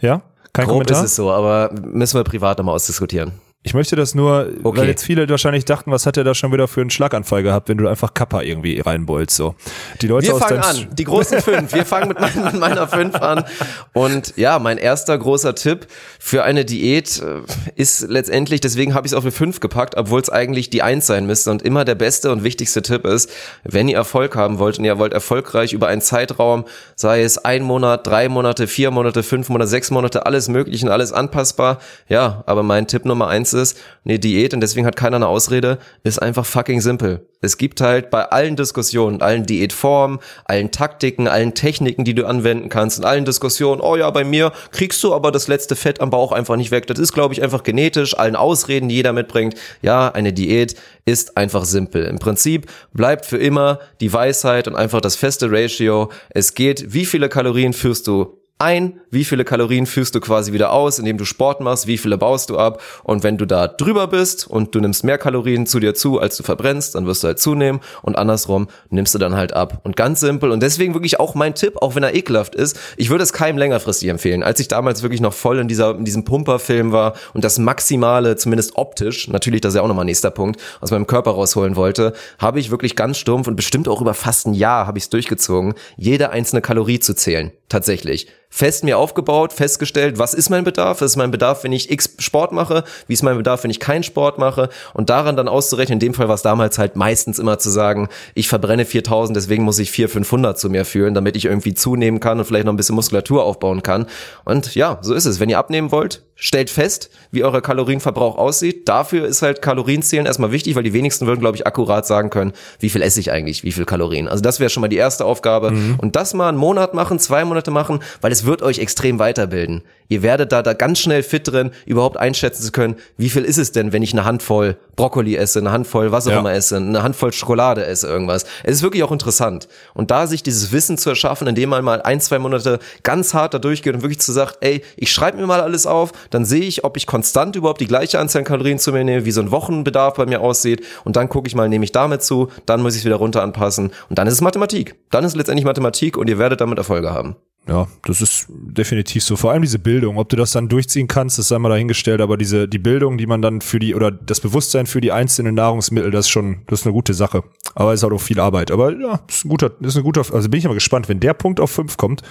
[0.00, 0.22] ja?
[0.52, 1.04] Kein Grob Kommentar?
[1.04, 3.32] ist es so, aber müssen wir privat nochmal ausdiskutieren.
[3.62, 4.80] Ich möchte das nur, okay.
[4.80, 7.68] weil jetzt viele wahrscheinlich dachten, was hat er da schon wieder für einen Schlaganfall gehabt,
[7.68, 9.54] wenn du einfach Kappa irgendwie reinbolzt, so.
[10.00, 11.74] Die Leute wir fangen an, die großen fünf.
[11.74, 13.44] Wir fangen mit, mein, mit meiner fünf an.
[13.92, 15.88] Und ja, mein erster großer Tipp
[16.18, 17.42] für eine Diät äh,
[17.74, 21.06] ist letztendlich, deswegen habe ich es auf eine fünf gepackt, obwohl es eigentlich die eins
[21.06, 21.50] sein müsste.
[21.50, 23.30] Und immer der beste und wichtigste Tipp ist,
[23.64, 26.64] wenn ihr Erfolg haben wollt und ihr wollt erfolgreich über einen Zeitraum,
[26.96, 30.88] sei es ein Monat, drei Monate, vier Monate, fünf Monate, sechs Monate, alles möglich und
[30.88, 31.78] alles anpassbar.
[32.08, 35.28] Ja, aber mein Tipp Nummer eins eins ist, eine Diät, und deswegen hat keiner eine
[35.28, 37.26] Ausrede, ist einfach fucking simpel.
[37.42, 42.68] Es gibt halt bei allen Diskussionen, allen Diätformen, allen Taktiken, allen Techniken, die du anwenden
[42.68, 46.10] kannst, in allen Diskussionen, oh ja, bei mir kriegst du aber das letzte Fett am
[46.10, 46.86] Bauch einfach nicht weg.
[46.86, 49.54] Das ist, glaube ich, einfach genetisch, allen Ausreden, die jeder mitbringt.
[49.80, 50.76] Ja, eine Diät
[51.06, 52.04] ist einfach simpel.
[52.04, 56.10] Im Prinzip bleibt für immer die Weisheit und einfach das feste Ratio.
[56.30, 60.72] Es geht, wie viele Kalorien führst du ein, wie viele Kalorien führst du quasi wieder
[60.72, 64.06] aus, indem du Sport machst, wie viele baust du ab und wenn du da drüber
[64.06, 67.28] bist und du nimmst mehr Kalorien zu dir zu, als du verbrennst, dann wirst du
[67.28, 69.80] halt zunehmen und andersrum nimmst du dann halt ab.
[69.84, 73.10] Und ganz simpel und deswegen wirklich auch mein Tipp, auch wenn er ekelhaft ist, ich
[73.10, 74.42] würde es keinem längerfristig empfehlen.
[74.42, 78.36] Als ich damals wirklich noch voll in dieser in diesem Pumperfilm war und das maximale,
[78.36, 82.12] zumindest optisch, natürlich das ist ja auch nochmal nächster Punkt, aus meinem Körper rausholen wollte,
[82.38, 85.10] habe ich wirklich ganz stumpf und bestimmt auch über fast ein Jahr habe ich es
[85.10, 87.52] durchgezogen, jede einzelne Kalorie zu zählen.
[87.68, 91.00] Tatsächlich fest mir aufgebaut, festgestellt, was ist mein Bedarf?
[91.00, 92.84] Was ist mein Bedarf, wenn ich X Sport mache?
[93.06, 94.68] Wie ist mein Bedarf, wenn ich keinen Sport mache?
[94.92, 98.08] Und daran dann auszurechnen, in dem Fall war es damals halt meistens immer zu sagen,
[98.34, 102.18] ich verbrenne 4000, deswegen muss ich 400, 500 zu mir fühlen, damit ich irgendwie zunehmen
[102.20, 104.06] kann und vielleicht noch ein bisschen Muskulatur aufbauen kann.
[104.44, 105.38] Und ja, so ist es.
[105.38, 108.88] Wenn ihr abnehmen wollt, stellt fest, wie euer Kalorienverbrauch aussieht.
[108.88, 112.52] Dafür ist halt Kalorienzählen erstmal wichtig, weil die wenigsten würden, glaube ich, akkurat sagen können,
[112.80, 114.26] wie viel esse ich eigentlich, wie viel Kalorien.
[114.26, 115.70] Also das wäre schon mal die erste Aufgabe.
[115.70, 115.96] Mhm.
[115.98, 119.82] Und das mal einen Monat machen, zwei Monate machen, weil es wird euch extrem weiterbilden.
[120.08, 123.58] Ihr werdet da, da ganz schnell fit drin, überhaupt einschätzen zu können, wie viel ist
[123.58, 126.40] es denn, wenn ich eine Handvoll Brokkoli esse, eine Handvoll was auch ja.
[126.40, 128.44] immer esse, eine Handvoll Schokolade esse, irgendwas.
[128.64, 129.68] Es ist wirklich auch interessant.
[129.94, 133.54] Und da sich dieses Wissen zu erschaffen, indem man mal ein, zwei Monate ganz hart
[133.54, 136.62] da durchgeht und wirklich zu sagt, ey, ich schreibe mir mal alles auf, dann sehe
[136.62, 139.40] ich, ob ich konstant überhaupt die gleiche Anzahl an Kalorien zu mir nehme, wie so
[139.40, 142.82] ein Wochenbedarf bei mir aussieht und dann gucke ich mal, nehme ich damit zu, dann
[142.82, 144.94] muss ich es wieder runter anpassen und dann ist es Mathematik.
[145.10, 147.36] Dann ist es letztendlich Mathematik und ihr werdet damit Erfolge haben.
[147.68, 149.36] Ja, das ist definitiv so.
[149.36, 152.36] Vor allem diese Bildung, ob du das dann durchziehen kannst, das sei mal dahingestellt, aber
[152.36, 156.10] diese, die Bildung, die man dann für die, oder das Bewusstsein für die einzelnen Nahrungsmittel,
[156.10, 157.44] das ist schon, das ist eine gute Sache.
[157.74, 158.70] Aber es ist halt auch viel Arbeit.
[158.72, 161.08] Aber ja, das ist ein guter, das ist ein guter, also bin ich aber gespannt,
[161.08, 162.22] wenn der Punkt auf fünf kommt,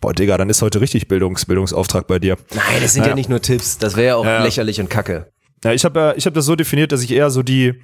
[0.00, 2.36] boah, Digga, dann ist heute richtig Bildungs, Bildungsauftrag bei dir.
[2.54, 3.12] Nein, das sind Naja.
[3.12, 3.78] ja nicht nur Tipps.
[3.78, 4.42] Das wäre ja auch Ja.
[4.42, 5.32] lächerlich und kacke.
[5.64, 7.74] Ja, ich habe ja, ich habe das so definiert, dass ich eher so die,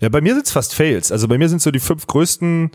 [0.00, 1.12] ja, bei mir sind's fast Fails.
[1.12, 2.72] Also bei mir sind so die fünf größten,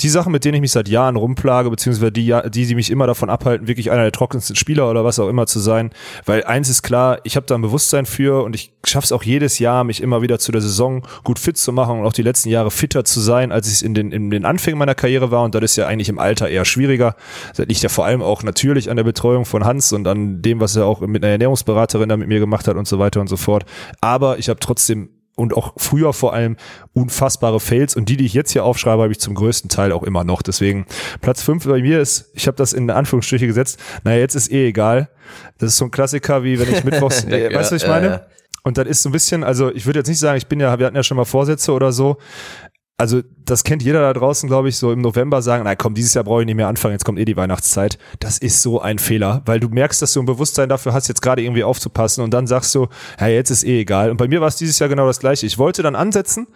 [0.00, 3.06] die Sachen, mit denen ich mich seit Jahren rumplage, beziehungsweise die, die, die mich immer
[3.06, 5.90] davon abhalten, wirklich einer der trockensten Spieler oder was auch immer zu sein.
[6.24, 9.58] Weil eins ist klar, ich habe da ein Bewusstsein für und ich schaff's auch jedes
[9.58, 12.50] Jahr, mich immer wieder zu der Saison gut fit zu machen und auch die letzten
[12.50, 15.42] Jahre fitter zu sein, als ich es in den, in den Anfängen meiner Karriere war.
[15.42, 17.16] Und das ist ja eigentlich im Alter eher schwieriger.
[17.56, 20.60] Das liegt ja vor allem auch natürlich an der Betreuung von Hans und an dem,
[20.60, 23.28] was er auch mit einer Ernährungsberaterin da mit mir gemacht hat und so weiter und
[23.28, 23.64] so fort.
[24.04, 26.56] Aber ich habe trotzdem und auch früher vor allem
[26.92, 30.02] unfassbare Fails und die, die ich jetzt hier aufschreibe, habe ich zum größten Teil auch
[30.02, 30.42] immer noch.
[30.42, 30.86] Deswegen
[31.22, 34.68] Platz fünf bei mir ist, ich habe das in Anführungsstriche gesetzt, naja, jetzt ist eh
[34.68, 35.08] egal.
[35.58, 37.88] Das ist so ein Klassiker, wie wenn ich mittwochs, Ja, weißt du, was ich ja,
[37.88, 38.06] meine?
[38.06, 38.26] ja.
[38.62, 40.78] Und das ist so ein bisschen, also ich würde jetzt nicht sagen, ich bin ja,
[40.78, 42.18] wir hatten ja schon mal Vorsätze oder so.
[42.96, 46.14] Also das kennt jeder da draußen, glaube ich, so im November sagen, na komm, dieses
[46.14, 47.98] Jahr brauche ich nicht mehr anfangen, jetzt kommt eh die Weihnachtszeit.
[48.20, 51.20] Das ist so ein Fehler, weil du merkst, dass du ein Bewusstsein dafür hast, jetzt
[51.20, 52.88] gerade irgendwie aufzupassen und dann sagst du,
[53.20, 54.10] ja, jetzt ist eh egal.
[54.10, 55.44] Und bei mir war es dieses Jahr genau das gleiche.
[55.44, 56.46] Ich wollte dann ansetzen,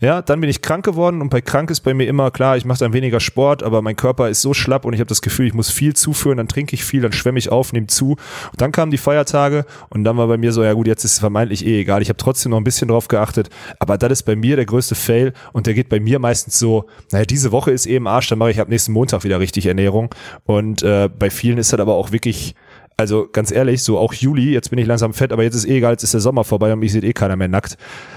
[0.00, 2.64] ja, dann bin ich krank geworden und bei krank ist bei mir immer klar, ich
[2.64, 5.46] mache dann weniger Sport, aber mein Körper ist so schlapp und ich habe das Gefühl,
[5.46, 8.12] ich muss viel zuführen, dann trinke ich viel, dann schwemme ich auf, nehme zu.
[8.12, 11.12] Und dann kamen die Feiertage und dann war bei mir so, ja gut, jetzt ist
[11.12, 12.00] es vermeintlich eh egal.
[12.00, 14.94] Ich habe trotzdem noch ein bisschen drauf geachtet, aber das ist bei mir der größte
[14.94, 18.38] Fail und der geht bei mir meistens so, naja, diese Woche ist im Arsch, dann
[18.38, 20.14] mache ich ab nächsten Montag wieder richtig Ernährung.
[20.44, 22.54] Und äh, bei vielen ist das aber auch wirklich,
[22.96, 25.78] also ganz ehrlich, so auch Juli, jetzt bin ich langsam fett, aber jetzt ist eh
[25.78, 27.76] egal, jetzt ist der Sommer vorbei und mich sieht eh keiner mehr nackt.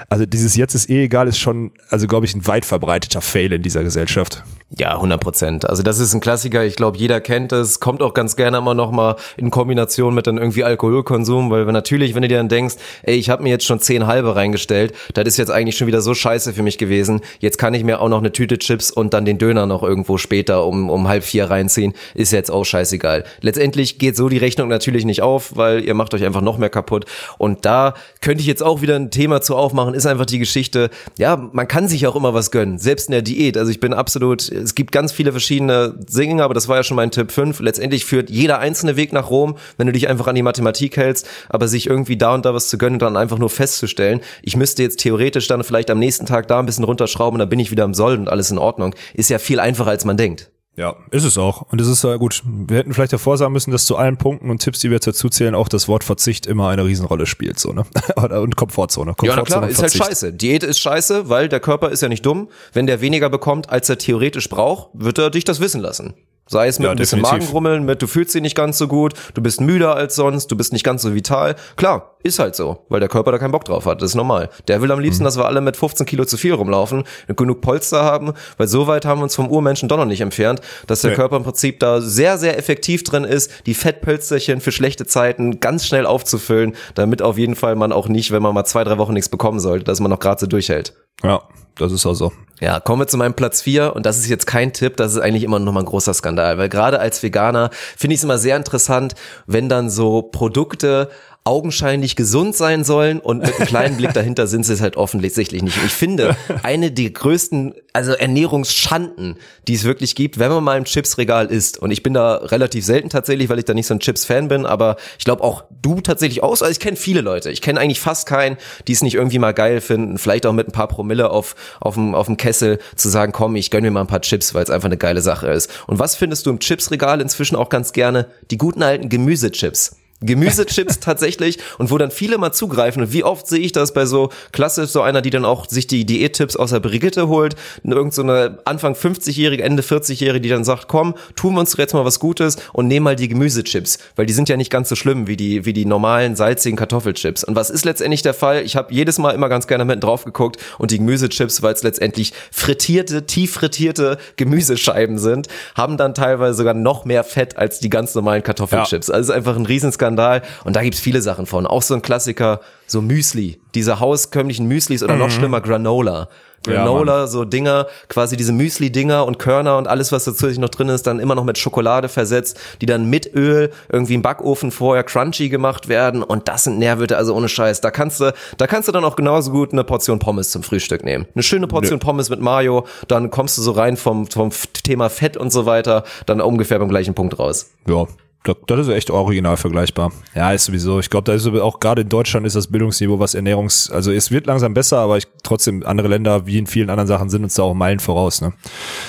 [0.09, 3.53] Also dieses jetzt ist eh egal ist schon, also glaube ich, ein weit verbreiteter Fail
[3.53, 4.43] in dieser Gesellschaft.
[4.77, 5.69] Ja, 100 Prozent.
[5.69, 6.63] Also das ist ein Klassiker.
[6.63, 7.81] Ich glaube, jeder kennt es.
[7.81, 12.15] Kommt auch ganz gerne immer noch mal in Kombination mit dann irgendwie Alkoholkonsum, weil natürlich,
[12.15, 15.25] wenn du dir dann denkst, ey, ich habe mir jetzt schon zehn halbe reingestellt, das
[15.27, 17.19] ist jetzt eigentlich schon wieder so scheiße für mich gewesen.
[17.39, 20.17] Jetzt kann ich mir auch noch eine Tüte Chips und dann den Döner noch irgendwo
[20.17, 21.93] später um um halb vier reinziehen.
[22.13, 23.25] Ist jetzt auch scheißegal.
[23.41, 26.69] Letztendlich geht so die Rechnung natürlich nicht auf, weil ihr macht euch einfach noch mehr
[26.69, 27.05] kaputt.
[27.37, 29.93] Und da könnte ich jetzt auch wieder ein Thema zu aufmachen.
[29.93, 30.89] Ist einfach die Geschichte.
[31.17, 33.57] Ja, man kann sich auch immer was gönnen, selbst in der Diät.
[33.57, 36.95] Also ich bin absolut es gibt ganz viele verschiedene Dinge, aber das war ja schon
[36.95, 37.59] mein Tipp 5.
[37.59, 41.27] Letztendlich führt jeder einzelne Weg nach Rom, wenn du dich einfach an die Mathematik hältst,
[41.49, 44.55] aber sich irgendwie da und da was zu gönnen und dann einfach nur festzustellen, ich
[44.55, 47.71] müsste jetzt theoretisch dann vielleicht am nächsten Tag da ein bisschen runterschrauben dann bin ich
[47.71, 50.51] wieder im Soll und alles in Ordnung, ist ja viel einfacher als man denkt.
[50.77, 51.63] Ja, ist es auch.
[51.63, 52.43] Und es ist ja gut.
[52.45, 55.07] Wir hätten vielleicht davor sagen müssen, dass zu allen Punkten und Tipps, die wir jetzt
[55.07, 57.85] dazu zählen, auch das Wort Verzicht immer eine Riesenrolle spielt, so, ne?
[58.41, 59.11] Und Komfortzone.
[59.11, 60.33] Ja, na Komfortzone klar, ist halt scheiße.
[60.33, 62.47] Diät ist scheiße, weil der Körper ist ja nicht dumm.
[62.71, 66.13] Wenn der weniger bekommt, als er theoretisch braucht, wird er dich das wissen lassen.
[66.51, 67.39] Sei es mit Ja, ein bisschen definitiv.
[67.47, 70.57] Magengrummeln, mit du fühlst dich nicht ganz so gut, du bist müder als sonst, du
[70.57, 71.55] bist nicht ganz so vital.
[71.77, 74.01] Klar, ist halt so, weil der Körper da keinen Bock drauf hat.
[74.01, 74.49] Das ist normal.
[74.67, 75.03] Der will am Mhm.
[75.05, 78.67] liebsten, dass wir alle mit 15 Kilo zu viel rumlaufen und genug Polster haben, weil
[78.67, 81.15] so weit haben wir uns vom Urmenschen doch noch nicht entfernt, dass der Nee.
[81.15, 85.85] Körper im Prinzip da sehr, sehr effektiv drin ist, die Fettpölsterchen für schlechte Zeiten ganz
[85.85, 89.13] schnell aufzufüllen, damit auf jeden Fall man auch nicht, wenn man mal zwei, drei Wochen
[89.13, 90.93] nichts bekommen sollte, dass man noch gerade so durchhält.
[91.23, 91.41] Ja,
[91.81, 92.31] das ist auch so.
[92.59, 95.19] Ja, kommen wir zu meinem Platz vier und das ist jetzt kein Tipp, das ist
[95.19, 98.37] eigentlich immer noch mal ein großer Skandal, weil gerade als Veganer finde ich es immer
[98.37, 99.15] sehr interessant,
[99.47, 101.09] wenn dann so Produkte
[101.43, 105.63] augenscheinlich gesund sein sollen und mit einem kleinen Blick dahinter sind sie es halt offensichtlich
[105.63, 105.75] nicht.
[105.83, 109.37] Ich finde, eine der größten, also Ernährungsschanden,
[109.67, 111.79] die es wirklich gibt, wenn man mal im Chipsregal isst.
[111.79, 114.67] Und ich bin da relativ selten tatsächlich, weil ich da nicht so ein Chips-Fan bin,
[114.67, 116.61] aber ich glaube auch du tatsächlich aus.
[116.61, 117.49] Also ich kenne viele Leute.
[117.49, 118.57] Ich kenne eigentlich fast keinen,
[118.87, 121.95] die es nicht irgendwie mal geil finden, vielleicht auch mit ein paar Promille auf, auf
[121.95, 124.63] dem, auf dem Kessel zu sagen, komm, ich gönn mir mal ein paar Chips, weil
[124.63, 125.71] es einfach eine geile Sache ist.
[125.87, 128.27] Und was findest du im Chipsregal inzwischen auch ganz gerne?
[128.51, 130.00] Die guten alten Gemüsechips.
[130.21, 134.05] Gemüsechips tatsächlich und wo dann viele mal zugreifen und wie oft sehe ich das bei
[134.05, 138.13] so klassisch so einer, die dann auch sich die Diättipps aus der Brigitte holt, irgend
[138.13, 142.05] so eine Anfang 50-jährige, Ende 40-jährige, die dann sagt, komm, tun wir uns jetzt mal
[142.05, 145.27] was Gutes und nehmen mal die Gemüsechips, weil die sind ja nicht ganz so schlimm
[145.27, 147.43] wie die wie die normalen salzigen Kartoffelchips.
[147.43, 148.63] Und was ist letztendlich der Fall?
[148.63, 151.83] Ich habe jedes Mal immer ganz gerne mit drauf geguckt und die Gemüsechips, weil es
[151.83, 157.89] letztendlich frittierte, tief frittierte Gemüsescheiben sind, haben dann teilweise sogar noch mehr Fett als die
[157.89, 159.09] ganz normalen Kartoffelchips.
[159.09, 160.41] Also es ist einfach ein Riesenskandal Skandal.
[160.63, 161.65] Und da gibt's viele Sachen von.
[161.65, 163.59] Auch so ein Klassiker, so Müsli.
[163.75, 166.27] Diese hauskömmlichen Müslis oder noch schlimmer Granola.
[166.63, 171.07] Granola, so Dinger, quasi diese Müsli-Dinger und Körner und alles, was zusätzlich noch drin ist,
[171.07, 175.49] dann immer noch mit Schokolade versetzt, die dann mit Öl irgendwie im Backofen vorher crunchy
[175.49, 177.81] gemacht werden und das sind Nährwerte, also ohne Scheiß.
[177.81, 181.03] Da kannst du, da kannst du dann auch genauso gut eine Portion Pommes zum Frühstück
[181.03, 181.25] nehmen.
[181.33, 184.51] Eine schöne Portion Pommes mit Mayo, dann kommst du so rein vom, vom
[184.83, 187.71] Thema Fett und so weiter, dann ungefähr beim gleichen Punkt raus.
[187.87, 188.05] Ja,
[188.43, 190.11] das, das ist echt original vergleichbar.
[190.33, 190.99] Ja, ist sowieso.
[190.99, 194.31] Ich glaube, da ist auch gerade in Deutschland ist das Bildungsniveau, was Ernährungs, also es
[194.31, 197.53] wird langsam besser, aber ich, trotzdem andere Länder wie in vielen anderen Sachen sind uns
[197.53, 198.41] da auch Meilen voraus.
[198.41, 198.53] Ne?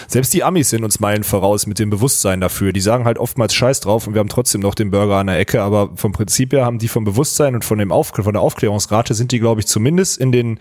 [0.06, 2.72] Selbst die Amis sind uns Meilen voraus mit dem Bewusstsein dafür.
[2.72, 5.38] Die sagen halt oftmals Scheiß drauf und wir haben trotzdem noch den Burger an der
[5.38, 8.42] Ecke, aber vom Prinzip her haben die vom Bewusstsein und von dem Auf, von der
[8.42, 10.58] Aufklärungsrate sind die, glaube ich, zumindest in den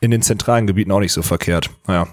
[0.00, 1.70] in den zentralen Gebieten auch nicht so verkehrt.
[1.88, 2.06] Naja.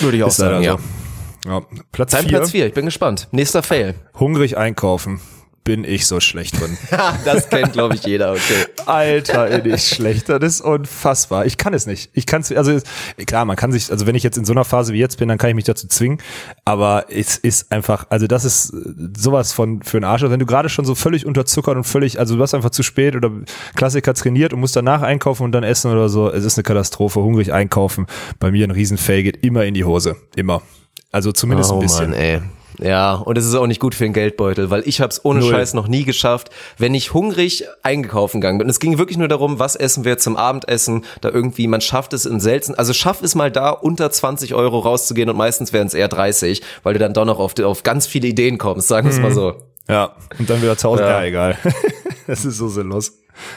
[0.00, 0.76] Würde ich auch Ist sagen, ja.
[0.76, 1.50] so.
[1.50, 1.62] Ja,
[1.92, 3.28] Platz Dein vier, Platz vier, ich bin gespannt.
[3.30, 3.94] Nächster Fail.
[4.18, 5.20] hungrig einkaufen.
[5.66, 6.78] Bin ich so schlecht drin.
[7.24, 8.66] das kennt, glaube ich, jeder, okay.
[8.86, 10.38] Alter, ey, ich schlechter.
[10.38, 11.44] Das ist unfassbar.
[11.44, 12.08] Ich kann es nicht.
[12.12, 12.78] Ich kann es, also
[13.26, 15.28] klar, man kann sich, also wenn ich jetzt in so einer Phase wie jetzt bin,
[15.28, 16.18] dann kann ich mich dazu zwingen.
[16.64, 18.72] Aber es ist einfach, also das ist
[19.18, 20.22] sowas von für einen Arsch.
[20.22, 22.84] Also wenn du gerade schon so völlig unterzuckert und völlig, also du warst einfach zu
[22.84, 23.32] spät oder
[23.74, 27.20] Klassiker trainiert und musst danach einkaufen und dann essen oder so, es ist eine Katastrophe.
[27.20, 28.06] Hungrig einkaufen.
[28.38, 30.14] Bei mir ein Riesenfail geht immer in die Hose.
[30.36, 30.62] Immer.
[31.10, 32.06] Also zumindest ein bisschen.
[32.06, 32.40] Oh Mann, ey.
[32.78, 35.40] Ja, und es ist auch nicht gut für den Geldbeutel, weil ich habe es ohne
[35.40, 35.50] Null.
[35.50, 38.66] Scheiß noch nie geschafft, wenn ich hungrig eingekauft gegangen bin.
[38.66, 42.12] Und es ging wirklich nur darum, was essen wir zum Abendessen, da irgendwie, man schafft
[42.12, 45.86] es in selten, also schaff es mal da, unter 20 Euro rauszugehen und meistens wären
[45.86, 49.06] es eher 30, weil du dann doch noch auf, auf ganz viele Ideen kommst, sagen
[49.08, 49.54] wir es mal so.
[49.88, 51.02] Ja, und dann wieder zu Hause.
[51.04, 51.24] Ja, Ja.
[51.24, 51.56] egal.
[52.26, 53.12] das ist so sinnlos.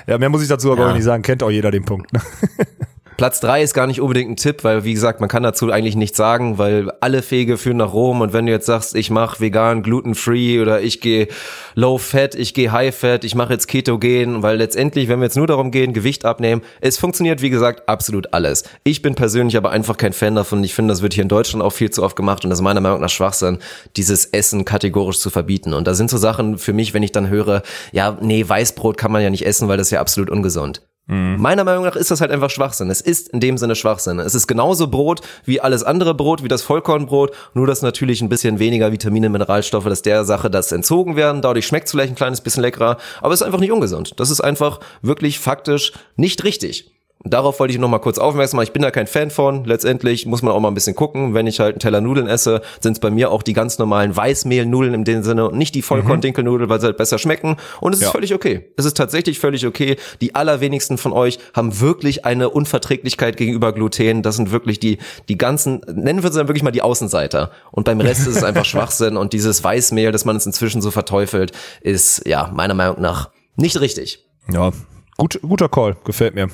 [0.08, 0.90] Ja, mehr muss ich dazu aber Ja.
[0.92, 1.24] auch nicht sagen.
[1.24, 2.14] Kennt auch jeder den Punkt.
[2.14, 2.22] Ne?
[3.20, 5.98] Platz drei ist gar nicht unbedingt ein Tipp, weil wie gesagt, man kann dazu eigentlich
[5.98, 9.42] nichts sagen, weil alle Wege führen nach Rom und wenn du jetzt sagst, ich mache
[9.42, 11.28] vegan, gluten-free oder ich gehe
[11.76, 15.70] low-fat, ich gehe high-fat, ich mache jetzt ketogen, weil letztendlich, wenn wir jetzt nur darum
[15.70, 18.64] gehen, Gewicht abnehmen, es funktioniert wie gesagt absolut alles.
[18.86, 20.64] Ich bin persönlich aber einfach kein Fan davon.
[20.64, 22.64] Ich finde, das wird hier in Deutschland auch viel zu oft gemacht und das ist
[22.64, 23.58] meiner Meinung nach Schwachsinn,
[23.98, 25.74] dieses Essen kategorisch zu verbieten.
[25.74, 29.12] Und da sind so Sachen für mich, wenn ich dann höre, ja, nee, Weißbrot kann
[29.12, 30.82] man ja nicht essen, weil das ist ja absolut ungesund.
[31.12, 32.92] Meiner Meinung nach ist das halt einfach Schwachsinn.
[32.92, 34.20] Es ist in dem Sinne Schwachsinn.
[34.20, 38.30] Es ist genauso Brot wie alles andere Brot, wie das Vollkornbrot, nur dass natürlich ein
[38.30, 41.42] bisschen weniger Vitamine, Mineralstoffe, dass der Sache das entzogen werden.
[41.42, 44.20] Dadurch schmeckt es vielleicht ein kleines bisschen leckerer, aber es ist einfach nicht ungesund.
[44.20, 46.92] Das ist einfach wirklich faktisch nicht richtig.
[47.22, 48.68] Und darauf wollte ich noch mal kurz aufmerksam machen.
[48.68, 49.66] Ich bin da kein Fan von.
[49.66, 51.34] Letztendlich muss man auch mal ein bisschen gucken.
[51.34, 54.16] Wenn ich halt einen Teller Nudeln esse, sind es bei mir auch die ganz normalen
[54.16, 57.58] Weißmehlnudeln in dem Sinne und nicht die Vollkorn-Dinkelnudeln, weil sie halt besser schmecken.
[57.82, 58.12] Und es ist Ja.
[58.12, 58.72] völlig okay.
[58.78, 59.98] Es ist tatsächlich völlig okay.
[60.22, 64.22] Die allerwenigsten von euch haben wirklich eine Unverträglichkeit gegenüber Gluten.
[64.22, 64.98] Das sind wirklich die,
[65.28, 67.52] die ganzen, nennen wir sie dann wirklich mal die Außenseiter.
[67.72, 69.18] Und beim Rest ist es einfach Schwachsinn.
[69.18, 71.52] Und dieses Weißmehl, dass man es inzwischen so verteufelt,
[71.82, 74.26] ist, ja, meiner Meinung nach nicht richtig.
[74.50, 74.72] Ja,
[75.18, 75.98] gut, guter Call.
[76.06, 76.48] Gefällt mir.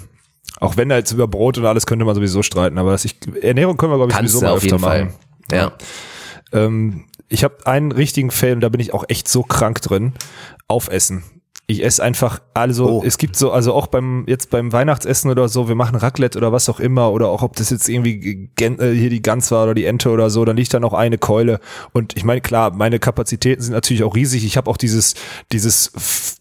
[0.59, 3.77] Auch wenn da jetzt über Brot und alles könnte man sowieso streiten, aber ich, Ernährung
[3.77, 5.05] können wir, glaube ich, Kannst sowieso mal auf öfter jeden Fall.
[5.05, 5.15] machen.
[5.51, 5.73] Ja.
[6.53, 10.13] Ähm, ich habe einen richtigen Film, da bin ich auch echt so krank drin.
[10.67, 11.23] Aufessen.
[11.67, 13.03] Ich esse einfach, also Oh.
[13.03, 16.51] es gibt so, also auch beim jetzt beim Weihnachtsessen oder so, wir machen Raclette oder
[16.51, 19.63] was auch immer oder auch ob das jetzt irgendwie Gen, äh, hier die Gans war
[19.63, 21.59] oder die Ente oder so, dann liegt da noch eine Keule
[21.91, 24.45] und ich meine klar, meine Kapazitäten sind natürlich auch riesig.
[24.45, 25.15] Ich habe auch dieses
[25.51, 25.91] dieses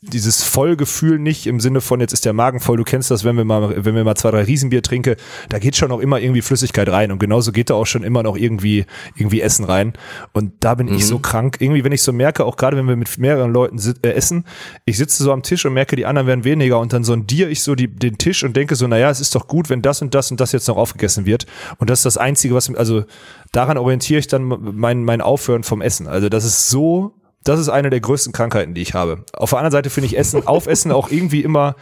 [0.03, 2.77] dieses Vollgefühl nicht im Sinne von jetzt ist der Magen voll.
[2.77, 5.17] Du kennst das, wenn wir mal wenn wir mal zwei drei Riesenbier trinke,
[5.49, 8.23] da geht schon auch immer irgendwie Flüssigkeit rein und genauso geht da auch schon immer
[8.23, 8.85] noch irgendwie
[9.17, 9.95] irgendwie Essen rein
[10.35, 11.57] und da bin ich so krank.
[11.61, 14.45] Irgendwie wenn ich so merke, auch gerade wenn wir mit mehreren Leuten sit- äh, essen,
[14.85, 17.63] ich sitze so am Tisch und merke, die anderen werden weniger und dann sondiere ich
[17.63, 20.15] so die, den Tisch und denke so, naja, es ist doch gut, wenn das und
[20.15, 21.47] das und das jetzt noch aufgegessen wird.
[21.79, 23.05] Und das ist das Einzige, was, also
[23.53, 26.07] daran orientiere ich dann mein, mein Aufhören vom Essen.
[26.07, 27.15] Also das ist so,
[27.45, 29.25] das ist eine der größten Krankheiten, die ich habe.
[29.35, 31.77] Auf der anderen Seite finde ich Essen, Aufessen auch irgendwie immer,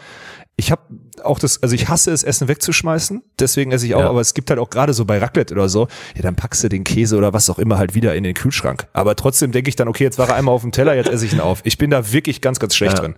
[0.56, 0.82] ich habe
[1.24, 4.08] auch das, also ich hasse es, Essen wegzuschmeißen, deswegen esse ich auch, Ja.
[4.10, 6.68] aber es gibt halt auch gerade so bei Raclette oder so, ja, dann packst du
[6.68, 8.86] den Käse oder was auch immer halt wieder in den Kühlschrank.
[8.92, 11.24] Aber trotzdem denke ich dann, okay, jetzt war er einmal auf dem Teller, jetzt esse
[11.26, 11.60] ich ihn auf.
[11.64, 13.00] Ich bin da wirklich ganz, ganz schlecht Ja.
[13.00, 13.14] drin.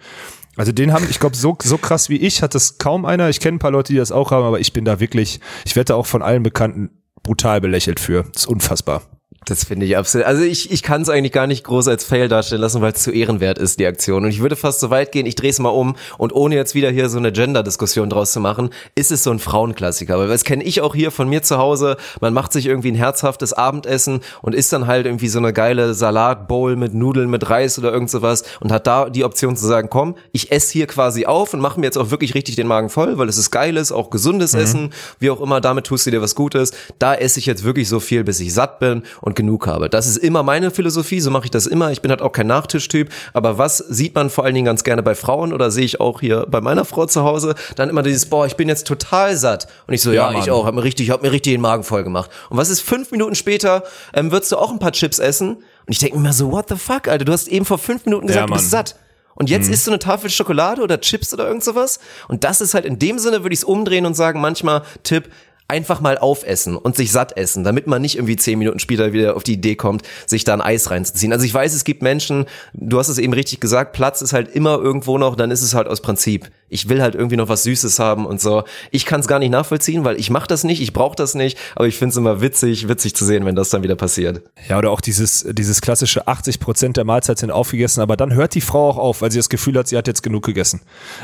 [0.56, 3.28] Also den haben, ich glaube, so, so krass wie ich hat das kaum einer.
[3.28, 5.74] Ich kenne ein paar Leute, die das auch haben, aber ich bin da wirklich, ich
[5.74, 6.90] werde da auch von allen Bekannten
[7.24, 8.22] brutal belächelt für.
[8.32, 9.02] Das ist unfassbar.
[9.46, 10.26] Das finde ich absolut.
[10.26, 13.02] Also ich, ich kann es eigentlich gar nicht groß als Fail darstellen lassen, weil es
[13.02, 14.24] zu ehrenwert ist, die Aktion.
[14.24, 16.74] Und ich würde fast so weit gehen, ich drehe es mal um und ohne jetzt
[16.74, 20.18] wieder hier so eine Gender-Diskussion draus zu machen, ist es so ein Frauenklassiker.
[20.18, 21.96] Weil das kenne ich auch hier von mir zu Hause.
[22.20, 25.92] Man macht sich irgendwie ein herzhaftes Abendessen und isst dann halt irgendwie so eine geile
[25.92, 29.88] Salatbowl mit Nudeln, mit Reis oder irgend sowas und hat da die Option zu sagen,
[29.90, 32.88] komm, ich esse hier quasi auf und mache mir jetzt auch wirklich richtig den Magen
[32.88, 36.22] voll, weil es ist geiles, auch gesundes Essen, wie auch immer, damit tust du dir
[36.22, 36.72] was Gutes.
[36.98, 39.90] Da esse ich jetzt wirklich so viel, bis ich satt bin und und genug habe.
[39.90, 41.90] Das ist immer meine Philosophie, so mache ich das immer.
[41.90, 45.02] Ich bin halt auch kein Nachtischtyp, aber was sieht man vor allen Dingen ganz gerne
[45.02, 48.26] bei Frauen oder sehe ich auch hier bei meiner Frau zu Hause, dann immer dieses,
[48.26, 49.66] boah, ich bin jetzt total satt.
[49.86, 51.82] Und ich so, ja, Ja, ich auch, hab mir richtig, hab mir richtig den Magen
[51.84, 52.30] voll gemacht.
[52.48, 53.82] Und was ist fünf Minuten später,
[54.14, 55.56] ähm, würdest du auch ein paar Chips essen?
[55.56, 58.26] Und ich denke mir so, what the fuck, Alter, du hast eben vor fünf Minuten
[58.26, 58.96] gesagt, Ja, du bist satt.
[59.36, 61.98] Und jetzt isst du eine Tafel Schokolade oder Chips oder irgend sowas.
[62.28, 65.28] Und das ist halt in dem Sinne, würde ich es umdrehen und sagen, manchmal Tipp,
[65.68, 69.36] einfach mal aufessen und sich satt essen, damit man nicht irgendwie zehn Minuten später wieder
[69.36, 71.32] auf die Idee kommt, sich da ein Eis reinzuziehen.
[71.32, 74.48] Also ich weiß, es gibt Menschen, du hast es eben richtig gesagt, Platz ist halt
[74.48, 76.50] immer irgendwo noch, dann ist es halt aus Prinzip.
[76.68, 78.64] Ich will halt irgendwie noch was Süßes haben und so.
[78.90, 81.58] Ich kann es gar nicht nachvollziehen, weil ich mache das nicht, ich brauche das nicht,
[81.74, 84.42] aber ich finde es immer witzig, witzig zu sehen, wenn das dann wieder passiert.
[84.68, 88.54] Ja, oder auch dieses, dieses klassische 80 Prozent der Mahlzeit sind aufgegessen, aber dann hört
[88.54, 90.80] die Frau auch auf, weil sie das Gefühl hat, sie hat jetzt genug gegessen.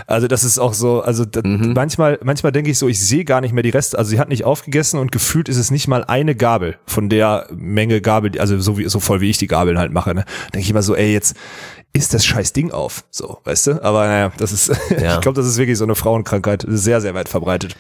[0.06, 3.40] Also das ist auch so, also da, manchmal, manchmal denke ich so, ich sehe gar
[3.40, 6.04] nicht mehr die Reste, also sie hat nicht aufgegessen und gefühlt ist es nicht mal
[6.04, 9.78] eine Gabel von der Menge Gabel, also so wie, so voll wie ich die Gabeln
[9.78, 10.24] halt mache, ne?
[10.52, 11.36] Denke ich immer so, ey, jetzt
[11.92, 13.82] ist das scheiß Ding auf, so, weißt du?
[13.84, 14.68] Aber naja, das ist,
[15.00, 15.14] Ja.
[15.16, 17.74] ich glaube, das ist wirklich so eine Frauenkrankheit, sehr, sehr weit verbreitet.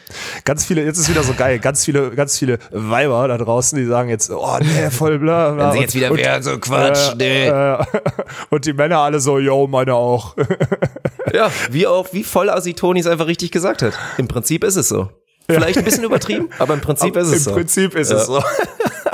[0.44, 3.86] Ganz viele, jetzt ist wieder so geil, ganz viele, ganz viele Weiber da draußen, die
[3.86, 5.66] sagen jetzt, oh nee, voll bla, bla.
[5.68, 7.46] Wenn sie jetzt wieder und- wären, so Quatsch, nee.
[7.46, 7.78] äh,
[8.50, 10.34] und die Männer alle so, yo, meine auch.
[11.32, 13.92] Ja, wie auch, wie voll Asi Toni es einfach richtig gesagt hat.
[14.18, 15.10] Im Prinzip ist es so.
[15.48, 17.52] Vielleicht ein bisschen übertrieben, aber im Prinzip ist es Im so.
[17.52, 18.42] Prinzip ist es so.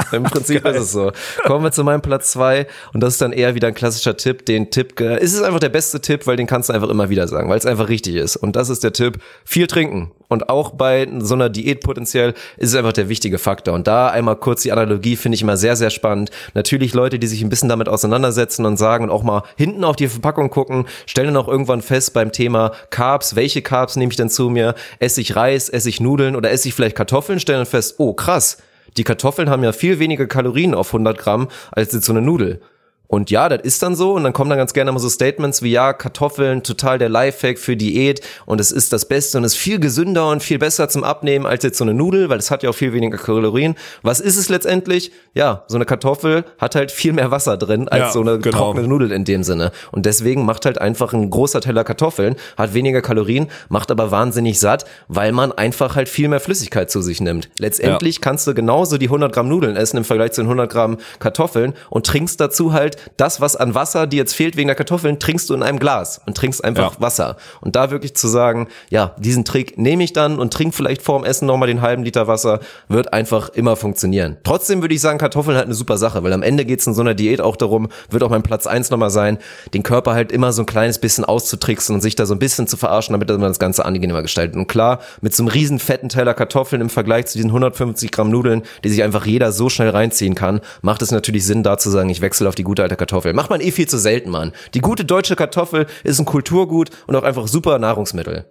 [0.12, 1.12] Im Prinzip ist es so.
[1.44, 4.46] Kommen wir zu meinem Platz zwei und das ist dann eher wieder ein klassischer Tipp.
[4.46, 7.08] Den Tipp, äh, es ist einfach der beste Tipp, weil den kannst du einfach immer
[7.08, 8.36] wieder sagen, weil es einfach richtig ist.
[8.36, 10.12] Und das ist der Tipp: viel trinken.
[10.28, 13.74] Und auch bei so einer Diät potenziell ist es einfach der wichtige Faktor.
[13.74, 16.30] Und da einmal kurz die Analogie finde ich immer sehr, sehr spannend.
[16.54, 19.96] Natürlich Leute, die sich ein bisschen damit auseinandersetzen und sagen und auch mal hinten auf
[19.96, 24.16] die Verpackung gucken, stellen dann auch irgendwann fest beim Thema Carbs, welche Carbs nehme ich
[24.16, 24.74] denn zu mir?
[24.98, 27.38] Esse ich Reis, esse ich Nudeln oder esse ich vielleicht Kartoffeln?
[27.38, 28.58] Stellen dann fest, oh krass,
[28.96, 32.60] die Kartoffeln haben ja viel weniger Kalorien auf 100 Gramm als jetzt so eine Nudel.
[33.08, 34.14] Und ja, das ist dann so.
[34.14, 37.58] Und dann kommen dann ganz gerne mal so Statements wie, ja, Kartoffeln, total der Lifehack
[37.58, 38.20] für Diät.
[38.46, 41.46] Und es ist das Beste und es ist viel gesünder und viel besser zum Abnehmen
[41.46, 43.74] als jetzt so eine Nudel, weil es hat ja auch viel weniger Kalorien.
[44.02, 45.12] Was ist es letztendlich?
[45.34, 48.58] Ja, so eine Kartoffel hat halt viel mehr Wasser drin als Ja, so eine genau.
[48.58, 49.72] trockene Nudel in dem Sinne.
[49.92, 54.58] Und deswegen macht halt einfach ein großer Teller Kartoffeln, hat weniger Kalorien, macht aber wahnsinnig
[54.58, 57.48] satt, weil man einfach halt viel mehr Flüssigkeit zu sich nimmt.
[57.58, 60.96] Letztendlich kannst du genauso die 100 Gramm Nudeln essen im Vergleich zu den 100 Gramm
[61.18, 65.18] Kartoffeln und trinkst dazu halt das, was an Wasser dir jetzt fehlt wegen der Kartoffeln,
[65.18, 67.00] trinkst du in einem Glas und trinkst einfach Ja.
[67.00, 67.36] Wasser.
[67.60, 71.24] Und da wirklich zu sagen, ja, diesen Trick nehme ich dann und trink vielleicht vorm
[71.24, 74.36] Essen nochmal den halben Liter Wasser, wird einfach immer funktionieren.
[74.44, 76.94] Trotzdem würde ich sagen, Kartoffeln halt eine super Sache, weil am Ende geht es in
[76.94, 79.38] so einer Diät auch darum, wird auch mein Platz eins nochmal sein,
[79.74, 82.66] den Körper halt immer so ein kleines bisschen auszutricksen und sich da so ein bisschen
[82.66, 84.56] zu verarschen, damit man das Ganze angenehmer gestaltet.
[84.56, 88.30] Und klar, mit so einem riesen fetten Teller Kartoffeln im Vergleich zu diesen 150 Gramm
[88.30, 91.90] Nudeln, die sich einfach jeder so schnell reinziehen kann, macht es natürlich Sinn, da zu
[91.90, 93.32] sagen, ich wechsle auf die gute alte Kartoffel.
[93.34, 94.52] Macht man eh viel zu selten, Mann.
[94.74, 98.46] Die gute deutsche Kartoffel ist ein Kulturgut und auch einfach super Nahrungsmittel.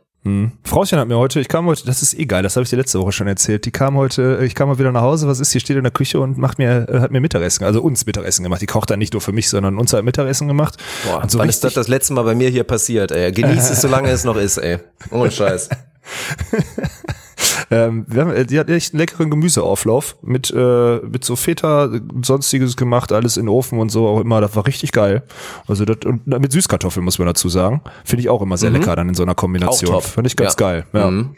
[0.64, 2.78] Frauchen hat mir heute, ich kam heute, das ist eh geil, das habe ich dir
[2.78, 3.64] letzte Woche schon erzählt.
[3.66, 5.92] Die kam heute, ich kam mal wieder nach Hause, was ist, hier steht in der
[5.92, 8.60] Küche und macht mir, äh, hat mir Mittagessen, also uns Mittagessen gemacht.
[8.60, 10.78] Die kocht dann nicht nur für mich, sondern uns hat Mittagessen gemacht.
[11.06, 13.32] Boah, und so wann ist das das letzte Mal bei mir hier passiert, ey?
[13.32, 14.80] Genieß es, solange es noch ist, ey.
[15.12, 15.70] Ohne Scheiß.
[17.72, 21.90] Ähm, wir haben, äh, die hat echt einen leckeren Gemüseauflauf mit, äh, mit so Feta,
[22.22, 24.42] sonstiges gemacht, alles in den Ofen und so auch immer.
[24.42, 25.24] Das war richtig geil.
[25.68, 27.82] Also das, und mit Süßkartoffeln muss man dazu sagen.
[28.04, 29.92] Finde ich auch immer sehr lecker dann in so einer Kombination.
[29.92, 29.96] Mhm.
[29.98, 30.12] Auch top.
[30.12, 30.58] Fand ich ganz Ja.
[30.58, 30.86] geil.
[30.94, 31.10] Ja.
[31.12, 31.36] Mhm.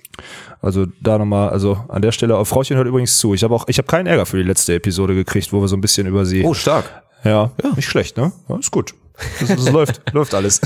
[0.62, 3.34] Also da nochmal, also an der Stelle, Frauchen hört übrigens zu.
[3.34, 5.76] Ich habe auch, ich habe keinen Ärger für die letzte Episode gekriegt, wo wir so
[5.78, 6.44] ein bisschen über sie.
[6.44, 7.04] Oh, stark.
[7.28, 8.32] Ja, nicht schlecht, ne?
[8.50, 8.94] Ja, ist gut.
[9.40, 10.60] Das, das läuft, läuft alles.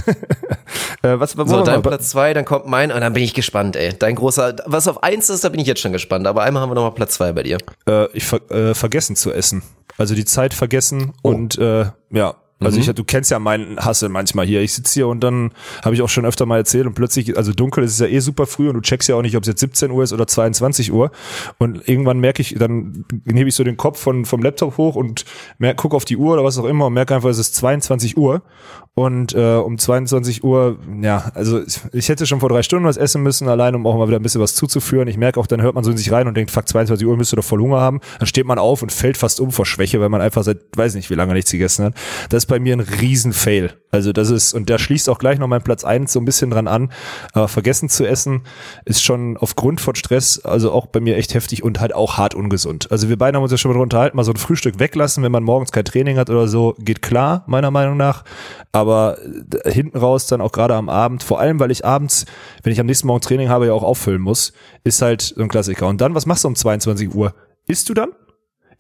[1.04, 3.34] äh, was, wo So, dein mal- Platz zwei, dann kommt mein, und dann bin ich
[3.34, 3.94] gespannt, ey.
[3.98, 6.28] Dein großer, was auf eins ist, da bin ich jetzt schon gespannt.
[6.28, 7.58] Aber einmal haben wir nochmal Platz zwei bei dir.
[7.88, 9.64] äh, ich ver äh, vergessen zu essen.
[9.98, 11.30] Also die Zeit vergessen Oh.
[11.30, 12.36] und äh, ja.
[12.62, 12.84] Also Mhm.
[12.90, 14.62] ich, du kennst ja meinen Hassel manchmal hier.
[14.62, 15.52] Ich sitze hier und dann
[15.84, 18.20] habe ich auch schon öfter mal erzählt und plötzlich, also dunkel ist es ja eh
[18.20, 20.28] super früh und du checkst ja auch nicht, ob es jetzt 17 Uhr ist oder
[20.28, 21.12] 22 Uhr.
[21.58, 25.26] Und irgendwann merke ich, dann hebe ich so den Kopf von, vom Laptop hoch und
[25.58, 28.18] merk, guck auf die Uhr oder was auch immer und merke einfach, es ist 22
[28.18, 28.44] Uhr.
[28.94, 32.98] Und äh, um 22 Uhr, ja, also ich, ich hätte schon vor drei Stunden was
[32.98, 35.08] essen müssen, allein um auch mal wieder ein bisschen was zuzuführen.
[35.08, 37.16] Ich merke auch, dann hört man so in sich rein und denkt, fuck, 22 Uhr
[37.16, 38.02] müsste doch voll Hunger haben.
[38.20, 40.96] Dann steht man auf und fällt fast um vor Schwäche, weil man einfach seit, weiß
[40.96, 41.96] nicht, wie lange nichts gegessen hat.
[42.30, 43.81] Das ist bei mir ein riesen Fail.
[43.92, 46.50] Also das ist, und da schließt auch gleich noch mein Platz eins so ein bisschen
[46.50, 46.92] dran an.
[47.34, 48.44] Aber vergessen zu essen
[48.86, 52.34] ist schon aufgrund von Stress, also auch bei mir echt heftig und halt auch hart
[52.34, 52.92] ungesund.
[52.92, 55.24] Also wir beide haben uns ja schon mal darüber unterhalten, mal so ein Frühstück weglassen,
[55.24, 58.24] wenn man morgens kein Training hat oder so, geht klar, meiner Meinung nach.
[58.72, 59.18] Aber
[59.64, 62.26] äh, hinten raus dann auch gerade am Abend, vor allem weil ich abends,
[62.64, 64.54] wenn ich am nächsten Morgen Training habe, ja auch auffüllen muss,
[64.84, 65.88] ist halt so ein Klassiker.
[65.88, 67.34] Und dann, was machst du um 22 Uhr?
[67.68, 68.10] Isst du dann?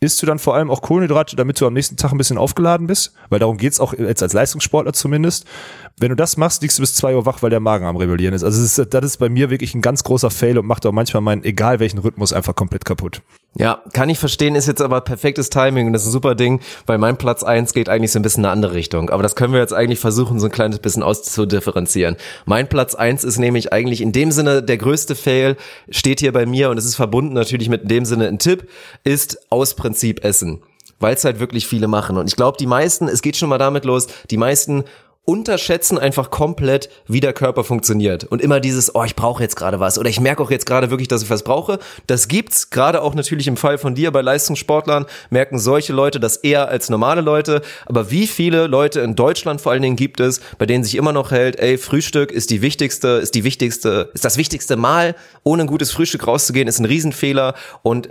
[0.03, 2.87] Isst du dann vor allem auch Kohlenhydrate, damit du am nächsten Tag ein bisschen aufgeladen
[2.87, 5.45] bist, weil darum geht's auch jetzt als Leistungssportler zumindest.
[5.99, 8.33] Wenn du das machst, liegst du bis zwei Uhr wach, weil der Magen am Rebellieren
[8.33, 8.43] ist.
[8.43, 10.91] Also das ist, das ist bei mir wirklich ein ganz großer Fail und macht auch
[10.91, 13.21] manchmal meinen, egal welchen Rhythmus, einfach komplett kaputt.
[13.53, 16.61] Ja, kann ich verstehen, ist jetzt aber perfektes Timing und das ist ein super Ding,
[16.85, 19.09] weil mein Platz eins geht eigentlich so ein bisschen in eine andere Richtung.
[19.09, 22.15] Aber das können wir jetzt eigentlich versuchen, so ein kleines bisschen auszudifferenzieren.
[22.45, 25.57] Mein Platz eins ist nämlich eigentlich in dem Sinne der größte Fail,
[25.89, 28.69] steht hier bei mir und es ist verbunden natürlich mit in dem Sinne ein Tipp,
[29.03, 30.61] ist aus Prinzip Essen
[31.01, 32.15] weil es halt wirklich viele machen.
[32.15, 34.83] Und ich glaube, die meisten, es geht schon mal damit los, die meisten
[35.23, 38.23] unterschätzen einfach komplett, wie der Körper funktioniert.
[38.23, 40.89] Und immer dieses, oh, ich brauche jetzt gerade was oder ich merke auch jetzt gerade
[40.89, 41.79] wirklich, dass ich was brauche.
[42.07, 46.37] Das gibt's, gerade auch natürlich im Fall von dir bei Leistungssportlern, merken solche Leute das
[46.37, 47.61] eher als normale Leute.
[47.85, 51.13] Aber wie viele Leute in Deutschland vor allen Dingen gibt es, bei denen sich immer
[51.13, 55.63] noch hält, ey, Frühstück ist die wichtigste, ist die wichtigste, ist das wichtigste Mal, ohne
[55.63, 57.53] ein gutes Frühstück rauszugehen, ist ein Riesenfehler
[57.83, 58.09] und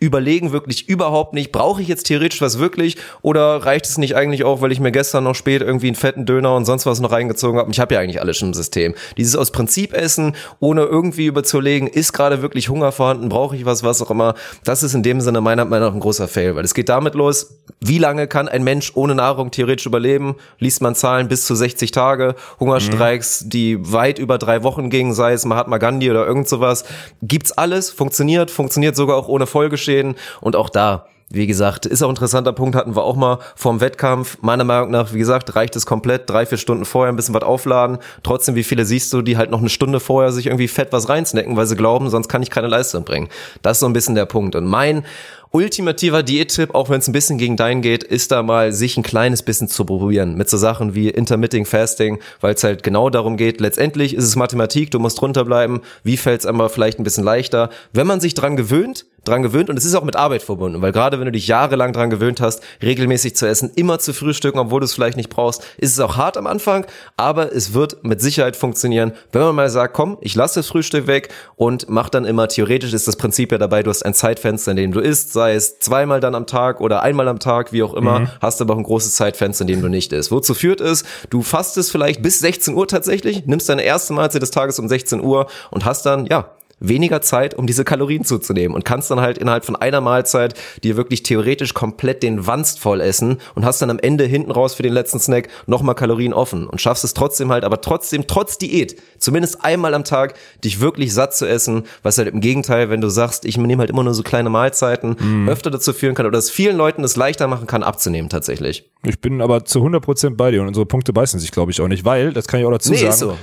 [0.00, 4.44] überlegen wirklich überhaupt nicht, brauche ich jetzt theoretisch was wirklich oder reicht es nicht eigentlich
[4.44, 7.12] auch, weil ich mir gestern noch spät irgendwie einen fetten Döner und sonst was noch
[7.12, 7.70] reingezogen habe.
[7.70, 8.94] Ich habe ja eigentlich alles schon im System.
[9.18, 13.84] Dieses aus Prinzip essen, ohne irgendwie überzulegen, ist gerade wirklich Hunger vorhanden, brauche ich was,
[13.84, 14.34] was auch immer.
[14.64, 17.14] Das ist in dem Sinne meiner Meinung nach ein großer Fail, weil es geht damit
[17.14, 20.36] los, wie lange kann ein Mensch ohne Nahrung theoretisch überleben?
[20.58, 23.50] Liest man Zahlen bis zu 60 Tage, Hungerstreiks, mhm.
[23.50, 26.84] die weit über drei Wochen gingen, sei es Mahatma Gandhi oder irgend sowas.
[27.22, 29.46] Gibt's alles, funktioniert, funktioniert sogar auch ohne
[29.90, 33.38] Folgeschäden und auch da wie gesagt, ist auch ein interessanter Punkt, hatten wir auch mal
[33.54, 34.38] vorm Wettkampf.
[34.40, 37.44] Meiner Meinung nach, wie gesagt, reicht es komplett, drei, vier Stunden vorher ein bisschen was
[37.44, 37.98] aufladen.
[38.24, 41.08] Trotzdem, wie viele siehst du, die halt noch eine Stunde vorher sich irgendwie fett was
[41.08, 43.28] reinsnacken, weil sie glauben, sonst kann ich keine Leistung bringen.
[43.62, 44.56] Das ist so ein bisschen der Punkt.
[44.56, 45.04] Und mein
[45.52, 49.02] ultimativer Diättipp, auch wenn es ein bisschen gegen deinen geht, ist da mal sich ein
[49.02, 53.36] kleines bisschen zu probieren mit so Sachen wie Intermittent Fasting, weil es halt genau darum
[53.36, 53.60] geht.
[53.60, 55.80] Letztendlich ist es Mathematik, du musst drunter bleiben.
[56.04, 57.70] Wie fällt es einmal vielleicht ein bisschen leichter?
[57.92, 60.92] Wenn man sich dran gewöhnt, dran gewöhnt und es ist auch mit Arbeit verbunden, weil
[60.92, 64.80] gerade wenn du dich jahrelang dran gewöhnt hast, regelmäßig zu essen, immer zu frühstücken, obwohl
[64.80, 66.86] du es vielleicht nicht brauchst, ist es auch hart am Anfang,
[67.16, 71.06] aber es wird mit Sicherheit funktionieren, wenn man mal sagt, komm, ich lasse das Frühstück
[71.06, 74.70] weg und mach dann immer, theoretisch ist das Prinzip ja dabei, du hast ein Zeitfenster,
[74.70, 77.82] in dem du isst, sei es zweimal dann am Tag oder einmal am Tag, wie
[77.82, 78.28] auch immer, mhm.
[78.42, 80.30] hast aber auch ein großes Zeitfenster, in dem du nicht isst.
[80.30, 81.02] Wozu führt es?
[81.30, 85.22] Du fastest vielleicht bis 16 Uhr tatsächlich, nimmst deine erste Mahlzeit des Tages um 16
[85.22, 86.50] Uhr und hast dann, ja,
[86.80, 90.96] weniger Zeit, um diese Kalorien zuzunehmen und kannst dann halt innerhalb von einer Mahlzeit dir
[90.96, 94.82] wirklich theoretisch komplett den Wanst voll essen und hast dann am Ende hinten raus für
[94.82, 99.00] den letzten Snack nochmal Kalorien offen und schaffst es trotzdem halt, aber trotzdem, trotz Diät,
[99.18, 100.34] zumindest einmal am Tag,
[100.64, 103.90] dich wirklich satt zu essen, was halt im Gegenteil, wenn du sagst, ich nehme halt
[103.90, 105.48] immer nur so kleine Mahlzeiten, mm.
[105.48, 108.90] öfter dazu führen kann oder es vielen Leuten es leichter machen kann, abzunehmen tatsächlich.
[109.02, 111.88] Ich bin aber zu 100% bei dir und unsere Punkte beißen sich, glaube ich, auch
[111.88, 113.36] nicht, weil, das kann ich auch dazu nee, sagen, ist so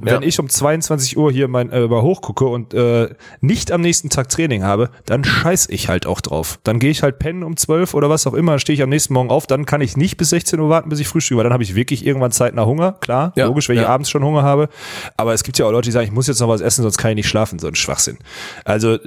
[0.00, 0.22] wenn ja.
[0.22, 3.10] ich um 22 Uhr hier mein äh, hochgucke und äh,
[3.40, 6.58] nicht am nächsten Tag Training habe, dann scheiß ich halt auch drauf.
[6.64, 9.14] Dann gehe ich halt pennen um 12 oder was auch immer, stehe ich am nächsten
[9.14, 11.52] Morgen auf, dann kann ich nicht bis 16 Uhr warten, bis ich frühstücke, weil dann
[11.52, 13.46] habe ich wirklich irgendwann Zeit nach Hunger, klar, ja.
[13.46, 14.68] logisch, wenn ich abends schon Hunger habe.
[15.16, 16.98] Aber es gibt ja auch Leute, die sagen, ich muss jetzt noch was essen, sonst
[16.98, 18.18] kann ich nicht schlafen, so ein Schwachsinn.
[18.64, 18.98] Also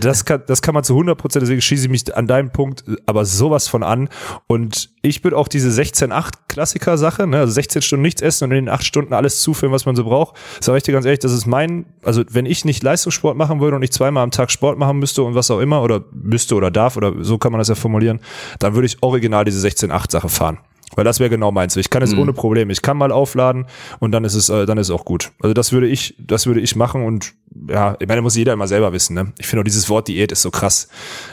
[0.00, 2.84] das kann, das kann man zu 100 Prozent, deswegen schieße ich mich an deinem Punkt
[3.06, 4.08] aber sowas von an.
[4.46, 7.40] Und ich bin auch diese 16-8 Klassiker-Sache, ne?
[7.40, 10.04] also 16 Stunden nichts essen und in den 8 Stunden alles zuführen, was man so
[10.04, 10.36] braucht.
[10.60, 13.76] Sag ich dir ganz ehrlich, das ist mein, also wenn ich nicht Leistungssport machen würde
[13.76, 16.70] und ich zweimal am Tag Sport machen müsste und was auch immer oder müsste oder
[16.70, 18.20] darf oder so kann man das ja formulieren,
[18.58, 20.58] dann würde ich original diese 16-8 Sache fahren.
[20.96, 21.76] Weil das wäre genau meins.
[21.76, 22.20] Ich kann es mhm.
[22.20, 22.72] ohne Probleme.
[22.72, 23.66] Ich kann mal aufladen
[23.98, 25.32] und dann ist es, äh, dann ist es auch gut.
[25.40, 27.34] Also das würde ich, das würde ich machen und
[27.68, 29.14] ja, ich meine, muss jeder immer selber wissen.
[29.14, 29.32] Ne?
[29.38, 30.88] Ich finde auch dieses Wort Diät ist so krass.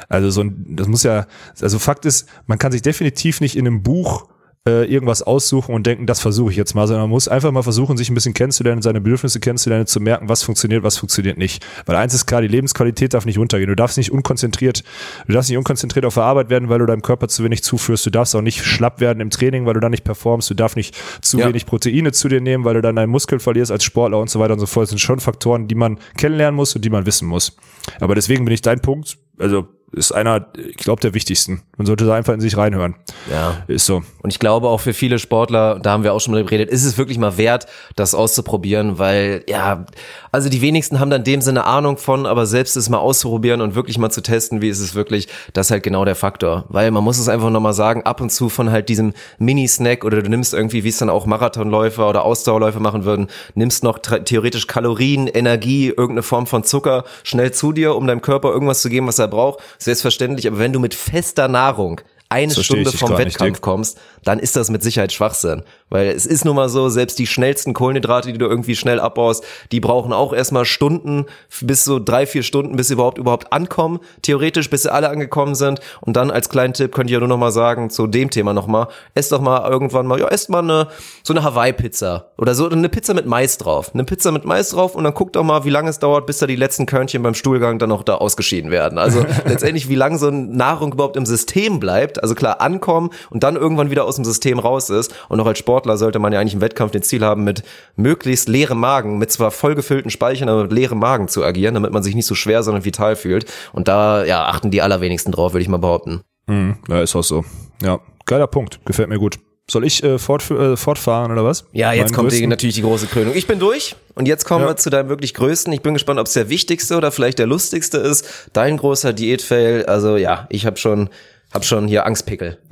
[0.10, 1.28] Also so ein, das muss ja,
[1.60, 4.28] also Fakt ist, man kann sich definitiv nicht in einem Buch
[4.68, 7.64] äh, irgendwas aussuchen und denken, das versuche ich jetzt mal, sondern man muss einfach mal
[7.64, 11.66] versuchen, sich ein bisschen kennenzulernen, seine Bedürfnisse kennenzulernen, zu merken, was funktioniert, was funktioniert nicht.
[11.88, 13.70] Weil eins ist klar, die Lebensqualität darf nicht runtergehen.
[13.70, 14.84] Du darfst nicht unkonzentriert,
[15.26, 18.06] du darfst nicht unkonzentriert auf der Arbeit werden, weil du deinem Körper zu wenig zuführst.
[18.06, 20.52] Du darfst auch nicht schlapp werden im Training, weil du dann nicht performst.
[20.52, 21.48] Du darfst nicht zu ja.
[21.48, 24.40] wenig Proteine zu dir nehmen, weil du dann deinen Muskel verlierst als Sportler und so
[24.40, 24.84] weiter und so fort.
[24.84, 27.58] Das sind schon Faktoren, die man kennenlernen muss und die man wissen muss.
[28.00, 31.64] Aber deswegen bin ich dein Punkt, also ist einer, ich glaube, der wichtigsten.
[31.78, 32.96] Man sollte da einfach in sich reinhören.
[33.30, 33.64] Ja.
[33.68, 34.04] Ist so.
[34.22, 36.86] Und ich glaube auch für viele Sportler, da haben wir auch schon mal geredet, ist
[36.86, 39.86] es wirklich mal wert, das auszuprobieren, weil, ja,
[40.32, 43.62] also die wenigsten haben dann in dem Sinne Ahnung von, aber selbst es mal auszuprobieren
[43.62, 46.66] und wirklich mal zu testen, wie ist es wirklich, das ist halt genau der Faktor.
[46.70, 50.22] Weil man muss es einfach nochmal sagen, ab und zu von halt diesem Mini-Snack oder
[50.22, 54.68] du nimmst irgendwie, wie es dann auch Marathonläufer oder Ausdauerläufer machen würden, nimmst noch theoretisch
[54.68, 59.08] Kalorien, Energie, irgendeine Form von Zucker schnell zu dir, um deinem Körper irgendwas zu geben,
[59.08, 62.02] was er braucht selbstverständlich, aber wenn du mit fester Nahrung
[62.32, 65.64] eine Stunde vom Wettkampf nicht, kommst, dann ist das mit Sicherheit Schwachsinn.
[65.90, 69.44] Weil es ist nun mal so, selbst die schnellsten Kohlenhydrate, die du irgendwie schnell abbaust,
[69.72, 71.26] die brauchen auch erstmal Stunden,
[71.60, 74.00] bis so drei, vier Stunden, bis sie überhaupt überhaupt ankommen.
[74.22, 75.82] Theoretisch, bis sie alle angekommen sind.
[76.00, 78.54] Und dann als kleinen Tipp könnt ihr ja nur noch mal sagen, zu dem Thema
[78.54, 80.88] noch mal, esst doch mal irgendwann mal, ja, esst mal eine,
[81.24, 82.32] so eine Hawaii-Pizza.
[82.38, 83.92] Oder so eine Pizza mit Mais drauf.
[83.94, 86.38] Eine Pizza mit Mais drauf und dann guckt doch mal, wie lange es dauert, bis
[86.38, 88.98] da die letzten Körnchen beim Stuhlgang dann noch da ausgeschieden werden.
[88.98, 92.22] Also letztendlich, wie lange so eine Nahrung überhaupt im System bleibt.
[92.22, 95.14] Also klar, ankommen und dann irgendwann wieder aus dem System raus ist.
[95.30, 97.64] Und noch als Sportler sollte man ja eigentlich im Wettkampf den Ziel haben, mit
[97.96, 102.04] möglichst leerem Magen, mit zwar vollgefüllten Speichern, aber mit leerem Magen zu agieren, damit man
[102.04, 103.46] sich nicht so schwer, sondern vital fühlt.
[103.74, 106.22] Und da, ja, achten die allerwenigsten drauf, würde ich mal behaupten.
[106.48, 107.46] Mhm, ja, ist auch so.
[107.82, 108.80] Ja, geiler Punkt.
[108.86, 109.38] Gefällt mir gut.
[109.70, 111.66] Soll ich äh, fort, äh, fortfahren oder was?
[111.72, 113.34] Ja, jetzt Meinen kommt die, natürlich die große Krönung.
[113.36, 114.72] Ich bin durch und jetzt kommen Ja.
[114.72, 115.72] wir zu deinem wirklich größten.
[115.72, 118.50] Ich bin gespannt, ob es der wichtigste oder vielleicht der lustigste ist.
[118.52, 119.86] Dein großer Diätfail.
[119.86, 121.10] Also ja, ich habe schon,
[121.54, 122.58] hab schon hier Angstpickel.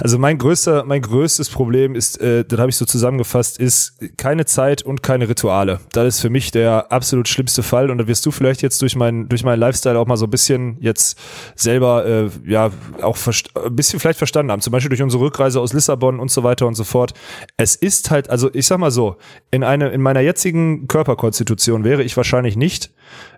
[0.00, 4.46] Also mein größter, mein größtes Problem ist, äh, das habe ich so zusammengefasst, ist keine
[4.46, 5.80] Zeit und keine Rituale.
[5.92, 8.96] Das ist für mich der absolut schlimmste Fall und da wirst du vielleicht jetzt durch
[8.96, 11.18] meinen durch meinen Lifestyle auch mal so ein bisschen jetzt
[11.54, 12.70] selber äh, ja
[13.02, 13.18] auch
[13.64, 14.62] ein bisschen vielleicht verstanden haben.
[14.62, 17.12] Zum Beispiel durch unsere Rückreise aus Lissabon und so weiter und so fort.
[17.56, 19.16] Es ist halt, also ich sag mal so,
[19.50, 22.90] in eine in meiner jetzigen Körperkonstitution wäre ich wahrscheinlich nicht,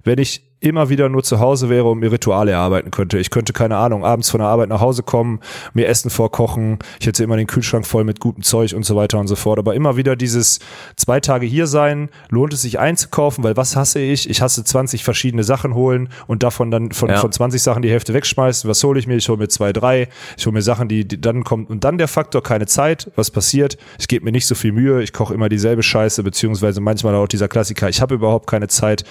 [0.05, 3.18] wenn ich immer wieder nur zu Hause wäre und mir Rituale erarbeiten könnte.
[3.18, 5.40] Ich könnte, keine Ahnung, abends von der Arbeit nach Hause kommen,
[5.74, 9.18] mir Essen vorkochen, ich hätte immer den Kühlschrank voll mit gutem Zeug und so weiter
[9.18, 9.59] und so fort.
[9.59, 10.60] Aber immer wieder dieses
[10.97, 14.30] zwei Tage hier sein, lohnt es sich einzukaufen, weil was hasse ich?
[14.30, 17.16] Ich hasse 20 verschiedene Sachen holen und davon dann von, Ja.
[17.18, 18.70] von 20 Sachen die Hälfte wegschmeißen.
[18.70, 19.16] Was hole ich mir?
[19.16, 20.09] Ich hole mir zwei, drei.
[20.36, 21.66] Ich hole mir Sachen, die, die dann kommen.
[21.66, 23.10] Und dann der Faktor, keine Zeit.
[23.16, 23.76] Was passiert?
[23.98, 25.02] Ich gebe mir nicht so viel Mühe.
[25.02, 27.89] Ich koche immer dieselbe Scheiße, beziehungsweise manchmal auch dieser Klassiker.
[27.89, 29.02] Ich habe überhaupt keine Zeit.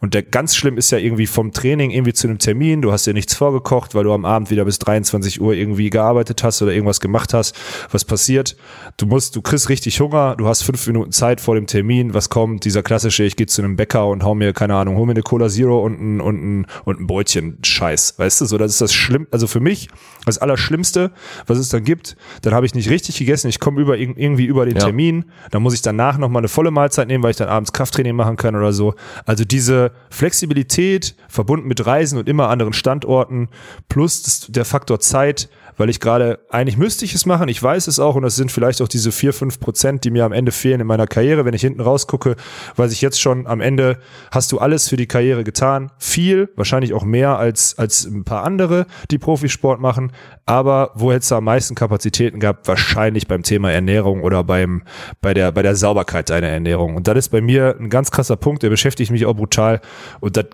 [0.00, 2.82] Und der ganz schlimm ist ja irgendwie vom Training irgendwie zu einem Termin.
[2.82, 6.42] Du hast dir nichts vorgekocht, weil du am Abend wieder bis 23 Uhr irgendwie gearbeitet
[6.42, 7.56] hast oder irgendwas gemacht hast.
[7.90, 8.56] Was passiert?
[8.96, 10.36] Du musst, du kriegst richtig Hunger.
[10.36, 12.14] Du hast fünf Minuten Zeit vor dem Termin.
[12.14, 12.64] Was kommt?
[12.64, 15.22] Dieser klassische, ich gehe zu einem Bäcker und hau mir, keine Ahnung, hol mir eine
[15.22, 17.58] Cola Zero und ein, und ein, und ein Brötchen.
[17.64, 18.14] Scheiß.
[18.18, 19.88] Weißt du, so, das ist das schlimm, also für mich
[20.26, 21.10] das Allerschlimmste,
[21.46, 22.16] was es dann gibt.
[22.42, 23.48] Dann habe ich nicht richtig gegessen.
[23.48, 24.84] Ich komme über, irg- irgendwie über den Ja.
[24.84, 25.24] Termin.
[25.50, 28.36] Dann muss ich danach nochmal eine volle Mahlzeit nehmen, weil ich dann abends Krafttraining machen
[28.36, 28.94] kann oder so.
[29.24, 30.89] Also diese Flexibilität
[31.28, 33.48] verbunden mit Reisen und immer anderen Standorten
[33.88, 35.48] plus der Faktor Zeit,
[35.80, 38.52] weil ich gerade, eigentlich müsste ich es machen, ich weiß es auch und das sind
[38.52, 41.46] vielleicht auch diese vier fünf Prozent, die mir am Ende fehlen in meiner Karriere.
[41.46, 42.36] Wenn ich hinten rausgucke,
[42.76, 43.98] weiß ich jetzt schon, am Ende
[44.30, 45.90] hast du alles für die Karriere getan.
[45.98, 50.12] Viel, wahrscheinlich auch mehr als, als ein paar andere, die Profisport machen.
[50.44, 52.68] Aber wo hättest du am meisten Kapazitäten gehabt?
[52.68, 54.82] Wahrscheinlich beim Thema Ernährung oder beim,
[55.22, 56.94] bei der, bei der Sauberkeit deiner Ernährung.
[56.94, 59.80] Und das ist bei mir ein ganz krasser Punkt, der beschäftigt mich auch brutal.
[60.20, 60.46] Und das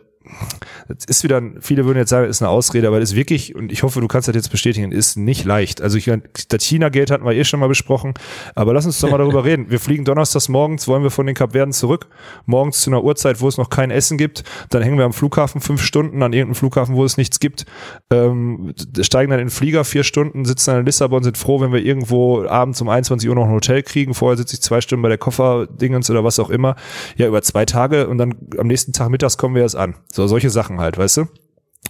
[0.89, 3.73] das ist wieder, viele würden jetzt sagen, ist eine Ausrede, aber das ist wirklich, und
[3.73, 5.81] ich hoffe, du kannst das jetzt bestätigen, ist nicht leicht.
[5.81, 6.11] Also ich,
[6.49, 8.15] das China-Geld hatten wir eh schon mal besprochen,
[8.55, 9.71] aber lass uns doch mal darüber reden.
[9.71, 12.09] Wir fliegen donnerstags morgens, wollen wir von den Kapverden zurück,
[12.47, 15.61] morgens zu einer Uhrzeit, wo es noch kein Essen gibt, dann hängen wir am Flughafen
[15.61, 17.67] fünf Stunden, an irgendeinem Flughafen, wo es nichts gibt,
[18.11, 21.73] ähm, steigen dann in den Flieger vier Stunden, sitzen dann in Lissabon, sind froh, wenn
[21.73, 25.03] wir irgendwo abends um 21 Uhr noch ein Hotel kriegen, vorher sitze ich zwei Stunden
[25.03, 26.77] bei der Kofferdingens oder was auch immer,
[27.17, 29.95] ja, über zwei Tage und dann am nächsten Tag mittags kommen wir erst an.
[30.17, 31.25] So, solche Sachen halt, weißt du?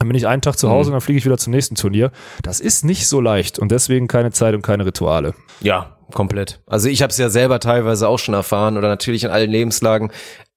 [0.00, 2.10] Dann bin ich einen Tag zu Hause und dann fliege ich wieder zum nächsten Turnier.
[2.42, 5.32] Das ist nicht so leicht und deswegen keine Zeit und keine Rituale.
[5.60, 6.60] Ja, komplett.
[6.66, 10.10] Also ich habe es ja selber teilweise auch schon erfahren oder natürlich in allen Lebenslagen.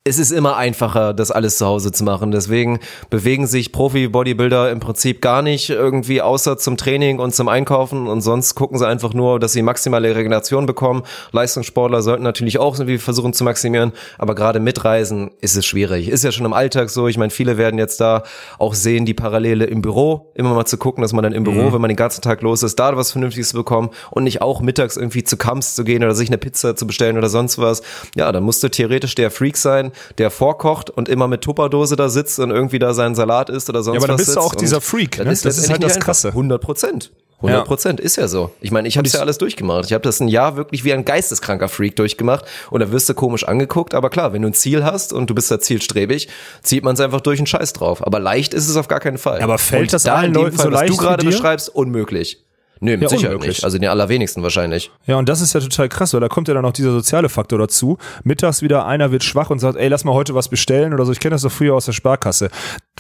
[0.05, 2.31] Es ist immer einfacher, das alles zu Hause zu machen.
[2.31, 8.07] Deswegen bewegen sich Profi-Bodybuilder im Prinzip gar nicht irgendwie außer zum Training und zum Einkaufen
[8.07, 11.03] und sonst gucken sie einfach nur, dass sie maximale Regeneration bekommen.
[11.33, 16.07] Leistungssportler sollten natürlich auch irgendwie versuchen zu maximieren, aber gerade mit Reisen ist es schwierig.
[16.07, 17.09] Ist ja schon im Alltag so.
[17.09, 18.23] Ich meine, viele werden jetzt da
[18.57, 21.73] auch sehen, die Parallele im Büro, immer mal zu gucken, dass man dann im Büro,
[21.73, 24.61] wenn man den ganzen Tag los ist, da was Vernünftiges zu bekommen und nicht auch
[24.61, 27.81] mittags irgendwie zu Kamps zu gehen oder sich eine Pizza zu bestellen oder sonst was.
[28.15, 32.09] Ja, dann musst du theoretisch der Freak sein, der vorkocht und immer mit Tupperdose da
[32.09, 34.41] sitzt und irgendwie da seinen Salat isst oder sonst Ja, aber dann was bist du
[34.41, 35.31] auch dieser Freak, Das ne?
[35.31, 35.99] ist, Das ist halt das.
[35.99, 36.29] Krasse.
[36.29, 37.11] 100 Prozent.
[37.41, 38.51] 100 Prozent ist ja so.
[38.59, 39.85] Ich meine, ich habe es ja alles durchgemacht.
[39.85, 43.13] Ich habe das ein Jahr wirklich wie ein geisteskranker Freak durchgemacht und da wirst du
[43.13, 43.93] komisch angeguckt.
[43.93, 46.27] Aber klar, wenn du ein Ziel hast und du bist da zielstrebig,
[46.63, 48.05] zieht man es einfach durch einen Scheiß drauf.
[48.05, 49.41] Aber leicht ist es auf gar keinen Fall.
[49.41, 51.25] Aber fällt und das da allen in dem Leuten Fall, so was leicht du gerade
[51.25, 52.43] beschreibst, unmöglich.
[52.81, 53.57] Nö, mit Ja, Sicherheit unmöglich.
[53.57, 53.63] nicht.
[53.65, 54.89] Also den allerwenigsten wahrscheinlich.
[55.05, 57.27] Ja, und das ist ja total krass, weil da kommt ja dann noch dieser soziale
[57.29, 57.97] Faktor dazu.
[58.23, 61.11] Mittags wieder einer wird schwach und sagt, ey, lass mal heute was bestellen oder so.
[61.11, 62.49] Ich kenne das so früher aus der Sparkasse.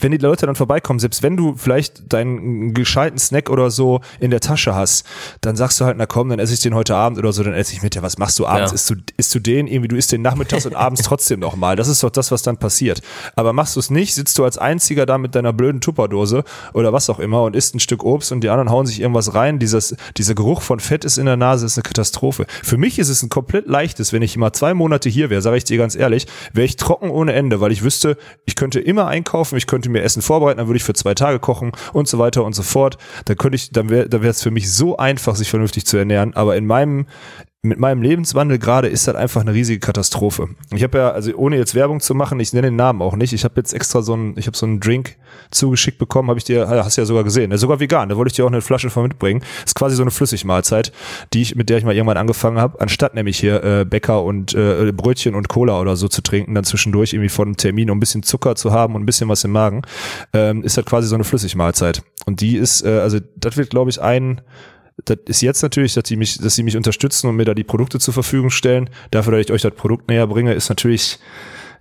[0.01, 4.31] Wenn die Leute dann vorbeikommen, selbst wenn du vielleicht deinen gescheiten Snack oder so in
[4.31, 5.05] der Tasche hast,
[5.41, 7.53] dann sagst du halt, na komm, dann esse ich den heute Abend oder so, dann
[7.53, 7.95] esse ich mit.
[7.95, 8.71] Ja, was machst du abends?
[8.71, 8.75] Ja.
[8.75, 11.75] Isst, du, isst du den irgendwie, du isst den nachmittags und abends trotzdem nochmal.
[11.75, 13.01] Das ist doch das, was dann passiert.
[13.35, 16.43] Aber machst du es nicht, sitzt du als Einziger da mit deiner blöden Tupperdose
[16.73, 19.33] oder was auch immer und isst ein Stück Obst und die anderen hauen sich irgendwas
[19.33, 19.59] rein.
[19.59, 22.45] Dieses, dieser Geruch von Fett ist in der Nase, ist eine Katastrophe.
[22.63, 25.57] Für mich ist es ein komplett leichtes, wenn ich mal zwei Monate hier wäre, sage
[25.57, 29.07] ich dir ganz ehrlich, wäre ich trocken ohne Ende, weil ich wüsste, ich könnte immer
[29.07, 32.19] einkaufen, ich könnte mir Essen vorbereiten, dann würde ich für zwei Tage kochen und so
[32.19, 32.97] weiter und so fort.
[33.25, 35.97] Dann könnte ich, dann wäre da wäre es für mich so einfach, sich vernünftig zu
[35.97, 36.33] ernähren.
[36.33, 37.07] Aber in meinem
[37.61, 40.47] mit meinem Lebenswandel gerade ist das einfach eine riesige Katastrophe.
[40.73, 43.33] Ich habe ja, also ohne jetzt Werbung zu machen, ich nenne den Namen auch nicht.
[43.33, 45.17] Ich habe jetzt extra so einen, ich habe so einen Drink
[45.51, 48.35] zugeschickt bekommen, habe ich dir, hast du ja sogar gesehen, sogar vegan, da wollte ich
[48.37, 49.43] dir auch eine Flasche von mitbringen.
[49.65, 50.93] ist quasi so eine Flüssigmahlzeit,
[51.33, 54.53] die ich, mit der ich mal irgendwann angefangen habe, anstatt nämlich hier äh, Bäcker und
[54.53, 57.97] äh, Brötchen und Cola oder so zu trinken, dann zwischendurch irgendwie von einem Termin, um
[57.97, 59.81] ein bisschen Zucker zu haben und ein bisschen was im Magen,
[60.31, 62.03] ähm, ist das quasi so eine Flüssigmahlzeit.
[62.25, 64.39] Und die ist, äh, also das wird, glaube ich, ein
[65.05, 67.63] das ist jetzt natürlich, dass sie mich, dass sie mich unterstützen und mir da die
[67.63, 68.89] Produkte zur Verfügung stellen.
[69.11, 71.19] Dafür, dass ich euch das Produkt näher bringe, ist natürlich,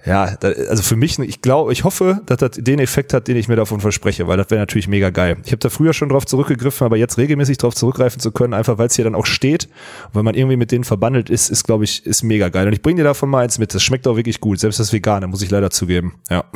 [0.06, 3.36] ja, da, also für mich, ich glaube, ich hoffe, dass das den Effekt hat, den
[3.36, 5.38] ich mir davon verspreche, weil das wäre natürlich mega geil.
[5.44, 8.78] Ich habe da früher schon drauf zurückgegriffen, aber jetzt regelmäßig drauf zurückgreifen zu können, einfach
[8.78, 9.68] weil es hier dann auch steht,
[10.12, 12.66] wenn man irgendwie mit denen verbandelt ist, ist glaube ich, ist mega geil.
[12.66, 13.74] Und ich bringe dir davon mal eins mit.
[13.74, 16.14] Das schmeckt auch wirklich gut, selbst das Vegane, muss ich leider zugeben.
[16.30, 16.44] Ja.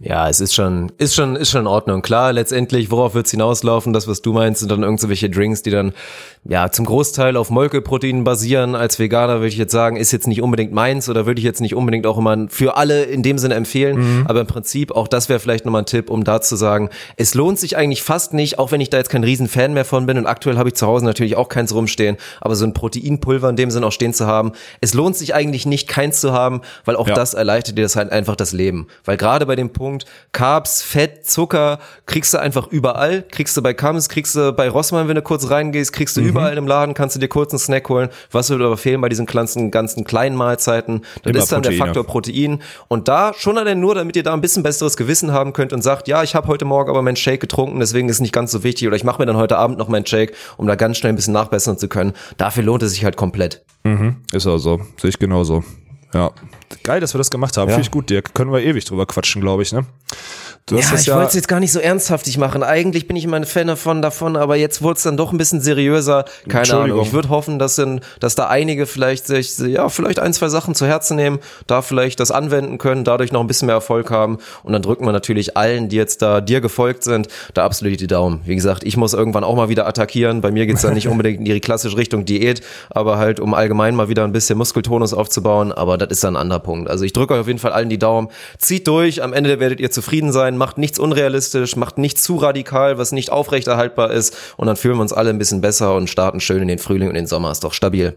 [0.00, 2.02] Ja, es ist schon, ist schon, ist schon in Ordnung.
[2.02, 3.92] Klar, letztendlich, worauf wird's hinauslaufen?
[3.92, 5.92] Das, was du meinst, sind dann irgendwelche Drinks, die dann,
[6.44, 8.74] ja, zum Großteil auf Molkeproteinen basieren.
[8.74, 11.60] Als Veganer würde ich jetzt sagen, ist jetzt nicht unbedingt meins oder würde ich jetzt
[11.60, 14.24] nicht unbedingt auch immer für alle in dem Sinne empfehlen.
[14.26, 17.34] Aber im Prinzip, auch das wäre vielleicht nochmal ein Tipp, um da zu sagen, es
[17.34, 20.18] lohnt sich eigentlich fast nicht, auch wenn ich da jetzt kein Riesenfan mehr von bin
[20.18, 23.56] und aktuell habe ich zu Hause natürlich auch keins rumstehen, aber so ein Proteinpulver in
[23.56, 26.96] dem Sinne auch stehen zu haben, es lohnt sich eigentlich nicht, keins zu haben, weil
[26.96, 27.14] auch Ja.
[27.14, 28.86] das erleichtert dir das halt einfach das Leben.
[29.04, 33.22] Weil gerade bei dem Punkt Carbs, Fett, Zucker kriegst du einfach überall.
[33.30, 36.56] Kriegst du bei Kams, kriegst du bei Rossmann, wenn du kurz reingehst, kriegst du überall
[36.56, 38.08] im Laden, kannst du dir kurz einen Snack holen.
[38.30, 41.02] Was würde aber fehlen bei diesen ganzen, ganzen kleinen Mahlzeiten?
[41.22, 41.84] Das Immer ist dann der Proteine.
[41.86, 42.62] Faktor Protein.
[42.88, 45.82] Und da schon allein nur, damit ihr da ein bisschen besseres Gewissen haben könnt und
[45.82, 48.50] sagt, ja, ich habe heute Morgen aber meinen Shake getrunken, deswegen ist es nicht ganz
[48.52, 48.86] so wichtig.
[48.88, 51.16] Oder ich mache mir dann heute Abend noch meinen Shake, um da ganz schnell ein
[51.16, 52.12] bisschen nachbessern zu können.
[52.36, 53.64] Dafür lohnt es sich halt komplett.
[54.32, 54.80] Ist auch so.
[55.00, 55.62] Sehe ich genauso.
[56.14, 56.30] Ja.
[56.84, 57.68] Geil, dass wir das gemacht haben.
[57.68, 57.74] Ja.
[57.74, 58.34] Finde ich gut, Dirk.
[58.34, 59.84] Können wir ewig drüber quatschen, glaube ich, ne?
[60.66, 61.16] Du hast Ja, ich ja.
[61.16, 62.62] wollte es jetzt gar nicht so ernsthaftig machen.
[62.62, 65.36] Eigentlich bin ich immer ein Fan davon, davon aber jetzt wurde es dann doch ein
[65.36, 66.24] bisschen seriöser.
[66.48, 66.74] Keine.
[66.74, 67.02] Ahnung.
[67.02, 70.74] Ich würde hoffen, dass, in, dass da einige vielleicht sich, ja, vielleicht ein, zwei Sachen
[70.74, 74.38] zu Herzen nehmen, da vielleicht das anwenden können, dadurch noch ein bisschen mehr Erfolg haben.
[74.62, 78.06] Und dann drücken wir natürlich allen, die jetzt da dir gefolgt sind, da absolut die
[78.06, 78.40] Daumen.
[78.46, 80.40] Wie gesagt, ich muss irgendwann auch mal wieder attackieren.
[80.40, 83.94] Bei mir geht's dann nicht unbedingt in die klassische Richtung Diät, aber halt, um allgemein
[83.94, 85.72] mal wieder ein bisschen Muskeltonus aufzubauen.
[85.72, 86.88] Aber das ist dann ein anderer Punkt.
[86.88, 88.28] Also ich drücke euch auf jeden Fall allen die Daumen.
[88.56, 92.98] Zieht durch, am Ende werdet ihr zufrieden sein, macht nichts unrealistisch, macht nichts zu radikal,
[92.98, 94.36] was nicht aufrechterhaltbar ist.
[94.56, 97.08] Und dann fühlen wir uns alle ein bisschen besser und starten schön in den Frühling
[97.08, 97.50] und den Sommer.
[97.50, 98.16] Ist doch stabil.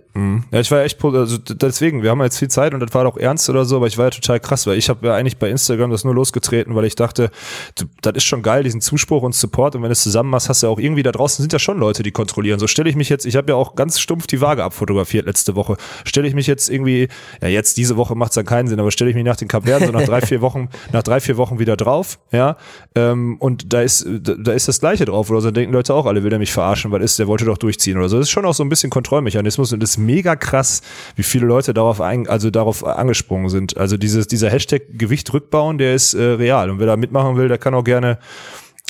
[0.52, 3.04] Ja, ich war ja echt, also deswegen, wir haben jetzt viel Zeit und das war
[3.04, 5.38] doch ernst oder so, aber ich war ja total krass, weil ich habe ja eigentlich
[5.38, 7.30] bei Instagram das nur losgetreten, weil ich dachte,
[7.76, 10.50] du, das ist schon geil, diesen Zuspruch und Support und wenn du es zusammen machst,
[10.50, 12.60] hast du ja auch irgendwie da draußen sind ja schon Leute, die kontrollieren.
[12.60, 15.56] So stelle ich mich jetzt, ich habe ja auch ganz stumpf die Waage abfotografiert letzte
[15.56, 15.78] Woche.
[16.06, 17.08] Stelle ich mich jetzt irgendwie,
[17.42, 19.48] ja jetzt diese Woche macht es dann keinen Sinn, aber stelle ich mich nach den
[19.48, 22.58] Kapverden so nach drei, vier Wochen, nach drei, vier Wochen wieder drauf, ja,
[22.96, 26.06] ähm, und da ist, da, ist das Gleiche drauf oder so, dann denken Leute auch
[26.06, 28.18] alle, will der mich verarschen, weil ist, der wollte doch durchziehen oder so.
[28.18, 30.82] Das ist schon auch so ein bisschen Kontrollmechanismus und ist mega krass,
[31.16, 33.78] wie viele Leute darauf ein, also darauf angesprungen sind.
[33.78, 37.48] Also dieses, dieser Hashtag Gewicht rückbauen, der ist äh, real und wer da mitmachen will,
[37.48, 38.20] der kann auch gerne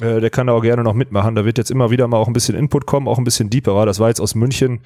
[0.02, 1.34] äh, der kann da auch gerne noch mitmachen.
[1.36, 3.86] Da wird jetzt immer wieder mal auch ein bisschen Input kommen, auch ein bisschen deeperer.
[3.86, 4.82] Das war jetzt aus München.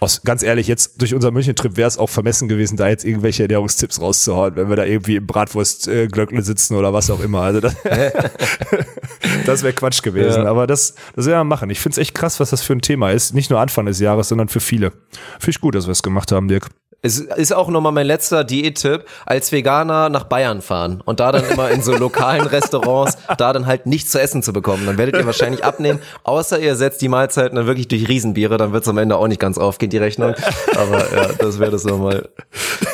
[0.00, 3.44] Aus, ganz ehrlich, jetzt durch unseren München-Trip wäre es auch vermessen gewesen, da jetzt irgendwelche
[3.44, 7.42] Ernährungstipps rauszuhauen, wenn wir da irgendwie im Bratwurst-Glöckle sitzen oder was auch immer.
[7.42, 7.76] Also das,
[9.46, 10.42] das wäre Quatsch gewesen.
[10.42, 10.50] Ja.
[10.50, 11.70] Aber das, das werden wir machen.
[11.70, 13.34] Ich finde es echt krass, was das für ein Thema ist.
[13.34, 14.90] Nicht nur Anfang des Jahres, sondern für viele.
[15.38, 16.68] Finde ich gut, dass wir es gemacht haben, Dirk.
[17.04, 21.44] Es ist auch nochmal mein letzter Diät-Tipp, als Veganer nach Bayern fahren und da dann
[21.44, 24.86] immer in so lokalen Restaurants da dann halt nichts zu essen zu bekommen.
[24.86, 28.72] Dann werdet ihr wahrscheinlich abnehmen, außer ihr setzt die Mahlzeiten dann wirklich durch Riesenbiere, dann
[28.72, 30.34] wird's am Ende auch nicht ganz aufgehen, die Rechnung.
[30.78, 32.26] Aber ja, das wäre das nochmal.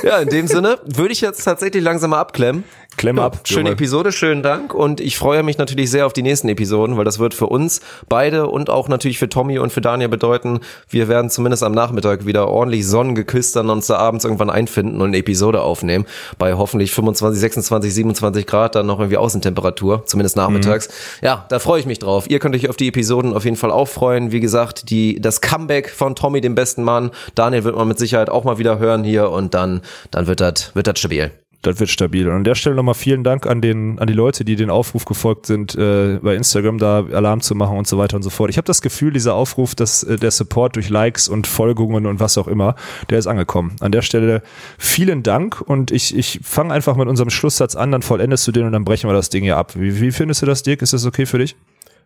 [0.03, 2.65] Ja, in dem Sinne würde ich jetzt tatsächlich langsam mal abklemmen.
[2.97, 3.41] Klemm Ja, ab.
[3.45, 3.73] Schöne Junge.
[3.73, 7.19] Episode, schönen Dank und ich freue mich natürlich sehr auf die nächsten Episoden, weil das
[7.19, 11.31] wird für uns beide und auch natürlich für Tommy und für Daniel bedeuten, wir werden
[11.31, 15.63] zumindest am Nachmittag wieder ordentlich sonnengeküsst dann uns da abends irgendwann einfinden und eine Episode
[15.63, 16.05] aufnehmen
[16.39, 20.89] bei hoffentlich 25, 26, 27 Grad dann noch irgendwie Außentemperatur, zumindest nachmittags.
[21.23, 22.29] Ja, da freue ich mich drauf.
[22.29, 24.33] Ihr könnt euch auf die Episoden auf jeden Fall auch freuen.
[24.33, 27.11] Wie gesagt, die, das Comeback von Tommy, dem besten Mann.
[27.35, 29.81] Daniel wird man mit Sicherheit auch mal wieder hören hier und dann,
[30.11, 31.31] dann wird das, wird das stabil.
[31.63, 32.27] Das wird stabil.
[32.27, 35.05] Und an der Stelle nochmal vielen Dank an den, an die Leute, die den Aufruf
[35.05, 38.49] gefolgt sind, äh, bei Instagram da Alarm zu machen und so weiter und so fort.
[38.49, 42.19] Ich habe das Gefühl, dieser Aufruf, dass äh, der Support durch Likes und Folgungen und
[42.19, 42.77] was auch immer,
[43.11, 43.77] der ist angekommen.
[43.81, 44.43] An der Stelle
[44.79, 48.65] vielen Dank und ich, ich fange einfach mit unserem Schlusssatz an, dann vollendest du den
[48.65, 49.73] und dann brechen wir das Ding hier ab.
[49.77, 50.81] Wie, wie findest du das, Dirk?
[50.81, 51.57] Ist das okay für dich?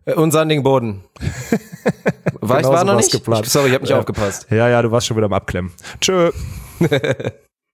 [0.05, 1.05] Äh, Und sandigen Boden.
[2.41, 3.13] War ich war noch nicht?
[3.13, 3.47] geplant.
[3.47, 4.01] Ich, sorry, ich habe nicht Ja.
[4.01, 4.49] aufgepasst.
[4.51, 5.71] Ja, ja, du warst schon wieder am Abklemmen.
[6.01, 6.31] Tschö.